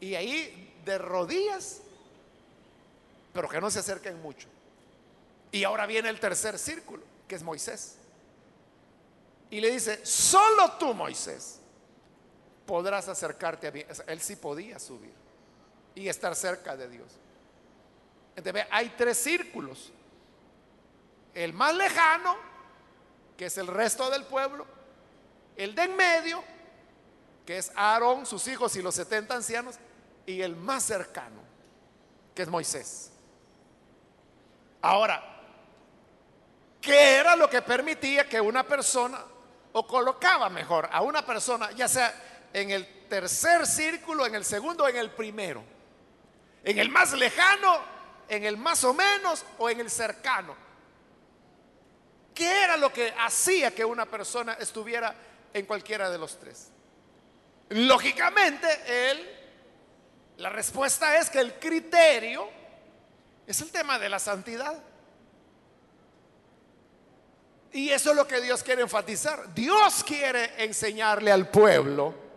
Y 0.00 0.14
ahí 0.14 0.74
de 0.84 0.98
rodillas 0.98 1.82
pero 3.38 3.48
que 3.48 3.60
no 3.60 3.70
se 3.70 3.78
acerquen 3.78 4.20
mucho. 4.20 4.48
Y 5.52 5.62
ahora 5.62 5.86
viene 5.86 6.08
el 6.08 6.18
tercer 6.18 6.58
círculo, 6.58 7.04
que 7.28 7.36
es 7.36 7.42
Moisés. 7.44 7.94
Y 9.48 9.60
le 9.60 9.70
dice, 9.70 10.04
solo 10.04 10.72
tú, 10.72 10.92
Moisés, 10.92 11.60
podrás 12.68 13.08
acercarte 13.08 13.66
a 13.66 13.70
mí. 13.72 13.82
Él 14.06 14.20
sí 14.20 14.36
podía 14.36 14.78
subir 14.78 15.14
y 15.94 16.06
estar 16.06 16.36
cerca 16.36 16.76
de 16.76 16.86
Dios. 16.86 17.10
Entonces, 18.36 18.66
hay 18.70 18.90
tres 18.90 19.16
círculos. 19.16 19.90
El 21.34 21.54
más 21.54 21.74
lejano, 21.74 22.36
que 23.38 23.46
es 23.46 23.56
el 23.56 23.66
resto 23.68 24.10
del 24.10 24.24
pueblo. 24.24 24.66
El 25.56 25.74
de 25.74 25.84
en 25.84 25.96
medio, 25.96 26.44
que 27.46 27.56
es 27.56 27.72
Aarón, 27.74 28.26
sus 28.26 28.46
hijos 28.48 28.76
y 28.76 28.82
los 28.82 28.94
70 28.94 29.34
ancianos. 29.34 29.76
Y 30.26 30.42
el 30.42 30.54
más 30.54 30.84
cercano, 30.84 31.40
que 32.34 32.42
es 32.42 32.48
Moisés. 32.48 33.10
Ahora, 34.82 35.24
¿qué 36.82 37.16
era 37.16 37.34
lo 37.34 37.48
que 37.48 37.62
permitía 37.62 38.28
que 38.28 38.42
una 38.42 38.62
persona, 38.62 39.24
o 39.72 39.86
colocaba 39.86 40.50
mejor 40.50 40.86
a 40.92 41.00
una 41.00 41.24
persona, 41.24 41.70
ya 41.72 41.88
sea 41.88 42.27
en 42.52 42.70
el 42.70 42.86
tercer 43.08 43.66
círculo, 43.66 44.26
en 44.26 44.34
el 44.34 44.44
segundo 44.44 44.86
en 44.88 44.96
el 44.96 45.10
primero? 45.10 45.62
En 46.64 46.78
el 46.78 46.90
más 46.90 47.12
lejano, 47.12 47.78
en 48.28 48.44
el 48.44 48.56
más 48.56 48.84
o 48.84 48.94
menos 48.94 49.44
o 49.58 49.70
en 49.70 49.80
el 49.80 49.90
cercano. 49.90 50.54
¿Qué 52.34 52.62
era 52.62 52.76
lo 52.76 52.92
que 52.92 53.12
hacía 53.18 53.74
que 53.74 53.84
una 53.84 54.06
persona 54.06 54.54
estuviera 54.60 55.14
en 55.52 55.66
cualquiera 55.66 56.10
de 56.10 56.18
los 56.18 56.38
tres? 56.38 56.68
Lógicamente, 57.70 58.68
él, 58.86 59.28
la 60.36 60.50
respuesta 60.50 61.16
es 61.18 61.30
que 61.30 61.40
el 61.40 61.54
criterio 61.54 62.48
es 63.46 63.60
el 63.60 63.70
tema 63.70 63.98
de 63.98 64.08
la 64.08 64.18
santidad. 64.18 64.78
Y 67.72 67.90
eso 67.90 68.10
es 68.10 68.16
lo 68.16 68.26
que 68.26 68.40
Dios 68.40 68.62
quiere 68.62 68.82
enfatizar. 68.82 69.52
Dios 69.54 70.04
quiere 70.04 70.62
enseñarle 70.64 71.32
al 71.32 71.48
pueblo 71.50 72.27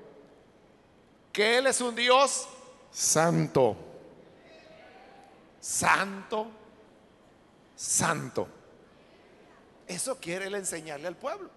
que 1.31 1.57
Él 1.57 1.67
es 1.67 1.81
un 1.81 1.95
Dios 1.95 2.47
santo. 2.91 3.77
Santo, 5.59 6.47
santo. 7.75 8.47
Eso 9.87 10.17
quiere 10.19 10.47
Él 10.47 10.55
enseñarle 10.55 11.07
al 11.07 11.15
pueblo. 11.15 11.49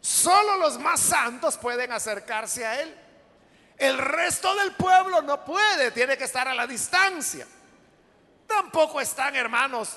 Solo 0.00 0.56
los 0.58 0.78
más 0.78 1.00
santos 1.00 1.56
pueden 1.56 1.92
acercarse 1.92 2.66
a 2.66 2.80
Él. 2.80 2.94
El 3.78 3.98
resto 3.98 4.54
del 4.56 4.72
pueblo 4.72 5.22
no 5.22 5.44
puede, 5.44 5.90
tiene 5.90 6.16
que 6.16 6.24
estar 6.24 6.46
a 6.46 6.54
la 6.54 6.66
distancia. 6.66 7.46
Tampoco 8.46 9.00
están, 9.00 9.34
hermanos, 9.34 9.96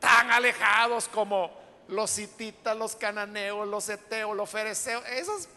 tan 0.00 0.30
alejados 0.30 1.08
como 1.08 1.61
los 1.88 2.18
hititas, 2.18 2.76
los 2.76 2.96
cananeos, 2.96 3.66
los 3.68 3.88
eteos, 3.88 4.36
los 4.36 4.48
fereceos. 4.48 5.04
Esos 5.08 5.48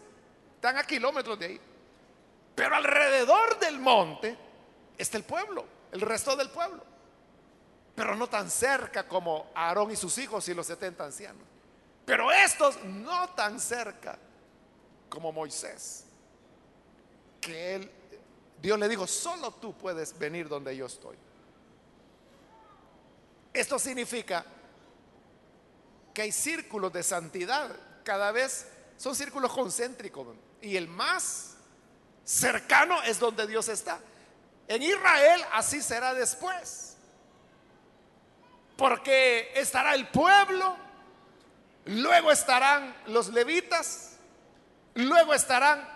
están 0.55 0.77
a 0.77 0.83
kilómetros 0.83 1.37
de 1.39 1.45
ahí. 1.45 1.61
Pero 2.55 2.75
alrededor 2.75 3.59
del 3.59 3.79
monte 3.79 4.37
está 4.97 5.17
el 5.17 5.23
pueblo, 5.23 5.65
el 5.91 6.01
resto 6.01 6.35
del 6.35 6.49
pueblo. 6.49 6.83
Pero 7.95 8.15
no 8.15 8.27
tan 8.27 8.49
cerca 8.49 9.07
como 9.07 9.51
Aarón 9.55 9.91
y 9.91 9.95
sus 9.95 10.17
hijos 10.17 10.47
y 10.49 10.53
los 10.53 10.67
70 10.67 11.05
ancianos. 11.05 11.43
Pero 12.05 12.31
estos 12.31 12.83
no 12.83 13.29
tan 13.29 13.59
cerca 13.59 14.17
como 15.09 15.31
Moisés 15.31 16.05
que 17.41 17.75
él, 17.75 17.91
Dios 18.61 18.79
le 18.79 18.89
dijo, 18.89 19.05
solo 19.05 19.51
tú 19.51 19.73
puedes 19.77 20.17
venir 20.17 20.47
donde 20.47 20.75
yo 20.75 20.87
estoy. 20.87 21.15
Esto 23.53 23.79
significa 23.79 24.45
que 26.15 26.23
hay 26.23 26.31
círculos 26.31 26.91
de 26.93 27.03
santidad, 27.03 27.75
cada 28.03 28.31
vez 28.31 28.65
son 28.97 29.15
círculos 29.15 29.53
concéntricos, 29.53 30.25
y 30.61 30.77
el 30.77 30.87
más 30.87 31.57
cercano 32.23 33.03
es 33.03 33.19
donde 33.19 33.45
Dios 33.45 33.67
está. 33.67 33.99
En 34.67 34.81
Israel 34.81 35.45
así 35.51 35.81
será 35.81 36.15
después, 36.15 36.95
porque 38.77 39.51
estará 39.55 39.93
el 39.93 40.07
pueblo, 40.07 40.77
luego 41.85 42.31
estarán 42.31 42.95
los 43.07 43.27
levitas, 43.27 44.13
luego 44.95 45.33
estarán 45.33 45.87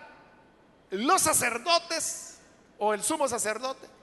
los 0.90 1.22
sacerdotes 1.22 2.36
o 2.78 2.92
el 2.92 3.02
sumo 3.02 3.26
sacerdote 3.26 3.99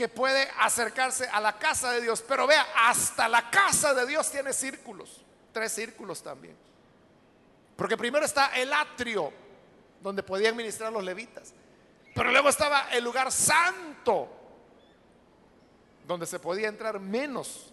que 0.00 0.08
puede 0.08 0.48
acercarse 0.58 1.26
a 1.26 1.40
la 1.40 1.58
casa 1.58 1.92
de 1.92 2.00
Dios. 2.00 2.24
Pero 2.26 2.46
vea, 2.46 2.66
hasta 2.74 3.28
la 3.28 3.50
casa 3.50 3.92
de 3.92 4.06
Dios 4.06 4.30
tiene 4.30 4.52
círculos, 4.52 5.22
tres 5.52 5.72
círculos 5.72 6.22
también. 6.22 6.56
Porque 7.76 7.96
primero 7.96 8.24
está 8.24 8.46
el 8.56 8.72
atrio, 8.72 9.30
donde 10.00 10.22
podían 10.22 10.56
ministrar 10.56 10.90
los 10.90 11.04
levitas. 11.04 11.52
Pero 12.14 12.30
luego 12.30 12.48
estaba 12.48 12.88
el 12.92 13.04
lugar 13.04 13.30
santo, 13.30 14.28
donde 16.06 16.26
se 16.26 16.38
podía 16.38 16.68
entrar 16.68 16.98
menos 16.98 17.70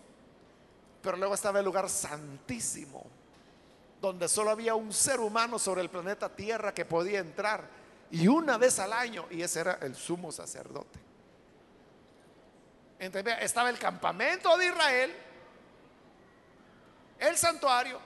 pero 1.08 1.16
luego 1.16 1.36
estaba 1.36 1.60
el 1.60 1.66
lugar 1.66 1.90
santísimo, 1.90 3.06
donde 4.02 4.28
solo 4.28 4.50
había 4.50 4.76
un 4.76 4.92
ser 4.92 5.22
humano 5.22 5.58
sobre 5.58 5.80
el 5.80 5.90
planeta 5.90 6.28
Tierra 6.28 6.74
que 6.74 6.84
podía 6.84 7.20
entrar, 7.20 7.66
y 8.12 8.28
una 8.28 8.58
vez 8.58 8.78
al 8.80 8.92
año, 8.92 9.26
y 9.32 9.42
ese 9.42 9.62
era 9.62 9.80
el 9.84 9.96
sumo 9.96 10.34
sacerdote. 10.34 11.07
Entonces, 13.00 13.36
estaba 13.42 13.70
el 13.70 13.78
campamento 13.78 14.58
de 14.58 14.66
Israel, 14.68 15.16
el 17.20 17.38
santuario, 17.38 18.00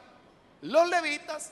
los 0.62 0.88
levitas, 0.90 1.52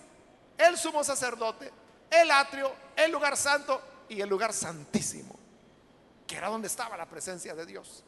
el 0.57 0.77
sumo 0.77 1.03
sacerdote, 1.03 1.71
el 2.09 2.29
atrio, 2.31 2.71
el 2.95 3.11
lugar 3.11 3.37
santo 3.37 3.81
y 4.09 4.19
el 4.19 4.29
lugar 4.29 4.53
santísimo, 4.53 5.37
que 6.27 6.35
era 6.35 6.49
donde 6.49 6.67
estaba 6.67 6.97
la 6.97 7.05
presencia 7.05 7.55
de 7.55 7.65
Dios. 7.65 8.03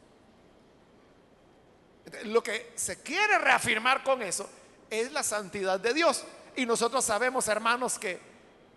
Lo 2.24 2.42
que 2.42 2.72
se 2.74 3.02
quiere 3.02 3.38
reafirmar 3.38 4.02
con 4.02 4.22
eso 4.22 4.48
es 4.90 5.12
la 5.12 5.22
santidad 5.22 5.80
de 5.80 5.94
Dios. 5.94 6.24
Y 6.56 6.66
nosotros 6.66 7.04
sabemos, 7.04 7.48
hermanos, 7.48 7.98
que 7.98 8.20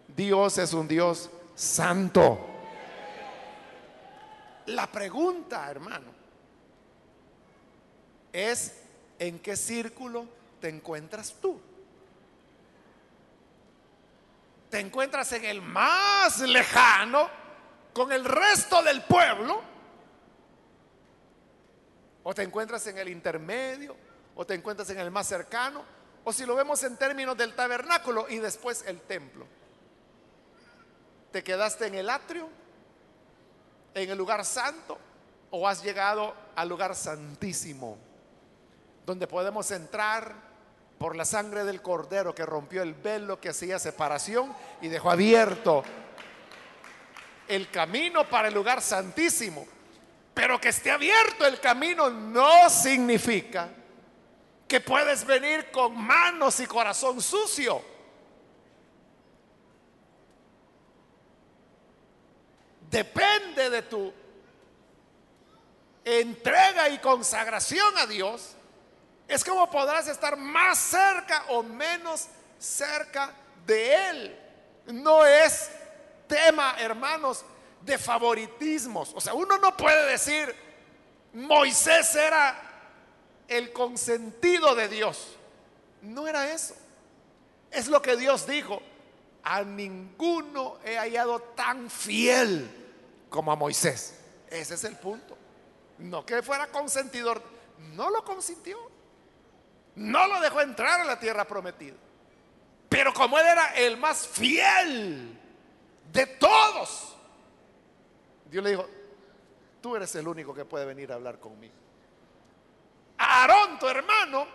Dios 0.08 0.58
es 0.58 0.74
un 0.74 0.88
Dios 0.88 1.30
santo. 1.56 2.40
La 4.68 4.88
pregunta, 4.88 5.70
hermano, 5.70 6.15
es 8.36 8.74
en 9.18 9.40
qué 9.40 9.56
círculo 9.56 10.28
te 10.60 10.68
encuentras 10.68 11.34
tú. 11.42 11.60
¿Te 14.70 14.80
encuentras 14.82 15.32
en 15.32 15.46
el 15.46 15.62
más 15.62 16.42
lejano 16.42 17.30
con 17.94 18.12
el 18.12 18.26
resto 18.26 18.84
del 18.84 19.04
pueblo? 19.04 19.62
¿O 22.24 22.34
te 22.34 22.44
encuentras 22.44 22.86
en 22.88 22.98
el 22.98 23.08
intermedio? 23.08 23.96
¿O 24.36 24.46
te 24.46 24.54
encuentras 24.54 24.90
en 24.90 25.00
el 25.00 25.12
más 25.12 25.28
cercano? 25.28 25.86
O 26.26 26.34
si 26.34 26.46
lo 26.46 26.56
vemos 26.56 26.84
en 26.84 26.98
términos 26.98 27.38
del 27.38 27.56
tabernáculo 27.56 28.28
y 28.28 28.40
después 28.40 28.84
el 28.86 29.00
templo. 29.00 29.48
¿Te 31.32 31.42
quedaste 31.42 31.88
en 31.88 31.96
el 31.96 32.10
atrio? 32.10 32.50
¿En 33.94 34.10
el 34.10 34.18
lugar 34.18 34.44
santo? 34.44 34.98
¿O 35.52 35.70
has 35.70 35.82
llegado 35.82 36.36
al 36.56 36.68
lugar 36.68 36.96
santísimo? 36.96 37.98
Donde 39.06 39.28
podemos 39.28 39.70
entrar 39.72 40.34
por 40.98 41.16
la 41.16 41.26
sangre 41.26 41.64
del 41.64 41.82
cordero 41.82 42.34
que 42.34 42.46
rompió 42.46 42.82
el 42.82 42.94
velo 42.94 43.40
que 43.40 43.50
hacía 43.50 43.80
separación 43.80 44.54
y 44.82 44.88
dejó 44.88 45.12
abierto 45.12 45.84
el 47.48 47.70
camino 47.70 48.28
para 48.30 48.48
el 48.48 48.54
lugar 48.54 48.82
santísimo. 48.82 49.68
Pero 50.34 50.60
que 50.60 50.70
esté 50.70 50.92
abierto 50.92 51.46
el 51.46 51.60
camino 51.60 52.10
no 52.10 52.70
significa 52.70 53.70
que 54.68 54.82
puedes 54.82 55.26
venir 55.26 55.72
con 55.72 55.96
manos 55.96 56.60
y 56.60 56.66
corazón 56.66 57.22
sucio. 57.22 57.82
Depende 62.90 63.70
de 63.70 63.82
tu 63.84 64.14
entrega 66.04 66.90
y 66.90 66.98
consagración 67.00 67.98
a 67.98 68.06
Dios. 68.06 68.56
Es 69.28 69.44
como 69.44 69.70
podrás 69.70 70.08
estar 70.08 70.38
más 70.38 70.78
cerca 70.78 71.46
o 71.50 71.64
menos 71.64 72.28
cerca 72.60 73.34
de 73.66 74.10
Él. 74.10 74.40
No 74.88 75.26
es 75.26 75.72
tema, 76.28 76.76
hermanos, 76.80 77.44
de 77.82 77.98
favoritismos. 77.98 79.14
O 79.16 79.22
sea, 79.22 79.34
uno 79.34 79.58
no 79.58 79.76
puede 79.76 80.12
decir, 80.12 80.56
Moisés 81.34 82.16
era 82.16 82.62
el 83.48 83.72
consentido 83.72 84.76
de 84.76 84.88
Dios. 84.88 85.36
No 86.02 86.28
era 86.28 86.52
eso. 86.54 86.76
Es 87.72 87.88
lo 87.88 88.02
que 88.02 88.16
Dios 88.16 88.48
dijo. 88.48 88.82
A 89.44 89.62
ninguno 89.64 90.80
he 90.84 90.98
hallado 90.98 91.40
tan 91.40 91.90
fiel 91.90 92.68
como 93.30 93.52
a 93.52 93.56
Moisés. 93.56 94.16
Ese 94.50 94.74
es 94.76 94.84
el 94.84 94.96
punto. 94.96 95.38
No 96.00 96.26
que 96.26 96.42
fuera 96.42 96.68
consentidor. 96.68 97.42
No 97.94 98.10
lo 98.10 98.24
consintió. 98.24 98.95
No 99.96 100.28
lo 100.28 100.42
dejó 100.42 100.62
entrar 100.62 101.02
a 101.02 101.06
la 101.06 101.20
tierra 101.20 101.46
prometida. 101.46 101.96
Pero 102.90 103.14
como 103.14 103.38
él 103.40 103.46
era 103.46 103.76
el 103.76 103.98
más 103.98 104.28
fiel 104.28 105.40
de 106.12 106.26
todos, 106.26 107.18
Dios 108.50 108.64
le 108.64 108.72
dijo, 108.72 108.88
tú 109.82 109.96
eres 109.96 110.14
el 110.16 110.28
único 110.28 110.54
que 110.54 110.66
puede 110.66 110.86
venir 110.86 111.12
a 111.12 111.16
hablar 111.16 111.40
conmigo. 111.40 111.74
Aarón, 113.18 113.80
tu 113.80 113.88
hermano, 113.88 114.48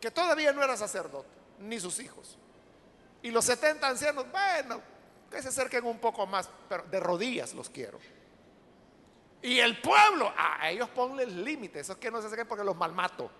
que 0.00 0.10
todavía 0.10 0.52
no 0.52 0.62
era 0.62 0.76
sacerdote, 0.76 1.28
ni 1.60 1.78
sus 1.78 1.98
hijos. 1.98 2.38
Y 3.22 3.30
los 3.30 3.44
70 3.44 3.86
ancianos, 3.86 4.26
bueno, 4.30 4.82
que 5.30 5.40
se 5.40 5.48
acerquen 5.48 5.84
un 5.84 5.98
poco 5.98 6.26
más, 6.26 6.48
pero 6.68 6.82
de 6.84 7.00
rodillas 7.00 7.54
los 7.54 7.70
quiero. 7.70 7.98
Y 9.44 9.60
el 9.60 9.78
pueblo, 9.78 10.32
a 10.38 10.70
ellos 10.70 10.88
ponle 10.88 11.24
el 11.24 11.44
límite, 11.44 11.80
esos 11.80 11.98
que 11.98 12.10
no 12.10 12.18
se 12.18 12.28
acerquen 12.28 12.48
porque 12.48 12.64
los 12.64 12.74
malmato. 12.74 13.30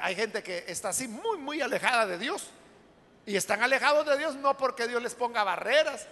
Hay 0.00 0.16
gente 0.16 0.42
que 0.42 0.64
está 0.66 0.88
así 0.88 1.06
muy, 1.06 1.36
muy 1.36 1.60
alejada 1.60 2.06
de 2.06 2.16
Dios. 2.16 2.48
Y 3.26 3.36
están 3.36 3.62
alejados 3.62 4.06
de 4.06 4.16
Dios 4.16 4.36
no 4.36 4.56
porque 4.56 4.88
Dios 4.88 5.02
les 5.02 5.14
ponga 5.14 5.44
barreras. 5.44 6.08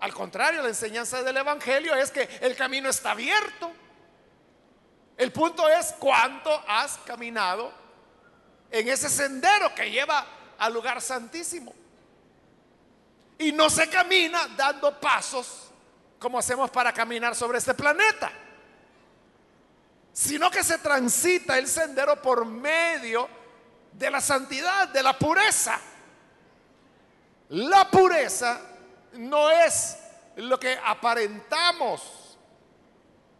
Al 0.00 0.12
contrario, 0.12 0.60
la 0.60 0.70
enseñanza 0.70 1.22
del 1.22 1.36
Evangelio 1.36 1.94
es 1.94 2.10
que 2.10 2.28
el 2.40 2.56
camino 2.56 2.88
está 2.88 3.12
abierto. 3.12 3.70
El 5.16 5.30
punto 5.30 5.68
es 5.68 5.94
cuánto 6.00 6.50
has 6.66 6.98
caminado 7.06 7.72
en 8.72 8.88
ese 8.88 9.08
sendero 9.08 9.72
que 9.72 9.88
lleva 9.88 10.26
al 10.58 10.74
lugar 10.74 11.00
santísimo. 11.00 11.77
Y 13.38 13.52
no 13.52 13.70
se 13.70 13.88
camina 13.88 14.48
dando 14.56 14.98
pasos 14.98 15.68
como 16.18 16.38
hacemos 16.38 16.70
para 16.70 16.92
caminar 16.92 17.34
sobre 17.34 17.58
este 17.58 17.74
planeta, 17.74 18.30
sino 20.12 20.50
que 20.50 20.64
se 20.64 20.78
transita 20.78 21.58
el 21.58 21.68
sendero 21.68 22.20
por 22.20 22.44
medio 22.44 23.28
de 23.92 24.10
la 24.10 24.20
santidad, 24.20 24.88
de 24.88 25.02
la 25.02 25.16
pureza. 25.16 25.80
La 27.50 27.88
pureza 27.90 28.60
no 29.12 29.50
es 29.50 29.96
lo 30.36 30.58
que 30.58 30.78
aparentamos 30.84 32.36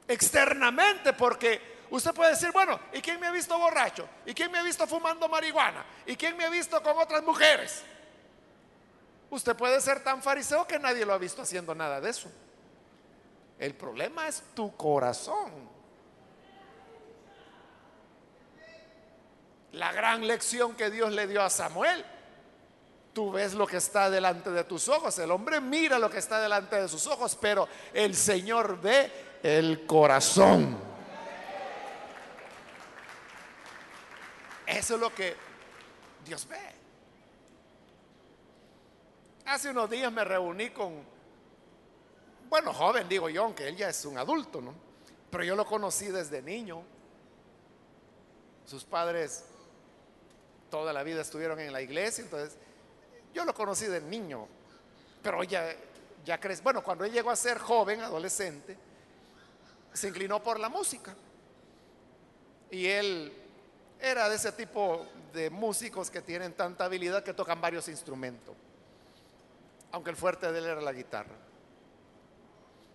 externamente, 0.07 1.13
porque 1.13 1.79
usted 1.91 2.15
puede 2.15 2.31
decir, 2.31 2.51
bueno, 2.53 2.81
¿y 2.93 3.03
quién 3.03 3.21
me 3.21 3.27
ha 3.27 3.33
visto 3.33 3.59
borracho? 3.59 4.09
¿Y 4.25 4.33
quién 4.33 4.51
me 4.51 4.59
ha 4.59 4.63
visto 4.63 4.87
fumando 4.87 5.29
marihuana? 5.29 5.85
¿Y 6.07 6.17
quién 6.17 6.37
me 6.37 6.45
ha 6.45 6.51
visto 6.51 6.83
con 6.83 6.97
otras 6.97 7.23
mujeres? 7.23 7.85
Usted 9.31 9.55
puede 9.57 9.81
ser 9.81 10.03
tan 10.03 10.23
fariseo 10.23 10.67
que 10.67 10.79
nadie 10.79 11.05
lo 11.05 11.13
ha 11.13 11.19
visto 11.19 11.43
haciendo 11.43 11.75
nada 11.75 12.01
de 12.01 12.11
eso. 12.11 12.31
El 13.59 13.75
problema 13.75 14.29
es 14.29 14.43
tu 14.55 14.75
corazón. 14.77 15.53
La 19.73 19.93
gran 19.93 20.27
lección 20.27 20.75
que 20.75 20.91
Dios 20.91 21.13
le 21.13 21.27
dio 21.27 21.43
a 21.43 21.51
Samuel. 21.51 22.05
Tú 23.13 23.33
ves 23.33 23.53
lo 23.55 23.67
que 23.67 23.79
está 23.79 24.09
delante 24.09 24.51
de 24.51 24.65
tus 24.65 24.89
ojos. 24.89 25.19
El 25.19 25.31
hombre 25.31 25.61
mira 25.61 25.99
lo 25.99 26.09
que 26.09 26.19
está 26.19 26.41
delante 26.41 26.77
de 26.81 26.89
sus 26.89 27.07
ojos, 27.07 27.37
pero 27.41 27.69
el 27.93 28.15
Señor 28.15 28.81
ve 28.81 29.41
el 29.43 29.85
corazón. 29.87 30.79
Eso 34.67 34.95
es 34.95 35.01
lo 35.01 35.15
que 35.15 35.35
Dios 36.25 36.47
ve. 36.47 36.78
Hace 39.49 39.71
unos 39.71 39.89
días 39.89 40.13
me 40.13 40.25
reuní 40.25 40.71
con, 40.71 41.03
bueno, 42.51 42.73
joven 42.73 43.09
digo 43.09 43.31
yo, 43.31 43.45
aunque 43.45 43.67
él 43.67 43.77
ya 43.77 43.89
es 43.89 44.05
un 44.05 44.19
adulto, 44.19 44.61
¿no? 44.61 44.75
Pero 45.31 45.43
yo 45.43 45.57
lo 45.57 45.65
conocí 45.65 46.09
desde 46.09 46.43
niño. 46.43 46.83
Sus 48.67 48.85
padres 48.85 49.45
toda 50.71 50.93
la 50.93 51.03
vida 51.03 51.23
estuvieron 51.23 51.59
en 51.61 51.73
la 51.73 51.81
iglesia, 51.81 52.25
entonces 52.25 52.59
yo 53.33 53.47
lo 53.47 53.55
conocí 53.55 53.87
de 53.87 54.03
niño, 54.03 54.47
pero 55.23 55.43
ya, 55.45 55.75
ya 56.27 56.39
crees, 56.39 56.63
bueno, 56.63 56.83
cuando 56.83 57.05
él 57.05 57.13
llegó 57.13 57.31
a 57.31 57.37
ser 57.37 57.59
joven, 57.59 58.03
adolescente, 58.03 58.77
se 59.95 60.09
inclinó 60.09 60.43
por 60.43 60.61
la 60.61 60.69
música. 60.69 61.15
Y 62.71 62.87
él 62.87 63.33
era 63.99 64.29
de 64.29 64.37
ese 64.37 64.53
tipo 64.53 65.07
de 65.33 65.49
músicos 65.49 66.11
que 66.11 66.21
tienen 66.21 66.53
tanta 66.53 66.85
habilidad 66.85 67.23
que 67.25 67.33
tocan 67.33 67.61
varios 67.61 67.89
instrumentos, 67.89 68.55
aunque 69.93 70.11
el 70.11 70.17
fuerte 70.17 70.51
de 70.53 70.59
él 70.59 70.67
era 70.67 70.81
la 70.81 70.93
guitarra. 70.93 71.35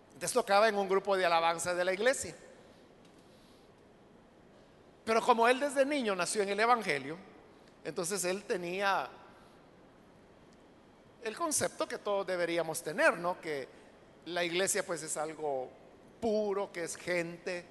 Entonces 0.08 0.34
tocaba 0.34 0.70
en 0.70 0.76
un 0.76 0.88
grupo 0.88 1.18
de 1.18 1.26
alabanza 1.26 1.74
de 1.74 1.84
la 1.84 1.94
iglesia. 1.94 2.36
Pero 5.04 5.22
como 5.22 5.48
él 5.48 5.60
desde 5.60 5.86
niño 5.86 6.16
nació 6.16 6.44
en 6.44 6.50
el 6.50 6.60
Evangelio, 6.60 7.18
entonces 7.84 8.24
él 8.24 8.44
tenía 8.44 9.10
el 11.24 11.36
concepto 11.36 11.88
que 11.88 11.98
todos 11.98 12.26
deberíamos 12.28 12.82
tener, 12.82 13.18
¿no? 13.18 13.40
Que 13.42 13.68
la 14.26 14.44
iglesia 14.44 14.86
pues 14.86 15.04
es 15.04 15.18
algo 15.18 15.70
puro, 16.22 16.72
que 16.72 16.84
es 16.84 16.96
gente 16.96 17.66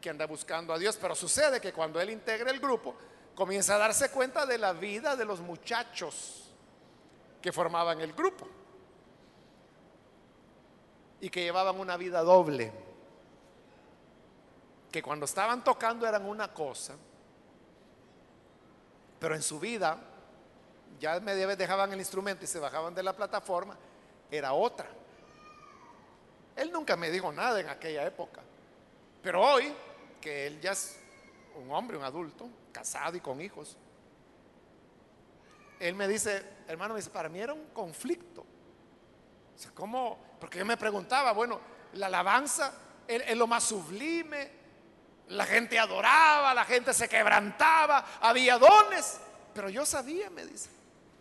que 0.00 0.10
anda 0.10 0.26
buscando 0.26 0.74
a 0.74 0.78
Dios. 0.78 0.98
Pero 1.00 1.14
sucede 1.14 1.60
que 1.60 1.72
cuando 1.72 2.00
él 2.00 2.10
integra 2.10 2.50
el 2.50 2.60
grupo, 2.60 2.94
comienza 3.34 3.76
a 3.76 3.78
darse 3.78 4.10
cuenta 4.10 4.44
de 4.44 4.58
la 4.58 4.72
vida 4.72 5.16
de 5.16 5.24
los 5.24 5.40
muchachos 5.40 6.52
que 7.40 7.52
formaban 7.52 8.00
el 8.00 8.12
grupo 8.12 8.46
y 11.20 11.30
que 11.30 11.42
llevaban 11.42 11.78
una 11.78 11.96
vida 11.96 12.22
doble, 12.22 12.72
que 14.90 15.02
cuando 15.02 15.24
estaban 15.24 15.64
tocando 15.64 16.06
eran 16.06 16.24
una 16.26 16.52
cosa, 16.52 16.94
pero 19.18 19.34
en 19.34 19.42
su 19.42 19.58
vida 19.58 19.98
ya 21.00 21.18
media 21.20 21.46
vez 21.46 21.58
dejaban 21.58 21.92
el 21.92 21.98
instrumento 21.98 22.44
y 22.44 22.48
se 22.48 22.58
bajaban 22.58 22.94
de 22.94 23.02
la 23.02 23.14
plataforma, 23.14 23.76
era 24.30 24.52
otra. 24.52 24.88
Él 26.56 26.70
nunca 26.70 26.96
me 26.96 27.10
dijo 27.10 27.32
nada 27.32 27.58
en 27.60 27.68
aquella 27.68 28.06
época, 28.06 28.42
pero 29.22 29.42
hoy, 29.42 29.72
que 30.20 30.46
él 30.46 30.60
ya 30.60 30.72
es 30.72 30.98
un 31.56 31.70
hombre, 31.72 31.96
un 31.96 32.04
adulto, 32.04 32.48
casado 32.72 33.16
y 33.16 33.20
con 33.20 33.40
hijos, 33.40 33.76
él 35.80 35.94
me 35.94 36.06
dice, 36.08 36.42
hermano, 36.68 36.94
me 36.94 37.02
para 37.02 37.28
mí 37.28 37.40
era 37.40 37.52
un 37.52 37.66
conflicto. 37.66 38.44
O 39.54 39.58
sea, 39.58 39.70
¿cómo? 39.74 40.18
Porque 40.40 40.58
yo 40.58 40.64
me 40.64 40.76
preguntaba, 40.76 41.32
bueno, 41.32 41.60
la 41.94 42.06
alabanza 42.06 42.72
es, 43.06 43.36
lo 43.36 43.46
más 43.46 43.64
sublime, 43.64 44.50
la 45.28 45.46
gente 45.46 45.78
adoraba, 45.78 46.52
la 46.54 46.64
gente 46.64 46.92
se 46.92 47.08
quebrantaba, 47.08 48.04
había 48.20 48.58
dones, 48.58 49.18
pero 49.54 49.68
yo 49.68 49.86
sabía, 49.86 50.30
me 50.30 50.44
dice, 50.44 50.70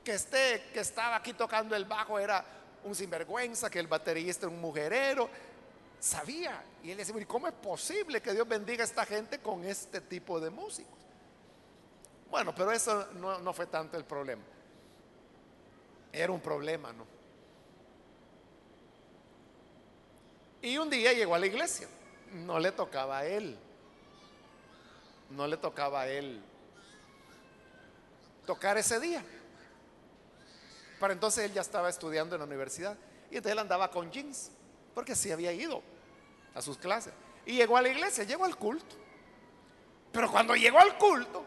que 0.03 0.13
este 0.13 0.69
que 0.73 0.79
estaba 0.79 1.15
aquí 1.15 1.33
tocando 1.33 1.75
el 1.75 1.85
bajo 1.85 2.19
era 2.19 2.43
un 2.83 2.95
sinvergüenza, 2.95 3.69
que 3.69 3.79
el 3.79 3.87
baterista 3.87 4.45
era 4.45 4.55
un 4.55 4.61
mujerero, 4.61 5.29
sabía. 5.99 6.63
Y 6.83 6.91
él 6.91 6.97
decía, 6.97 7.15
¿cómo 7.25 7.47
es 7.47 7.53
posible 7.53 8.21
que 8.21 8.33
Dios 8.33 8.47
bendiga 8.47 8.83
a 8.83 8.85
esta 8.85 9.05
gente 9.05 9.39
con 9.39 9.63
este 9.63 10.01
tipo 10.01 10.39
de 10.39 10.49
músicos? 10.49 10.99
Bueno, 12.29 12.53
pero 12.53 12.71
eso 12.71 13.07
no, 13.13 13.39
no 13.39 13.53
fue 13.53 13.67
tanto 13.67 13.95
el 13.95 14.03
problema. 14.03 14.41
Era 16.11 16.31
un 16.31 16.41
problema, 16.41 16.91
¿no? 16.91 17.12
Y 20.63 20.77
un 20.77 20.89
día 20.89 21.11
llegó 21.11 21.35
a 21.35 21.39
la 21.39 21.45
iglesia. 21.45 21.89
No 22.31 22.57
le 22.57 22.71
tocaba 22.71 23.19
a 23.19 23.25
él. 23.25 23.59
No 25.29 25.45
le 25.45 25.57
tocaba 25.57 26.01
a 26.01 26.07
él 26.07 26.41
tocar 28.45 28.77
ese 28.77 28.99
día. 28.99 29.23
Para 31.01 31.13
entonces 31.13 31.43
él 31.43 31.53
ya 31.53 31.59
estaba 31.59 31.89
estudiando 31.89 32.35
en 32.35 32.39
la 32.39 32.45
universidad. 32.45 32.97
Y 33.29 33.35
entonces 33.35 33.51
él 33.51 33.59
andaba 33.59 33.91
con 33.91 34.09
jeans. 34.09 34.51
Porque 34.95 35.15
sí 35.15 35.33
había 35.33 35.51
ido 35.51 35.83
a 36.55 36.61
sus 36.61 36.77
clases. 36.77 37.13
Y 37.45 37.57
llegó 37.57 37.75
a 37.75 37.81
la 37.81 37.89
iglesia, 37.89 38.23
llegó 38.23 38.45
al 38.45 38.55
culto. 38.55 38.95
Pero 40.13 40.31
cuando 40.31 40.55
llegó 40.55 40.79
al 40.79 40.97
culto, 40.97 41.43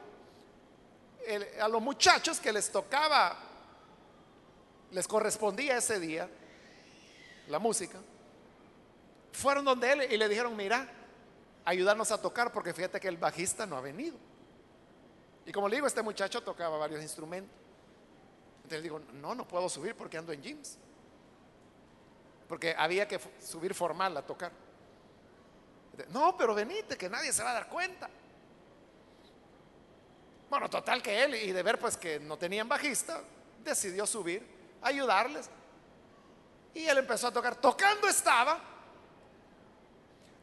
a 1.59 1.69
los 1.69 1.81
muchachos 1.81 2.39
que 2.39 2.53
les 2.53 2.71
tocaba, 2.71 3.35
les 4.91 5.09
correspondía 5.09 5.79
ese 5.79 5.99
día 5.99 6.29
la 7.49 7.59
música, 7.59 7.99
fueron 9.37 9.67
donde 9.67 9.93
él 9.93 10.13
y 10.13 10.17
le 10.17 10.29
dijeron, 10.29 10.57
mira, 10.57 10.89
ayúdanos 11.65 12.11
a 12.11 12.21
tocar 12.21 12.53
porque 12.53 12.73
fíjate 12.73 12.99
que 12.99 13.09
el 13.09 13.19
bajista 13.19 13.67
no 13.67 13.77
ha 13.77 13.83
venido. 13.83 14.17
Y 15.45 15.53
como 15.53 15.69
le 15.69 15.77
digo, 15.77 15.87
este 15.87 16.01
muchacho 16.03 16.43
tocaba 16.43 16.79
varios 16.79 17.03
instrumentos. 17.03 17.55
Entonces 18.57 18.83
digo, 18.83 18.99
no, 18.99 19.35
no 19.35 19.47
puedo 19.47 19.69
subir 19.69 19.95
porque 19.95 20.17
ando 20.17 20.33
en 20.33 20.43
jeans. 20.43 20.79
Porque 22.49 22.75
había 22.77 23.07
que 23.07 23.21
subir 23.41 23.75
formal 23.75 24.17
a 24.17 24.23
tocar. 24.23 24.51
No, 26.09 26.37
pero 26.37 26.55
venite, 26.55 26.97
que 26.97 27.09
nadie 27.09 27.33
se 27.33 27.43
va 27.43 27.51
a 27.51 27.55
dar 27.55 27.69
cuenta. 27.69 28.09
Bueno, 30.49 30.71
total 30.71 31.03
que 31.03 31.25
él, 31.25 31.35
y 31.35 31.53
de 31.53 31.63
ver 31.63 31.79
pues 31.79 31.97
que 31.97 32.19
no 32.21 32.39
tenían 32.39 32.69
bajista, 32.69 33.23
decidió 33.63 34.07
subir, 34.07 34.47
ayudarles. 34.81 35.51
Y 36.73 36.87
él 36.87 36.99
empezó 36.99 37.29
a 37.29 37.33
tocar. 37.33 37.57
Tocando 37.57 38.09
estaba, 38.09 38.76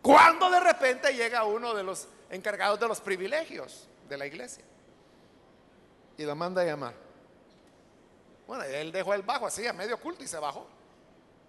cuando 0.04 0.50
de 0.50 0.60
repente 0.60 1.14
llega 1.14 1.46
uno 1.46 1.74
de 1.74 1.82
los 1.82 2.10
encargados 2.30 2.78
de 2.78 2.90
los 2.90 3.00
privilegios 3.00 3.88
de 4.10 4.18
la 4.18 4.28
iglesia. 4.28 4.64
Y 6.18 6.24
lo 6.24 6.36
manda 6.36 6.62
a 6.62 6.66
llamar. 6.66 6.94
Bueno, 8.46 8.66
él 8.66 8.92
dejó 8.92 9.14
el 9.14 9.22
bajo 9.22 9.48
así 9.48 9.66
a 9.66 9.72
medio 9.72 9.98
culto 9.98 10.22
y 10.22 10.28
se 10.28 10.38
bajó. 10.38 10.68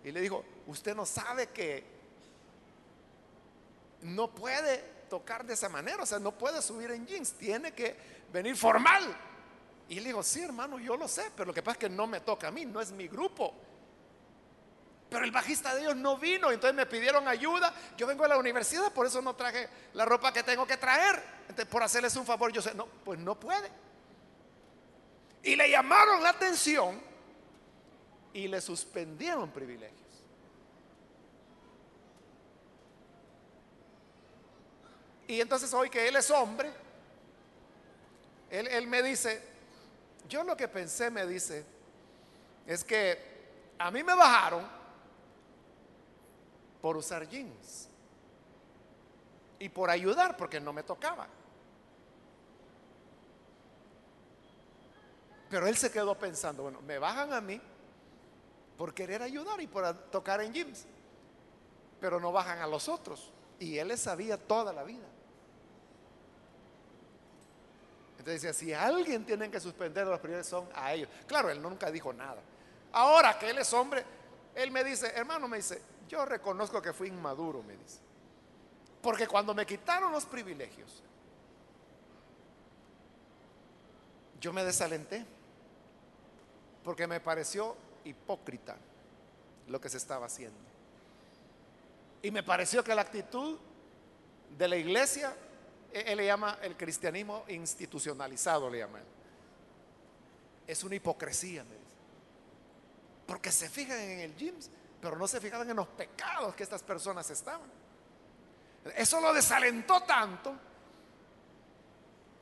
Y 0.05 0.12
le 0.12 0.20
dijo, 0.20 0.44
usted 0.68 0.94
no 0.94 1.05
sabe 1.05 1.48
que 1.48 1.84
no 4.02 4.32
puede 4.32 4.84
tocar 5.11 5.44
de 5.44 5.55
esa 5.55 5.68
manera, 5.68 6.05
o 6.05 6.07
sea, 6.07 6.20
no 6.20 6.30
puede 6.30 6.62
subir 6.62 6.92
en 6.92 7.05
jeans, 7.09 7.32
tiene 7.32 7.72
que 7.72 7.96
venir 8.32 8.57
formal. 8.57 9.02
Y 9.88 9.96
le 9.96 10.07
digo, 10.07 10.22
sí, 10.22 10.42
hermano, 10.42 10.78
yo 10.78 10.96
lo 10.96 11.09
sé, 11.09 11.32
pero 11.34 11.46
lo 11.46 11.55
que 11.55 11.62
pasa 11.62 11.72
es 11.72 11.78
que 11.78 11.88
no 11.88 12.07
me 12.07 12.20
toca 12.20 12.46
a 12.46 12.50
mí, 12.52 12.64
no 12.64 12.80
es 12.80 12.92
mi 12.92 13.09
grupo. 13.09 13.52
Pero 15.14 15.26
el 15.26 15.30
bajista 15.30 15.72
de 15.72 15.82
ellos 15.82 15.94
no 15.94 16.18
vino, 16.18 16.50
entonces 16.50 16.74
me 16.74 16.86
pidieron 16.86 17.28
ayuda. 17.28 17.72
Yo 17.96 18.04
vengo 18.04 18.24
a 18.24 18.28
la 18.28 18.36
universidad, 18.36 18.92
por 18.92 19.06
eso 19.06 19.22
no 19.22 19.36
traje 19.36 19.68
la 19.92 20.04
ropa 20.04 20.32
que 20.32 20.42
tengo 20.42 20.66
que 20.66 20.76
traer. 20.76 21.22
Entonces, 21.42 21.66
por 21.66 21.84
hacerles 21.84 22.16
un 22.16 22.26
favor, 22.26 22.50
yo 22.50 22.60
sé, 22.60 22.74
no, 22.74 22.86
pues 22.86 23.20
no 23.20 23.38
puede. 23.38 23.70
Y 25.44 25.54
le 25.54 25.70
llamaron 25.70 26.20
la 26.20 26.30
atención 26.30 27.00
y 28.32 28.48
le 28.48 28.60
suspendieron 28.60 29.52
privilegios. 29.52 30.00
Y 35.28 35.40
entonces 35.40 35.72
hoy 35.72 35.90
que 35.90 36.08
él 36.08 36.16
es 36.16 36.28
hombre, 36.32 36.72
él, 38.50 38.88
me 38.88 39.00
dice, 39.00 39.40
yo 40.28 40.42
lo 40.42 40.56
que 40.56 40.66
pensé, 40.66 41.08
me 41.08 41.24
dice, 41.24 41.64
es 42.66 42.82
que 42.82 43.74
a 43.78 43.92
mí 43.92 44.02
me 44.02 44.16
bajaron 44.16 44.82
por 46.85 46.99
usar 46.99 47.26
jeans 47.26 47.89
y 49.59 49.70
por 49.70 49.89
ayudar 49.89 50.37
porque 50.37 50.61
no 50.61 50.70
me 50.70 50.82
tocaba. 50.82 51.26
Pero 55.49 55.66
él 55.66 55.78
se 55.78 55.91
quedó 55.91 56.14
pensando, 56.18 56.64
bueno, 56.64 56.82
me 56.82 56.99
bajan 56.99 57.32
a 57.32 57.41
mí 57.41 57.59
por 58.76 58.93
querer 58.93 59.22
ayudar 59.22 59.62
y 59.62 59.66
por 59.66 59.95
tocar 60.11 60.43
en 60.43 60.53
jeans, 60.53 60.85
pero 62.03 62.20
no 62.20 62.30
bajan 62.32 62.59
a 62.59 62.66
los 62.66 62.87
otros. 62.87 63.32
Y 63.59 63.78
él 63.78 63.89
le 63.89 63.97
sabía 63.97 64.37
toda 64.37 64.70
la 64.70 64.85
vida. 64.85 65.07
Entonces 68.18 68.43
decía, 68.43 68.53
si 68.53 68.74
alguien 68.74 69.24
tienen 69.24 69.51
que 69.51 69.59
suspender 69.59 70.07
los 70.07 70.20
primeros 70.20 70.47
son 70.47 70.68
a 70.74 70.93
ellos. 70.93 71.09
Claro, 71.26 71.49
él 71.49 71.62
nunca 71.62 71.91
dijo 71.91 72.12
nada. 72.12 72.43
Ahora 72.93 73.39
que 73.39 73.49
él 73.49 73.57
es 73.57 73.72
hombre, 73.72 74.05
él 74.55 74.70
me 74.70 74.85
dice, 74.85 75.11
hermano, 75.16 75.49
me 75.49 75.57
dice, 75.57 75.93
yo 76.14 76.24
reconozco 76.24 76.80
que 76.80 76.92
fui 76.92 77.08
inmaduro, 77.08 77.60
me 77.64 77.76
dice. 77.76 77.98
Porque 79.02 79.26
cuando 79.26 79.52
me 79.52 79.66
quitaron 79.66 80.12
los 80.12 80.24
privilegios, 80.24 81.02
yo 84.40 84.52
me 84.52 84.64
desalenté. 84.64 85.24
Porque 86.84 87.08
me 87.08 87.18
pareció 87.18 87.76
hipócrita 88.04 88.76
lo 89.66 89.80
que 89.80 89.88
se 89.88 89.96
estaba 89.96 90.26
haciendo. 90.26 90.58
Y 92.22 92.30
me 92.30 92.44
pareció 92.44 92.84
que 92.84 92.94
la 92.94 93.02
actitud 93.02 93.58
de 94.56 94.68
la 94.68 94.76
iglesia 94.76 95.34
él 95.92 96.16
le 96.16 96.26
llama 96.26 96.58
el 96.62 96.76
cristianismo 96.76 97.44
institucionalizado, 97.48 98.70
le 98.70 98.78
llama 98.78 99.00
Es 100.66 100.84
una 100.84 100.94
hipocresía, 100.94 101.64
me 101.64 101.74
dice. 101.74 101.94
Porque 103.26 103.50
se 103.50 103.68
fijan 103.68 103.98
en 103.98 104.20
el 104.20 104.36
gym, 104.36 104.54
pero 105.05 105.16
no 105.16 105.28
se 105.28 105.38
fijaban 105.38 105.68
en 105.68 105.76
los 105.76 105.86
pecados 105.88 106.55
que 106.55 106.62
estas 106.62 106.82
personas 106.82 107.28
estaban. 107.28 107.68
Eso 108.96 109.20
lo 109.20 109.34
desalentó 109.34 110.02
tanto 110.02 110.55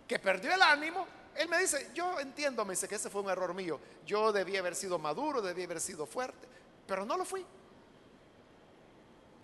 que 0.06 0.18
perdió 0.20 0.54
el 0.54 0.62
ánimo. 0.62 1.06
Él 1.34 1.48
me 1.48 1.58
dice, 1.58 1.90
yo 1.92 2.20
entiendo, 2.20 2.64
me 2.64 2.74
dice 2.74 2.86
que 2.86 2.94
ese 2.94 3.10
fue 3.10 3.22
un 3.22 3.30
error 3.30 3.52
mío. 3.52 3.80
Yo 4.06 4.32
debía 4.32 4.60
haber 4.60 4.76
sido 4.76 4.98
maduro, 4.98 5.42
debía 5.42 5.64
haber 5.64 5.80
sido 5.80 6.06
fuerte, 6.06 6.46
pero 6.86 7.04
no 7.04 7.16
lo 7.16 7.24
fui. 7.24 7.44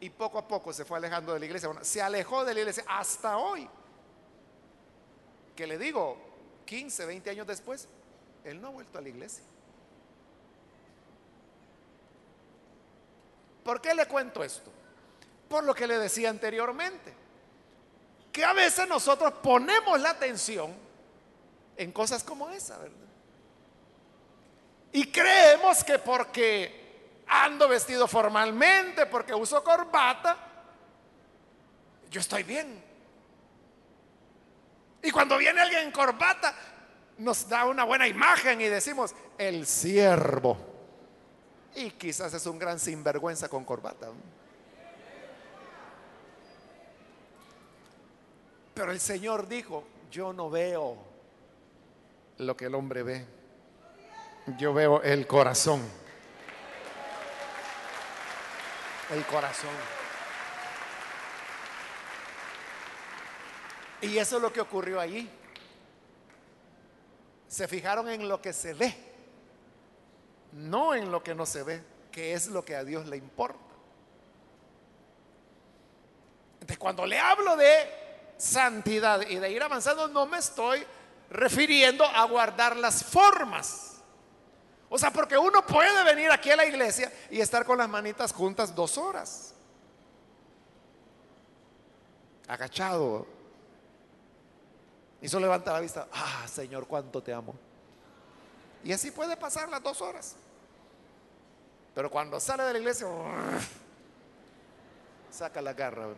Y 0.01 0.11
poco 0.11 0.39
a 0.39 0.47
poco 0.47 0.73
se 0.73 0.85
fue 0.85 0.99
alejando 0.99 1.33
de 1.35 1.41
la 1.41 1.47
iglesia. 1.47 1.71
se 1.83 2.01
alejó 2.01 2.45
de 2.45 2.55
la 2.55 2.61
iglesia 2.61 2.85
hasta 2.87 3.37
hoy 3.37 3.69
que 5.57 5.66
le 5.66 5.77
digo, 5.77 6.16
15, 6.66 7.05
20 7.05 7.31
años 7.31 7.47
después, 7.49 7.89
él 8.45 8.61
no 8.61 8.69
ha 8.69 8.71
vuelto 8.71 8.97
a 8.97 9.01
la 9.01 9.09
iglesia. 9.09 9.43
¿Por 13.69 13.83
qué 13.83 13.95
le 13.95 14.07
cuento 14.07 14.43
esto? 14.43 14.73
Por 15.47 15.62
lo 15.62 15.75
que 15.75 15.87
le 15.87 15.99
decía 15.99 16.31
anteriormente, 16.31 17.12
que 18.33 18.43
a 18.43 18.55
veces 18.55 18.89
nosotros 18.89 19.31
ponemos 19.43 20.01
la 20.01 20.09
atención 20.09 20.75
en 21.77 21.93
cosas 21.93 22.25
como 22.25 22.49
esa, 22.49 22.79
¿verdad? 22.79 22.97
Y 24.91 25.12
creemos 25.12 25.85
que 25.85 25.99
porque 25.99 27.21
ando 27.27 27.69
vestido 27.69 28.09
formalmente, 28.09 29.05
porque 29.05 29.35
uso 29.35 29.62
corbata, 29.62 30.39
yo 32.11 32.23
estoy 32.23 32.45
bien. 32.45 32.83
Y 35.03 35.11
cuando 35.11 35.37
viene 35.37 35.61
alguien 35.61 35.83
en 35.83 35.93
corbata, 35.93 36.55
nos 37.19 37.47
da 37.47 37.66
una 37.66 37.85
buena 37.85 38.09
imagen 38.09 38.62
y 38.62 38.69
decimos, 38.69 39.14
el 39.37 39.66
siervo. 39.66 40.68
Y 41.75 41.91
quizás 41.93 42.35
es 42.35 42.47
un 42.47 42.59
gran 42.59 42.79
sinvergüenza 42.79 43.49
con 43.49 43.64
corbata. 43.64 44.09
Pero 48.75 48.93
el 48.93 49.01
Señor 49.01 49.49
dijo, 49.49 49.85
yo 50.11 50.33
no 50.33 50.51
veo 50.51 50.97
lo 52.39 52.57
que 52.57 52.66
el 52.66 52.75
hombre 52.75 53.03
ve. 53.03 53.27
Yo 54.57 54.73
veo 54.73 55.03
el 55.03 55.27
corazón. 55.27 55.83
El 59.11 59.25
corazón. 59.27 59.71
Y 64.01 64.16
eso 64.19 64.37
es 64.37 64.43
lo 64.43 64.53
que 64.53 64.61
ocurrió 64.61 65.01
allí. 65.01 65.29
Se 67.49 67.66
fijaron 67.66 68.09
en 68.09 68.29
lo 68.29 68.41
que 68.41 68.53
se 68.53 68.75
ve, 68.75 68.95
no 70.53 70.95
en 70.95 71.11
lo 71.11 71.23
que 71.23 71.35
no 71.35 71.47
se 71.47 71.63
ve, 71.63 71.83
que 72.11 72.33
es 72.33 72.49
lo 72.49 72.65
que 72.65 72.77
a 72.77 72.85
Dios 72.85 73.07
le 73.07 73.17
importa. 73.17 73.59
Entonces, 76.55 76.79
cuando 76.79 77.07
le 77.07 77.19
hablo 77.19 77.57
de 77.57 78.35
santidad 78.37 79.21
y 79.29 79.37
de 79.37 79.51
ir 79.51 79.63
avanzando, 79.63 80.09
no 80.09 80.27
me 80.27 80.39
estoy 80.39 80.85
refiriendo 81.31 82.05
a 82.05 82.25
guardar 82.25 82.77
las 82.77 83.05
formas. 83.05 83.97
O 84.89 84.99
sea, 84.99 85.11
porque 85.11 85.37
uno 85.37 85.65
puede 85.67 86.03
venir 86.05 86.31
aquí 86.31 86.51
a 86.51 86.57
la 86.57 86.65
iglesia 86.65 87.13
y 87.31 87.41
estar 87.41 87.65
con 87.65 87.79
las 87.79 87.89
manitas 87.89 88.33
juntas 88.33 88.75
dos 88.75 88.97
horas. 88.97 89.55
Agachado. 92.47 93.27
Y 95.21 95.29
solo 95.29 95.47
levanta 95.47 95.73
la 95.73 95.81
vista. 95.81 96.09
Ah, 96.13 96.47
Señor, 96.49 96.87
cuánto 96.87 97.23
te 97.23 97.33
amo. 97.35 97.55
Y 98.85 98.93
así 98.93 99.11
puede 99.11 99.37
pasar 99.37 99.68
las 99.68 99.83
dos 99.83 100.01
horas. 100.01 100.37
Pero 101.95 102.11
cuando 102.11 102.39
sale 102.39 102.62
de 102.62 102.72
la 102.72 102.79
iglesia, 102.79 103.09
saca 105.31 105.61
la 105.61 105.72
garra 105.72 106.09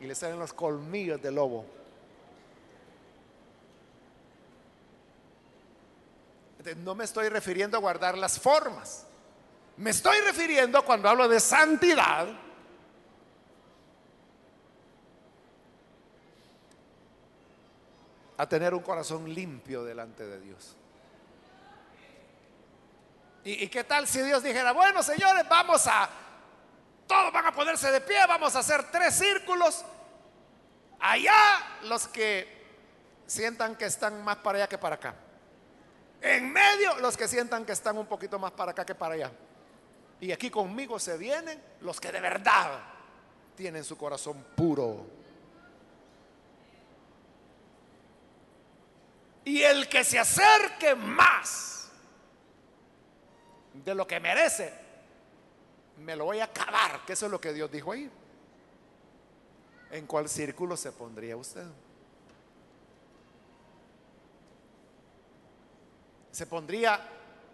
y 0.00 0.06
le 0.06 0.14
salen 0.14 0.38
los 0.38 0.52
colmillos 0.52 1.20
de 1.22 1.30
lobo. 1.30 1.64
no 6.76 6.94
me 6.94 7.04
estoy 7.04 7.28
refiriendo 7.28 7.76
a 7.76 7.80
guardar 7.80 8.16
las 8.16 8.38
formas. 8.38 9.06
Me 9.76 9.90
estoy 9.90 10.18
refiriendo 10.20 10.84
cuando 10.84 11.08
hablo 11.08 11.28
de 11.28 11.40
santidad. 11.40 12.28
A 18.36 18.48
tener 18.48 18.74
un 18.74 18.82
corazón 18.82 19.32
limpio 19.32 19.84
delante 19.84 20.26
de 20.26 20.40
Dios. 20.40 20.76
¿Y, 23.48 23.64
¿Y, 23.64 23.68
qué 23.68 23.82
tal 23.82 24.06
si 24.06 24.20
Dios 24.20 24.42
dijera, 24.42 24.72
bueno 24.72 25.02
señores, 25.02 25.48
vamos 25.48 25.86
a 25.86 26.06
todos 27.06 27.32
van 27.32 27.46
a 27.46 27.52
ponerse 27.52 27.90
de 27.90 28.02
pie, 28.02 28.18
vamos 28.28 28.54
a 28.54 28.58
hacer 28.58 28.90
tres 28.90 29.14
círculos. 29.14 29.82
Allá 31.00 31.78
los 31.84 32.06
que 32.08 32.46
sientan 33.26 33.74
que 33.74 33.86
están 33.86 34.22
más 34.22 34.36
para 34.36 34.58
allá 34.58 34.68
que 34.68 34.76
para 34.76 34.96
acá. 34.96 35.14
En 36.20 36.52
medio 36.52 36.98
los 36.98 37.16
que 37.16 37.26
sientan 37.26 37.64
que 37.64 37.72
están 37.72 37.96
un 37.96 38.04
poquito 38.04 38.38
más 38.38 38.52
para 38.52 38.72
acá 38.72 38.84
que 38.84 38.94
para 38.94 39.14
allá. 39.14 39.32
Y 40.20 40.30
aquí 40.30 40.50
conmigo 40.50 40.98
se 40.98 41.16
vienen 41.16 41.58
los 41.80 41.98
que 41.98 42.12
de 42.12 42.20
verdad 42.20 42.80
tienen 43.56 43.82
su 43.82 43.96
corazón 43.96 44.44
puro. 44.54 45.06
Y 49.46 49.62
el 49.62 49.88
que 49.88 50.04
se 50.04 50.18
acerque 50.18 50.94
más 50.94 51.77
de 53.84 53.94
lo 53.94 54.06
que 54.06 54.20
merece, 54.20 54.72
me 55.98 56.16
lo 56.16 56.26
voy 56.26 56.40
a 56.40 56.44
acabar, 56.44 57.04
que 57.06 57.12
eso 57.14 57.26
es 57.26 57.32
lo 57.32 57.40
que 57.40 57.52
Dios 57.52 57.70
dijo 57.70 57.92
ahí. 57.92 58.10
¿En 59.90 60.06
cuál 60.06 60.28
círculo 60.28 60.76
se 60.76 60.92
pondría 60.92 61.36
usted? 61.36 61.66
¿Se 66.30 66.46
pondría 66.46 67.00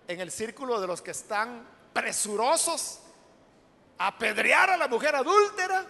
en 0.06 0.20
el 0.20 0.30
círculo 0.30 0.80
de 0.80 0.86
los 0.86 1.00
que 1.00 1.12
están 1.12 1.66
presurosos 1.92 3.00
a 3.98 4.08
apedrear 4.08 4.70
a 4.70 4.76
la 4.76 4.88
mujer 4.88 5.14
adúltera? 5.14 5.86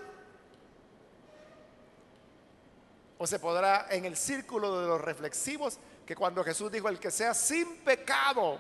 ¿O 3.19 3.27
se 3.27 3.39
podrá 3.39 3.87
en 3.91 4.05
el 4.05 4.17
círculo 4.17 4.81
de 4.81 4.87
los 4.87 5.01
reflexivos 5.01 5.79
que 6.05 6.15
cuando 6.15 6.45
Jesús 6.45 6.71
dijo 6.71 6.89
el 6.89 7.01
que 7.01 7.11
sea 7.11 7.33
sin 7.33 7.79
pecado, 7.79 8.59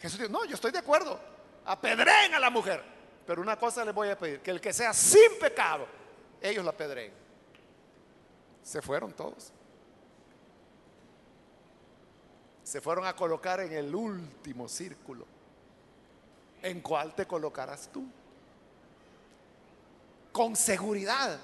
Jesús 0.00 0.18
dijo, 0.18 0.30
no, 0.30 0.44
yo 0.44 0.54
estoy 0.54 0.72
de 0.72 0.78
acuerdo, 0.78 1.20
apedreen 1.64 2.34
a 2.34 2.38
la 2.38 2.50
mujer. 2.50 2.82
Pero 3.26 3.42
una 3.42 3.56
cosa 3.56 3.84
les 3.84 3.94
voy 3.94 4.08
a 4.08 4.18
pedir, 4.18 4.40
que 4.40 4.50
el 4.50 4.60
que 4.60 4.72
sea 4.72 4.92
sin 4.92 5.38
pecado, 5.38 5.86
ellos 6.40 6.64
la 6.64 6.72
pedreen. 6.72 7.12
Se 8.62 8.80
fueron 8.82 9.12
todos. 9.12 9.52
Se 12.64 12.80
fueron 12.80 13.06
a 13.06 13.14
colocar 13.14 13.60
en 13.60 13.72
el 13.72 13.94
último 13.94 14.68
círculo. 14.68 15.26
¿En 16.62 16.80
cuál 16.80 17.14
te 17.14 17.26
colocarás 17.26 17.90
tú? 17.92 18.06
Con 20.32 20.56
seguridad 20.56 21.38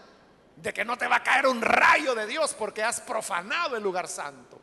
de 0.57 0.73
que 0.73 0.85
no 0.85 0.97
te 0.97 1.07
va 1.07 1.17
a 1.17 1.23
caer 1.23 1.47
un 1.47 1.61
rayo 1.61 2.15
de 2.15 2.27
Dios 2.27 2.55
porque 2.55 2.83
has 2.83 3.01
profanado 3.01 3.77
el 3.77 3.83
lugar 3.83 4.09
santo. 4.09 4.61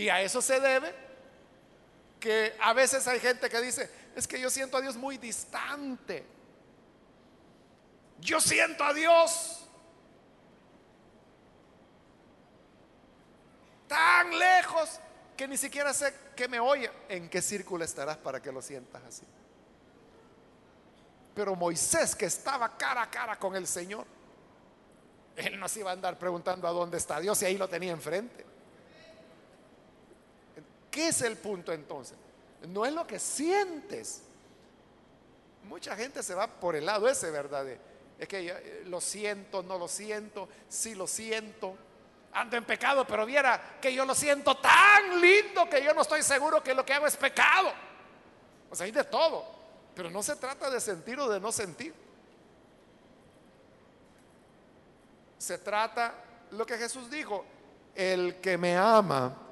Y 0.00 0.08
a 0.08 0.22
eso 0.22 0.40
se 0.40 0.58
debe 0.58 0.94
que 2.18 2.56
a 2.58 2.72
veces 2.72 3.06
hay 3.06 3.20
gente 3.20 3.50
que 3.50 3.60
dice, 3.60 3.90
es 4.16 4.26
que 4.26 4.40
yo 4.40 4.48
siento 4.48 4.78
a 4.78 4.80
Dios 4.80 4.96
muy 4.96 5.18
distante. 5.18 6.24
Yo 8.18 8.40
siento 8.40 8.82
a 8.82 8.94
Dios 8.94 9.60
tan 13.88 14.38
lejos 14.38 15.00
que 15.36 15.46
ni 15.46 15.58
siquiera 15.58 15.92
sé 15.92 16.14
que 16.34 16.48
me 16.48 16.58
oye. 16.58 16.90
¿En 17.10 17.28
qué 17.28 17.42
círculo 17.42 17.84
estarás 17.84 18.16
para 18.16 18.40
que 18.40 18.50
lo 18.50 18.62
sientas 18.62 19.02
así? 19.04 19.26
Pero 21.34 21.54
Moisés, 21.54 22.16
que 22.16 22.24
estaba 22.24 22.74
cara 22.78 23.02
a 23.02 23.10
cara 23.10 23.38
con 23.38 23.54
el 23.54 23.66
Señor, 23.66 24.06
él 25.36 25.60
no 25.60 25.68
se 25.68 25.80
iba 25.80 25.90
a 25.90 25.92
andar 25.92 26.18
preguntando 26.18 26.66
a 26.66 26.70
dónde 26.70 26.96
está 26.96 27.20
Dios 27.20 27.42
y 27.42 27.44
ahí 27.44 27.58
lo 27.58 27.68
tenía 27.68 27.92
enfrente. 27.92 28.46
¿Qué 30.90 31.08
es 31.08 31.22
el 31.22 31.36
punto 31.36 31.72
entonces? 31.72 32.16
No 32.68 32.84
es 32.84 32.92
lo 32.92 33.06
que 33.06 33.18
sientes. 33.18 34.22
Mucha 35.64 35.94
gente 35.96 36.22
se 36.22 36.34
va 36.34 36.46
por 36.46 36.74
el 36.74 36.86
lado 36.86 37.08
ese, 37.08 37.30
¿verdad? 37.30 37.66
Es 38.18 38.28
que 38.28 38.48
eh, 38.48 38.82
lo 38.86 39.00
siento, 39.00 39.62
no 39.62 39.78
lo 39.78 39.88
siento, 39.88 40.48
sí 40.68 40.94
lo 40.94 41.06
siento. 41.06 41.76
Ando 42.32 42.56
en 42.56 42.64
pecado, 42.64 43.06
pero 43.06 43.26
viera 43.26 43.78
que 43.80 43.92
yo 43.92 44.04
lo 44.04 44.14
siento 44.14 44.56
tan 44.56 45.20
lindo 45.20 45.68
que 45.68 45.82
yo 45.82 45.94
no 45.94 46.02
estoy 46.02 46.22
seguro 46.22 46.62
que 46.62 46.74
lo 46.74 46.84
que 46.84 46.92
hago 46.92 47.06
es 47.06 47.16
pecado. 47.16 47.72
O 48.70 48.76
sea, 48.76 48.86
hay 48.86 48.92
de 48.92 49.04
todo. 49.04 49.44
Pero 49.94 50.10
no 50.10 50.22
se 50.22 50.36
trata 50.36 50.70
de 50.70 50.80
sentir 50.80 51.18
o 51.18 51.28
de 51.28 51.40
no 51.40 51.50
sentir. 51.50 51.94
Se 55.38 55.58
trata 55.58 56.14
lo 56.52 56.66
que 56.66 56.76
Jesús 56.76 57.10
dijo, 57.10 57.44
el 57.94 58.40
que 58.40 58.56
me 58.56 58.76
ama 58.76 59.49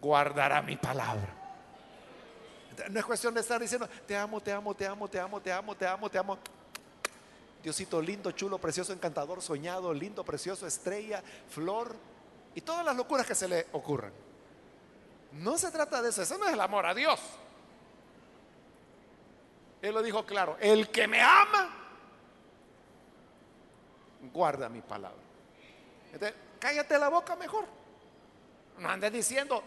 guardará 0.00 0.62
mi 0.62 0.76
palabra. 0.76 1.34
No 2.90 3.00
es 3.00 3.04
cuestión 3.04 3.34
de 3.34 3.40
estar 3.40 3.60
diciendo, 3.60 3.88
te 4.06 4.16
amo, 4.16 4.40
te 4.40 4.52
amo, 4.52 4.74
te 4.74 4.86
amo, 4.86 5.08
te 5.08 5.20
amo, 5.20 5.40
te 5.40 5.52
amo, 5.52 5.74
te 5.74 5.86
amo, 5.86 6.10
te 6.10 6.18
amo. 6.18 6.38
Diosito 7.62 8.00
lindo, 8.00 8.30
chulo, 8.32 8.58
precioso, 8.58 8.92
encantador, 8.92 9.42
soñado, 9.42 9.92
lindo, 9.92 10.24
precioso, 10.24 10.66
estrella, 10.66 11.22
flor 11.48 11.96
y 12.54 12.60
todas 12.60 12.84
las 12.84 12.96
locuras 12.96 13.26
que 13.26 13.34
se 13.34 13.48
le 13.48 13.66
ocurran. 13.72 14.12
No 15.32 15.58
se 15.58 15.70
trata 15.70 16.00
de 16.00 16.10
eso, 16.10 16.22
eso 16.22 16.38
no 16.38 16.46
es 16.46 16.52
el 16.52 16.60
amor 16.60 16.86
a 16.86 16.94
Dios. 16.94 17.20
Él 19.82 19.94
lo 19.94 20.02
dijo 20.02 20.24
claro, 20.24 20.56
el 20.60 20.88
que 20.90 21.06
me 21.06 21.20
ama, 21.20 21.70
guarda 24.32 24.68
mi 24.68 24.80
palabra. 24.80 25.18
cállate 26.58 26.98
la 26.98 27.08
boca 27.08 27.36
mejor. 27.36 27.64
No 28.78 28.88
andes 28.88 29.12
diciendo, 29.12 29.62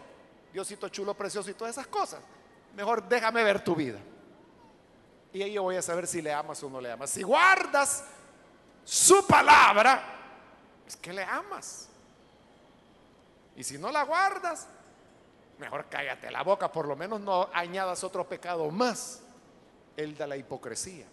Diosito 0.52 0.88
chulo, 0.88 1.14
precioso 1.14 1.50
y 1.50 1.54
todas 1.54 1.72
esas 1.72 1.86
cosas. 1.86 2.20
Mejor 2.74 3.08
déjame 3.08 3.42
ver 3.42 3.62
tu 3.62 3.74
vida. 3.74 3.98
Y 5.32 5.42
ahí 5.42 5.52
yo 5.54 5.62
voy 5.62 5.76
a 5.76 5.82
saber 5.82 6.06
si 6.06 6.20
le 6.20 6.32
amas 6.32 6.62
o 6.62 6.68
no 6.68 6.80
le 6.80 6.90
amas. 6.90 7.10
Si 7.10 7.22
guardas 7.22 8.04
su 8.84 9.26
palabra, 9.26 10.02
es 10.86 10.96
que 10.96 11.12
le 11.12 11.24
amas. 11.24 11.88
Y 13.56 13.64
si 13.64 13.78
no 13.78 13.90
la 13.90 14.02
guardas, 14.02 14.68
mejor 15.58 15.86
cállate 15.88 16.30
la 16.30 16.42
boca, 16.42 16.70
por 16.70 16.86
lo 16.86 16.96
menos 16.96 17.20
no 17.20 17.48
añadas 17.52 18.04
otro 18.04 18.28
pecado 18.28 18.70
más, 18.70 19.22
el 19.96 20.16
de 20.16 20.26
la 20.26 20.36
hipocresía. 20.36 21.06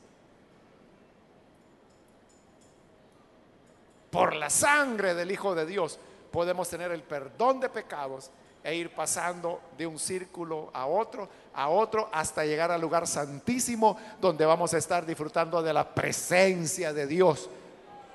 por 4.09 4.35
la 4.35 4.49
sangre 4.49 5.13
del 5.13 5.31
Hijo 5.31 5.55
de 5.55 5.65
Dios, 5.65 5.99
podemos 6.31 6.69
tener 6.69 6.91
el 6.91 7.03
perdón 7.03 7.59
de 7.59 7.69
pecados 7.69 8.31
e 8.63 8.75
ir 8.75 8.93
pasando 8.93 9.61
de 9.77 9.87
un 9.87 9.97
círculo 9.97 10.69
a 10.73 10.85
otro, 10.85 11.29
a 11.53 11.69
otro, 11.69 12.09
hasta 12.11 12.45
llegar 12.45 12.71
al 12.71 12.81
lugar 12.81 13.07
santísimo, 13.07 13.97
donde 14.19 14.45
vamos 14.45 14.73
a 14.73 14.77
estar 14.77 15.05
disfrutando 15.05 15.61
de 15.61 15.73
la 15.73 15.93
presencia 15.93 16.93
de 16.93 17.07
Dios 17.07 17.49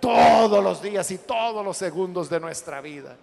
todos 0.00 0.62
los 0.62 0.82
días 0.82 1.10
y 1.10 1.18
todos 1.18 1.64
los 1.64 1.76
segundos 1.76 2.28
de 2.28 2.40
nuestra 2.40 2.80
vida. 2.80 3.16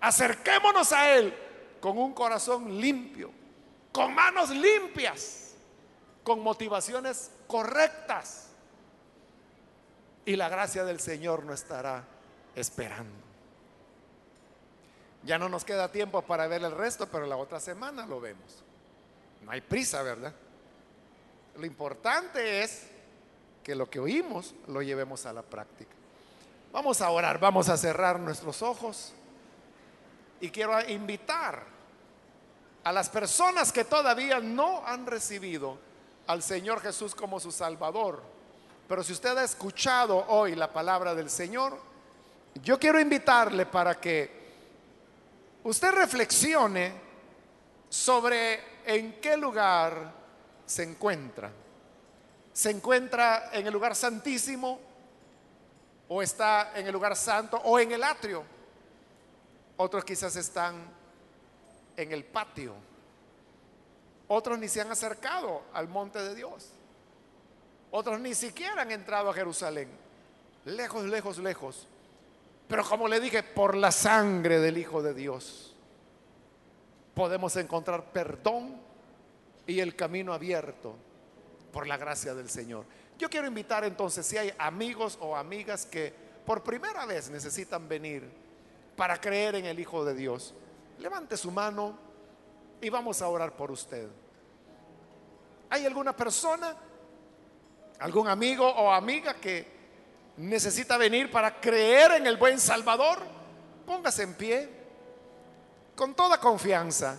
Acerquémonos 0.00 0.92
a 0.92 1.12
Él 1.14 1.34
con 1.80 1.96
un 1.98 2.12
corazón 2.12 2.80
limpio, 2.80 3.30
con 3.92 4.14
manos 4.14 4.50
limpias, 4.50 5.54
con 6.24 6.40
motivaciones 6.40 7.30
correctas. 7.46 8.48
Y 10.26 10.36
la 10.36 10.48
gracia 10.48 10.84
del 10.84 10.98
Señor 10.98 11.44
nos 11.44 11.60
estará 11.62 12.02
esperando. 12.54 13.23
Ya 15.24 15.38
no 15.38 15.48
nos 15.48 15.64
queda 15.64 15.90
tiempo 15.90 16.22
para 16.22 16.46
ver 16.46 16.62
el 16.62 16.72
resto, 16.72 17.06
pero 17.06 17.26
la 17.26 17.36
otra 17.36 17.60
semana 17.60 18.06
lo 18.06 18.20
vemos. 18.20 18.62
No 19.42 19.50
hay 19.50 19.60
prisa, 19.60 20.02
¿verdad? 20.02 20.34
Lo 21.56 21.66
importante 21.66 22.62
es 22.62 22.88
que 23.62 23.74
lo 23.74 23.88
que 23.88 24.00
oímos 24.00 24.54
lo 24.66 24.82
llevemos 24.82 25.24
a 25.26 25.32
la 25.32 25.42
práctica. 25.42 25.92
Vamos 26.72 27.00
a 27.00 27.10
orar, 27.10 27.38
vamos 27.38 27.68
a 27.68 27.76
cerrar 27.76 28.18
nuestros 28.18 28.60
ojos 28.60 29.12
y 30.40 30.50
quiero 30.50 30.78
invitar 30.90 31.62
a 32.82 32.92
las 32.92 33.08
personas 33.08 33.72
que 33.72 33.84
todavía 33.84 34.40
no 34.40 34.86
han 34.86 35.06
recibido 35.06 35.78
al 36.26 36.42
Señor 36.42 36.80
Jesús 36.80 37.14
como 37.14 37.40
su 37.40 37.50
Salvador. 37.50 38.22
Pero 38.88 39.02
si 39.02 39.12
usted 39.12 39.36
ha 39.38 39.44
escuchado 39.44 40.26
hoy 40.28 40.54
la 40.54 40.72
palabra 40.72 41.14
del 41.14 41.30
Señor, 41.30 41.78
yo 42.62 42.78
quiero 42.78 43.00
invitarle 43.00 43.64
para 43.66 43.94
que 43.98 44.43
usted 45.64 45.92
reflexione 45.92 46.92
sobre 47.88 48.60
en 48.86 49.20
qué 49.20 49.36
lugar 49.36 50.12
se 50.64 50.82
encuentra. 50.82 51.50
¿Se 52.52 52.70
encuentra 52.70 53.50
en 53.52 53.66
el 53.66 53.72
lugar 53.72 53.96
santísimo 53.96 54.78
o 56.08 56.22
está 56.22 56.72
en 56.78 56.86
el 56.86 56.92
lugar 56.92 57.16
santo 57.16 57.56
o 57.64 57.78
en 57.78 57.92
el 57.92 58.02
atrio? 58.02 58.44
Otros 59.76 60.04
quizás 60.04 60.36
están 60.36 60.76
en 61.96 62.12
el 62.12 62.24
patio. 62.24 62.74
Otros 64.28 64.58
ni 64.58 64.68
se 64.68 64.80
han 64.80 64.90
acercado 64.90 65.62
al 65.72 65.88
monte 65.88 66.20
de 66.20 66.34
Dios. 66.34 66.70
Otros 67.90 68.20
ni 68.20 68.34
siquiera 68.34 68.82
han 68.82 68.92
entrado 68.92 69.30
a 69.30 69.34
Jerusalén. 69.34 69.88
Lejos, 70.64 71.04
lejos, 71.04 71.38
lejos. 71.38 71.88
Pero 72.68 72.84
como 72.84 73.08
le 73.08 73.20
dije, 73.20 73.42
por 73.42 73.76
la 73.76 73.92
sangre 73.92 74.58
del 74.60 74.78
Hijo 74.78 75.02
de 75.02 75.14
Dios 75.14 75.74
podemos 77.14 77.54
encontrar 77.56 78.12
perdón 78.12 78.80
y 79.66 79.80
el 79.80 79.94
camino 79.94 80.32
abierto 80.32 80.96
por 81.72 81.86
la 81.86 81.96
gracia 81.96 82.34
del 82.34 82.48
Señor. 82.48 82.84
Yo 83.18 83.30
quiero 83.30 83.46
invitar 83.46 83.84
entonces, 83.84 84.26
si 84.26 84.36
hay 84.36 84.52
amigos 84.58 85.16
o 85.20 85.36
amigas 85.36 85.86
que 85.86 86.12
por 86.44 86.62
primera 86.62 87.06
vez 87.06 87.30
necesitan 87.30 87.88
venir 87.88 88.28
para 88.96 89.20
creer 89.20 89.54
en 89.56 89.66
el 89.66 89.78
Hijo 89.78 90.04
de 90.04 90.14
Dios, 90.14 90.54
levante 90.98 91.36
su 91.36 91.50
mano 91.50 91.96
y 92.80 92.90
vamos 92.90 93.22
a 93.22 93.28
orar 93.28 93.56
por 93.56 93.70
usted. 93.70 94.08
¿Hay 95.70 95.86
alguna 95.86 96.14
persona, 96.14 96.76
algún 98.00 98.28
amigo 98.28 98.68
o 98.68 98.92
amiga 98.92 99.34
que 99.34 99.73
necesita 100.36 100.96
venir 100.96 101.30
para 101.30 101.60
creer 101.60 102.12
en 102.12 102.26
el 102.26 102.36
buen 102.36 102.58
Salvador, 102.58 103.18
póngase 103.86 104.22
en 104.22 104.34
pie 104.34 104.68
con 105.94 106.14
toda 106.14 106.38
confianza 106.38 107.18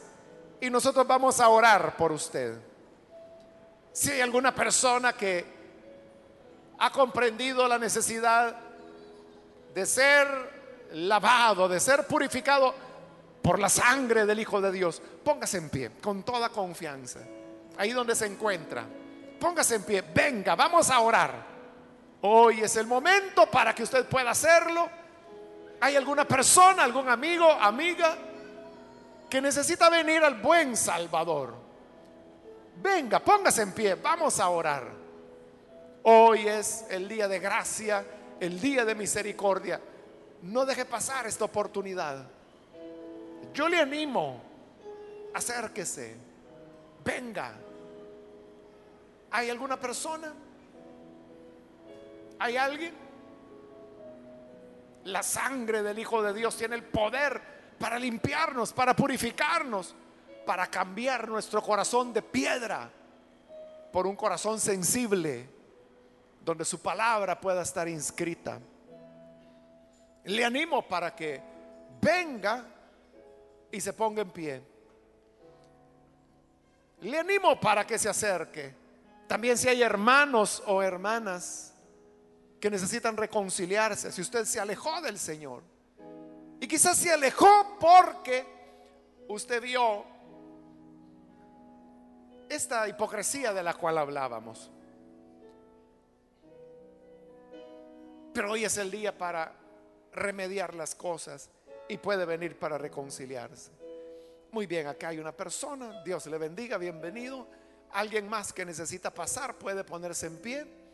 y 0.60 0.70
nosotros 0.70 1.08
vamos 1.08 1.40
a 1.40 1.50
orar 1.50 1.96
por 1.96 2.12
usted. 2.12 2.58
Si 3.94 4.12
hay 4.12 4.22
alguna 4.22 4.54
persona 4.54 5.14
que 5.14 5.46
ha 6.78 6.92
comprendido 6.92 7.68
la 7.68 7.78
necesidad 7.78 8.58
de 9.74 9.86
ser 9.86 10.28
lavado, 10.92 11.68
de 11.70 11.80
ser 11.80 12.06
purificado 12.06 12.74
por 13.42 13.60
la 13.60 13.70
sangre 13.70 14.26
del 14.26 14.40
Hijo 14.40 14.60
de 14.60 14.72
Dios, 14.72 15.02
póngase 15.24 15.58
en 15.58 15.70
pie 15.70 15.92
con 16.02 16.24
toda 16.24 16.50
confianza. 16.50 17.20
Ahí 17.78 17.92
donde 17.92 18.16
se 18.16 18.26
encuentra, 18.26 18.86
póngase 19.40 19.76
en 19.76 19.84
pie, 19.84 20.02
venga, 20.14 20.56
vamos 20.56 20.90
a 20.90 21.00
orar. 21.00 21.55
Hoy 22.28 22.62
es 22.62 22.76
el 22.78 22.88
momento 22.88 23.46
para 23.46 23.76
que 23.76 23.84
usted 23.84 24.04
pueda 24.08 24.32
hacerlo. 24.32 24.90
¿Hay 25.80 25.96
alguna 25.96 26.28
persona, 26.28 26.84
algún 26.84 27.08
amigo, 27.08 27.52
amiga 27.52 28.18
que 29.30 29.40
necesita 29.40 29.92
venir 29.92 30.24
al 30.24 30.42
buen 30.42 30.76
Salvador? 30.76 31.54
Venga, 32.78 33.20
póngase 33.20 33.62
en 33.62 33.74
pie, 33.74 33.94
vamos 33.94 34.40
a 34.40 34.50
orar. 34.50 34.92
Hoy 36.02 36.48
es 36.48 36.86
el 36.90 37.08
día 37.08 37.28
de 37.28 37.38
gracia, 37.38 38.04
el 38.40 38.60
día 38.60 38.84
de 38.86 38.96
misericordia. 38.96 39.80
No 40.42 40.66
deje 40.66 40.86
pasar 40.86 41.28
esta 41.28 41.46
oportunidad. 41.46 42.26
Yo 43.54 43.70
le 43.70 43.80
animo, 43.80 44.42
acérquese, 45.32 46.16
venga. 47.04 47.54
¿Hay 49.30 49.52
alguna 49.52 49.80
persona? 49.80 50.34
¿Hay 52.40 52.58
alguien? 52.58 52.94
La 55.06 55.24
sangre 55.24 55.84
del 55.84 56.00
Hijo 56.00 56.22
de 56.22 56.34
Dios 56.34 56.58
tiene 56.58 56.76
el 56.76 56.84
poder 56.84 57.42
para 57.78 58.00
limpiarnos, 58.00 58.74
para 58.74 58.96
purificarnos, 58.96 59.96
para 60.46 60.68
cambiar 60.68 61.28
nuestro 61.28 61.62
corazón 61.62 62.14
de 62.14 62.22
piedra 62.22 62.90
por 63.92 64.08
un 64.08 64.16
corazón 64.16 64.60
sensible, 64.60 65.50
donde 66.44 66.66
su 66.66 66.82
palabra 66.82 67.40
pueda 67.40 67.62
estar 67.62 67.88
inscrita. 67.88 68.60
Le 70.26 70.44
animo 70.44 70.88
para 70.88 71.16
que 71.16 71.42
venga 72.02 72.66
y 73.72 73.80
se 73.80 73.94
ponga 73.94 74.22
en 74.24 74.30
pie. 74.32 74.62
Le 77.02 77.20
animo 77.20 77.60
para 77.60 77.86
que 77.86 78.00
se 78.00 78.10
acerque. 78.10 78.74
También 79.28 79.58
si 79.58 79.70
hay 79.70 79.82
hermanos 79.82 80.64
o 80.66 80.82
hermanas 80.82 81.75
que 82.66 82.72
necesitan 82.72 83.16
reconciliarse, 83.16 84.12
si 84.12 84.22
usted 84.22 84.44
se 84.44 84.60
alejó 84.60 85.00
del 85.00 85.20
Señor. 85.20 85.62
Y 86.60 86.68
quizás 86.68 86.98
se 86.98 87.12
alejó 87.12 87.78
porque 87.80 88.44
usted 89.28 89.62
vio 89.62 90.04
esta 92.50 92.88
hipocresía 92.88 93.54
de 93.54 93.62
la 93.62 93.76
cual 93.76 94.00
hablábamos. 94.00 94.72
Pero 98.34 98.54
hoy 98.54 98.66
es 98.66 98.76
el 98.78 98.90
día 98.90 99.16
para 99.16 99.54
remediar 100.12 100.74
las 100.74 100.96
cosas 100.96 101.52
y 101.88 101.98
puede 101.98 102.26
venir 102.26 102.58
para 102.58 102.80
reconciliarse. 102.80 103.70
Muy 104.50 104.66
bien, 104.66 104.88
acá 104.88 105.10
hay 105.10 105.20
una 105.20 105.34
persona, 105.34 106.02
Dios 106.04 106.26
le 106.26 106.40
bendiga, 106.40 106.80
bienvenido. 106.80 107.48
Alguien 107.92 108.28
más 108.28 108.52
que 108.52 108.66
necesita 108.66 109.14
pasar 109.14 109.56
puede 109.56 109.84
ponerse 109.84 110.26
en 110.26 110.38
pie 110.42 110.85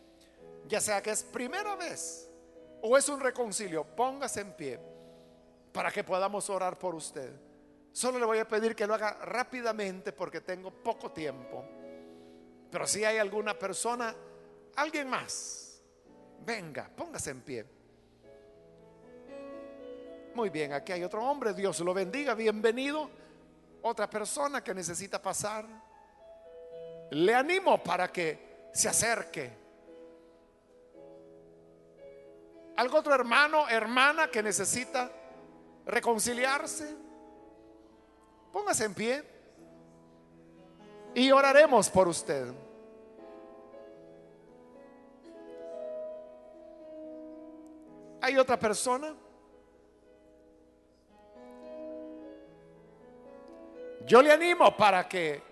ya 0.72 0.80
sea 0.80 1.04
que 1.04 1.10
es 1.10 1.22
primera 1.22 1.76
vez 1.76 2.30
o 2.82 2.98
es 2.98 3.10
un 3.10 3.20
reconcilio, 3.20 3.84
póngase 3.84 4.40
en 4.40 4.54
pie 4.54 4.80
para 5.74 5.92
que 5.92 6.02
podamos 6.02 6.50
orar 6.50 6.80
por 6.80 6.96
usted. 6.96 7.30
Solo 7.92 8.18
le 8.18 8.26
voy 8.26 8.40
a 8.40 8.48
pedir 8.48 8.74
que 8.74 8.88
lo 8.88 8.94
haga 8.94 9.18
rápidamente 9.22 10.14
porque 10.14 10.40
tengo 10.40 10.72
poco 10.72 11.12
tiempo. 11.12 11.66
Pero 12.72 12.88
si 12.88 13.04
hay 13.04 13.18
alguna 13.18 13.60
persona, 13.60 14.16
alguien 14.78 15.10
más, 15.10 15.82
venga, 16.46 16.90
póngase 16.96 17.32
en 17.32 17.42
pie. 17.42 17.66
Muy 20.34 20.50
bien, 20.50 20.72
aquí 20.72 20.94
hay 20.94 21.04
otro 21.04 21.22
hombre, 21.22 21.54
Dios 21.54 21.82
lo 21.82 21.94
bendiga, 21.94 22.34
bienvenido. 22.34 23.10
Otra 23.82 24.10
persona 24.10 24.64
que 24.64 24.74
necesita 24.74 25.22
pasar. 25.22 25.66
Le 27.10 27.36
animo 27.36 27.84
para 27.84 28.10
que 28.10 28.70
se 28.74 28.88
acerque 28.88 29.61
¿Algún 32.76 33.00
otro 33.00 33.14
hermano, 33.14 33.68
hermana 33.70 34.28
que 34.30 34.42
necesita 34.42 35.12
reconciliarse? 35.86 36.96
Póngase 38.52 38.86
en 38.86 38.94
pie 38.94 39.24
y 41.14 41.32
oraremos 41.32 41.90
por 41.90 42.08
usted. 42.08 42.52
¿Hay 48.22 48.38
otra 48.38 48.58
persona? 48.60 49.16
Yo 54.06 54.22
le 54.22 54.32
animo 54.32 54.76
para 54.76 55.08
que 55.08 55.51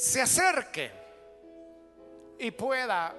se 0.00 0.22
acerque 0.22 0.90
y 2.38 2.50
pueda 2.52 3.14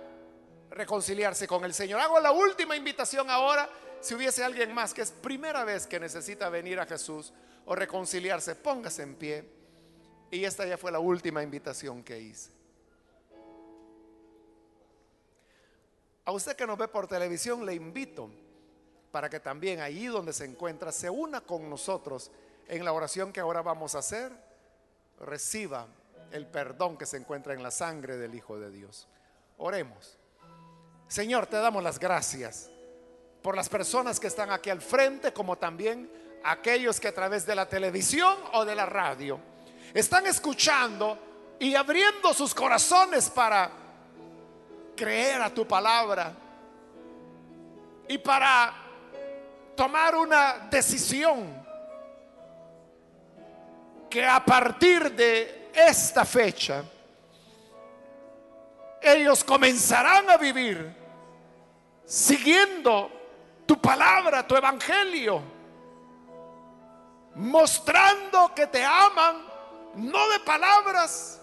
reconciliarse 0.72 1.48
con 1.48 1.64
el 1.64 1.76
Señor. 1.76 2.00
Hago 2.00 2.20
la 2.20 2.32
última 2.32 2.76
invitación 2.76 3.30
ahora. 3.30 3.70
Si 4.00 4.16
hubiese 4.16 4.44
alguien 4.44 4.74
más 4.74 4.92
que 4.92 5.04
es 5.04 5.12
primera 5.12 5.64
vez 5.64 5.86
que 5.86 6.00
necesita 6.00 6.50
venir 6.50 6.80
a 6.80 6.88
Jesús 6.88 7.34
o 7.66 7.76
reconciliarse, 7.76 8.56
póngase 8.56 9.04
en 9.04 9.16
pie. 9.16 9.46
Y 10.32 10.44
esta 10.44 10.66
ya 10.66 10.76
fue 10.76 10.92
la 10.92 10.98
última 10.98 11.44
invitación 11.44 12.04
que 12.04 12.20
hice. 12.20 12.50
A 16.26 16.32
usted 16.32 16.56
que 16.56 16.66
nos 16.66 16.80
ve 16.80 16.88
por 16.88 17.08
televisión, 17.08 17.64
le 17.64 17.76
invito 17.76 18.32
para 19.12 19.30
que 19.30 19.40
también 19.40 19.82
allí 19.82 20.08
donde 20.08 20.34
se 20.34 20.46
encuentra 20.46 20.92
se 20.92 21.12
una 21.12 21.42
con 21.42 21.70
nosotros 21.70 22.32
en 22.68 22.84
la 22.84 22.94
oración 22.94 23.32
que 23.32 23.40
ahora 23.40 23.62
vamos 23.62 23.94
a 23.94 24.00
hacer, 24.00 24.32
reciba 25.20 25.88
el 26.32 26.48
perdón 26.48 26.98
que 26.98 27.06
se 27.06 27.18
encuentra 27.18 27.54
en 27.54 27.64
la 27.64 27.72
sangre 27.72 28.18
del 28.18 28.36
Hijo 28.36 28.60
de 28.60 28.72
Dios. 28.72 29.08
Oremos. 29.58 30.18
Señor, 31.08 31.48
te 31.48 31.58
damos 31.58 31.84
las 31.84 32.00
gracias 32.00 32.70
por 33.42 33.56
las 33.56 33.70
personas 33.70 34.20
que 34.20 34.28
están 34.28 34.52
aquí 34.52 34.70
al 34.70 34.82
frente, 34.82 35.34
como 35.34 35.58
también 35.58 36.10
aquellos 36.44 37.00
que 37.00 37.08
a 37.08 37.14
través 37.14 37.46
de 37.46 37.56
la 37.56 37.68
televisión 37.68 38.36
o 38.54 38.66
de 38.66 38.76
la 38.76 38.86
radio 38.86 39.40
están 39.94 40.26
escuchando 40.26 41.18
y 41.60 41.76
abriendo 41.76 42.34
sus 42.34 42.56
corazones 42.56 43.30
para 43.30 43.70
creer 44.96 45.42
a 45.42 45.54
tu 45.54 45.68
palabra 45.68 46.34
y 48.08 48.18
para 48.18 48.74
tomar 49.76 50.16
una 50.16 50.68
decisión 50.70 51.62
que 54.10 54.26
a 54.26 54.44
partir 54.44 55.12
de 55.14 55.61
esta 55.74 56.26
fecha 56.26 56.84
ellos 59.02 59.44
comenzarán 59.44 60.30
a 60.30 60.38
vivir 60.38 60.96
siguiendo 62.06 63.12
tu 63.66 63.80
palabra, 63.82 64.46
tu 64.46 64.56
evangelio, 64.56 65.42
mostrando 67.36 68.54
que 68.54 68.68
te 68.68 68.84
aman, 68.84 69.46
no 69.96 70.30
de 70.30 70.40
palabras, 70.42 71.42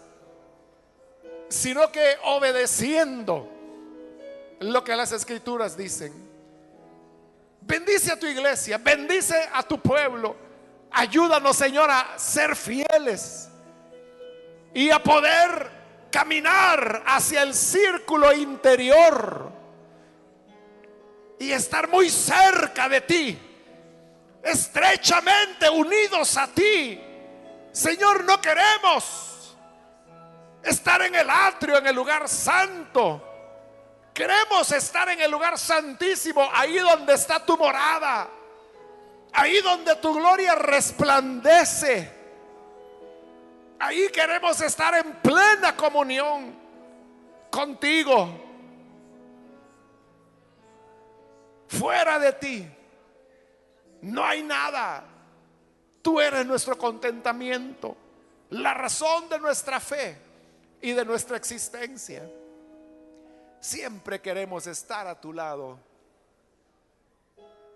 sino 1.48 1.90
que 1.90 2.16
obedeciendo 2.24 3.48
lo 4.60 4.84
que 4.84 4.94
las 4.94 5.12
escrituras 5.12 5.76
dicen. 5.76 6.12
Bendice 7.60 8.12
a 8.12 8.18
tu 8.18 8.26
iglesia, 8.26 8.78
bendice 8.78 9.48
a 9.52 9.62
tu 9.62 9.80
pueblo. 9.80 10.36
Ayúdanos, 10.90 11.56
Señor, 11.56 11.90
a 11.90 12.18
ser 12.18 12.54
fieles 12.54 13.50
y 14.74 14.90
a 14.90 15.02
poder 15.02 15.78
caminar 16.10 17.02
hacia 17.06 17.42
el 17.42 17.54
círculo 17.54 18.32
interior 18.32 19.52
y 21.38 21.52
estar 21.52 21.88
muy 21.88 22.10
cerca 22.10 22.88
de 22.88 23.00
ti, 23.02 23.38
estrechamente 24.42 25.68
unidos 25.68 26.36
a 26.36 26.48
ti. 26.48 27.00
Señor, 27.72 28.24
no 28.24 28.40
queremos 28.40 29.56
estar 30.62 31.02
en 31.02 31.14
el 31.14 31.30
atrio, 31.30 31.78
en 31.78 31.86
el 31.86 31.94
lugar 31.94 32.28
santo. 32.28 33.24
Queremos 34.12 34.72
estar 34.72 35.08
en 35.10 35.20
el 35.20 35.30
lugar 35.30 35.56
santísimo, 35.58 36.48
ahí 36.52 36.78
donde 36.78 37.14
está 37.14 37.44
tu 37.44 37.56
morada, 37.56 38.28
ahí 39.32 39.60
donde 39.60 39.94
tu 39.96 40.12
gloria 40.14 40.56
resplandece. 40.56 42.17
Ahí 43.78 44.08
queremos 44.08 44.60
estar 44.60 44.94
en 44.94 45.14
plena 45.16 45.76
comunión 45.76 46.54
contigo. 47.50 48.28
Fuera 51.68 52.18
de 52.18 52.32
ti 52.32 52.68
no 54.02 54.24
hay 54.24 54.42
nada. 54.42 55.04
Tú 56.02 56.20
eres 56.20 56.46
nuestro 56.46 56.78
contentamiento, 56.78 57.96
la 58.50 58.74
razón 58.74 59.28
de 59.28 59.38
nuestra 59.38 59.80
fe 59.80 60.16
y 60.80 60.92
de 60.92 61.04
nuestra 61.04 61.36
existencia. 61.36 62.28
Siempre 63.60 64.20
queremos 64.20 64.66
estar 64.66 65.06
a 65.06 65.20
tu 65.20 65.32
lado. 65.32 65.78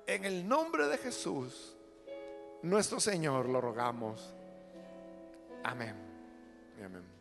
En 0.06 0.24
el 0.24 0.46
nombre 0.48 0.86
de 0.86 0.98
Jesús, 0.98 1.76
nuestro 2.62 3.00
Señor, 3.00 3.48
lo 3.48 3.60
rogamos. 3.60 4.34
Amén. 5.64 5.94
Amén. 6.84 7.11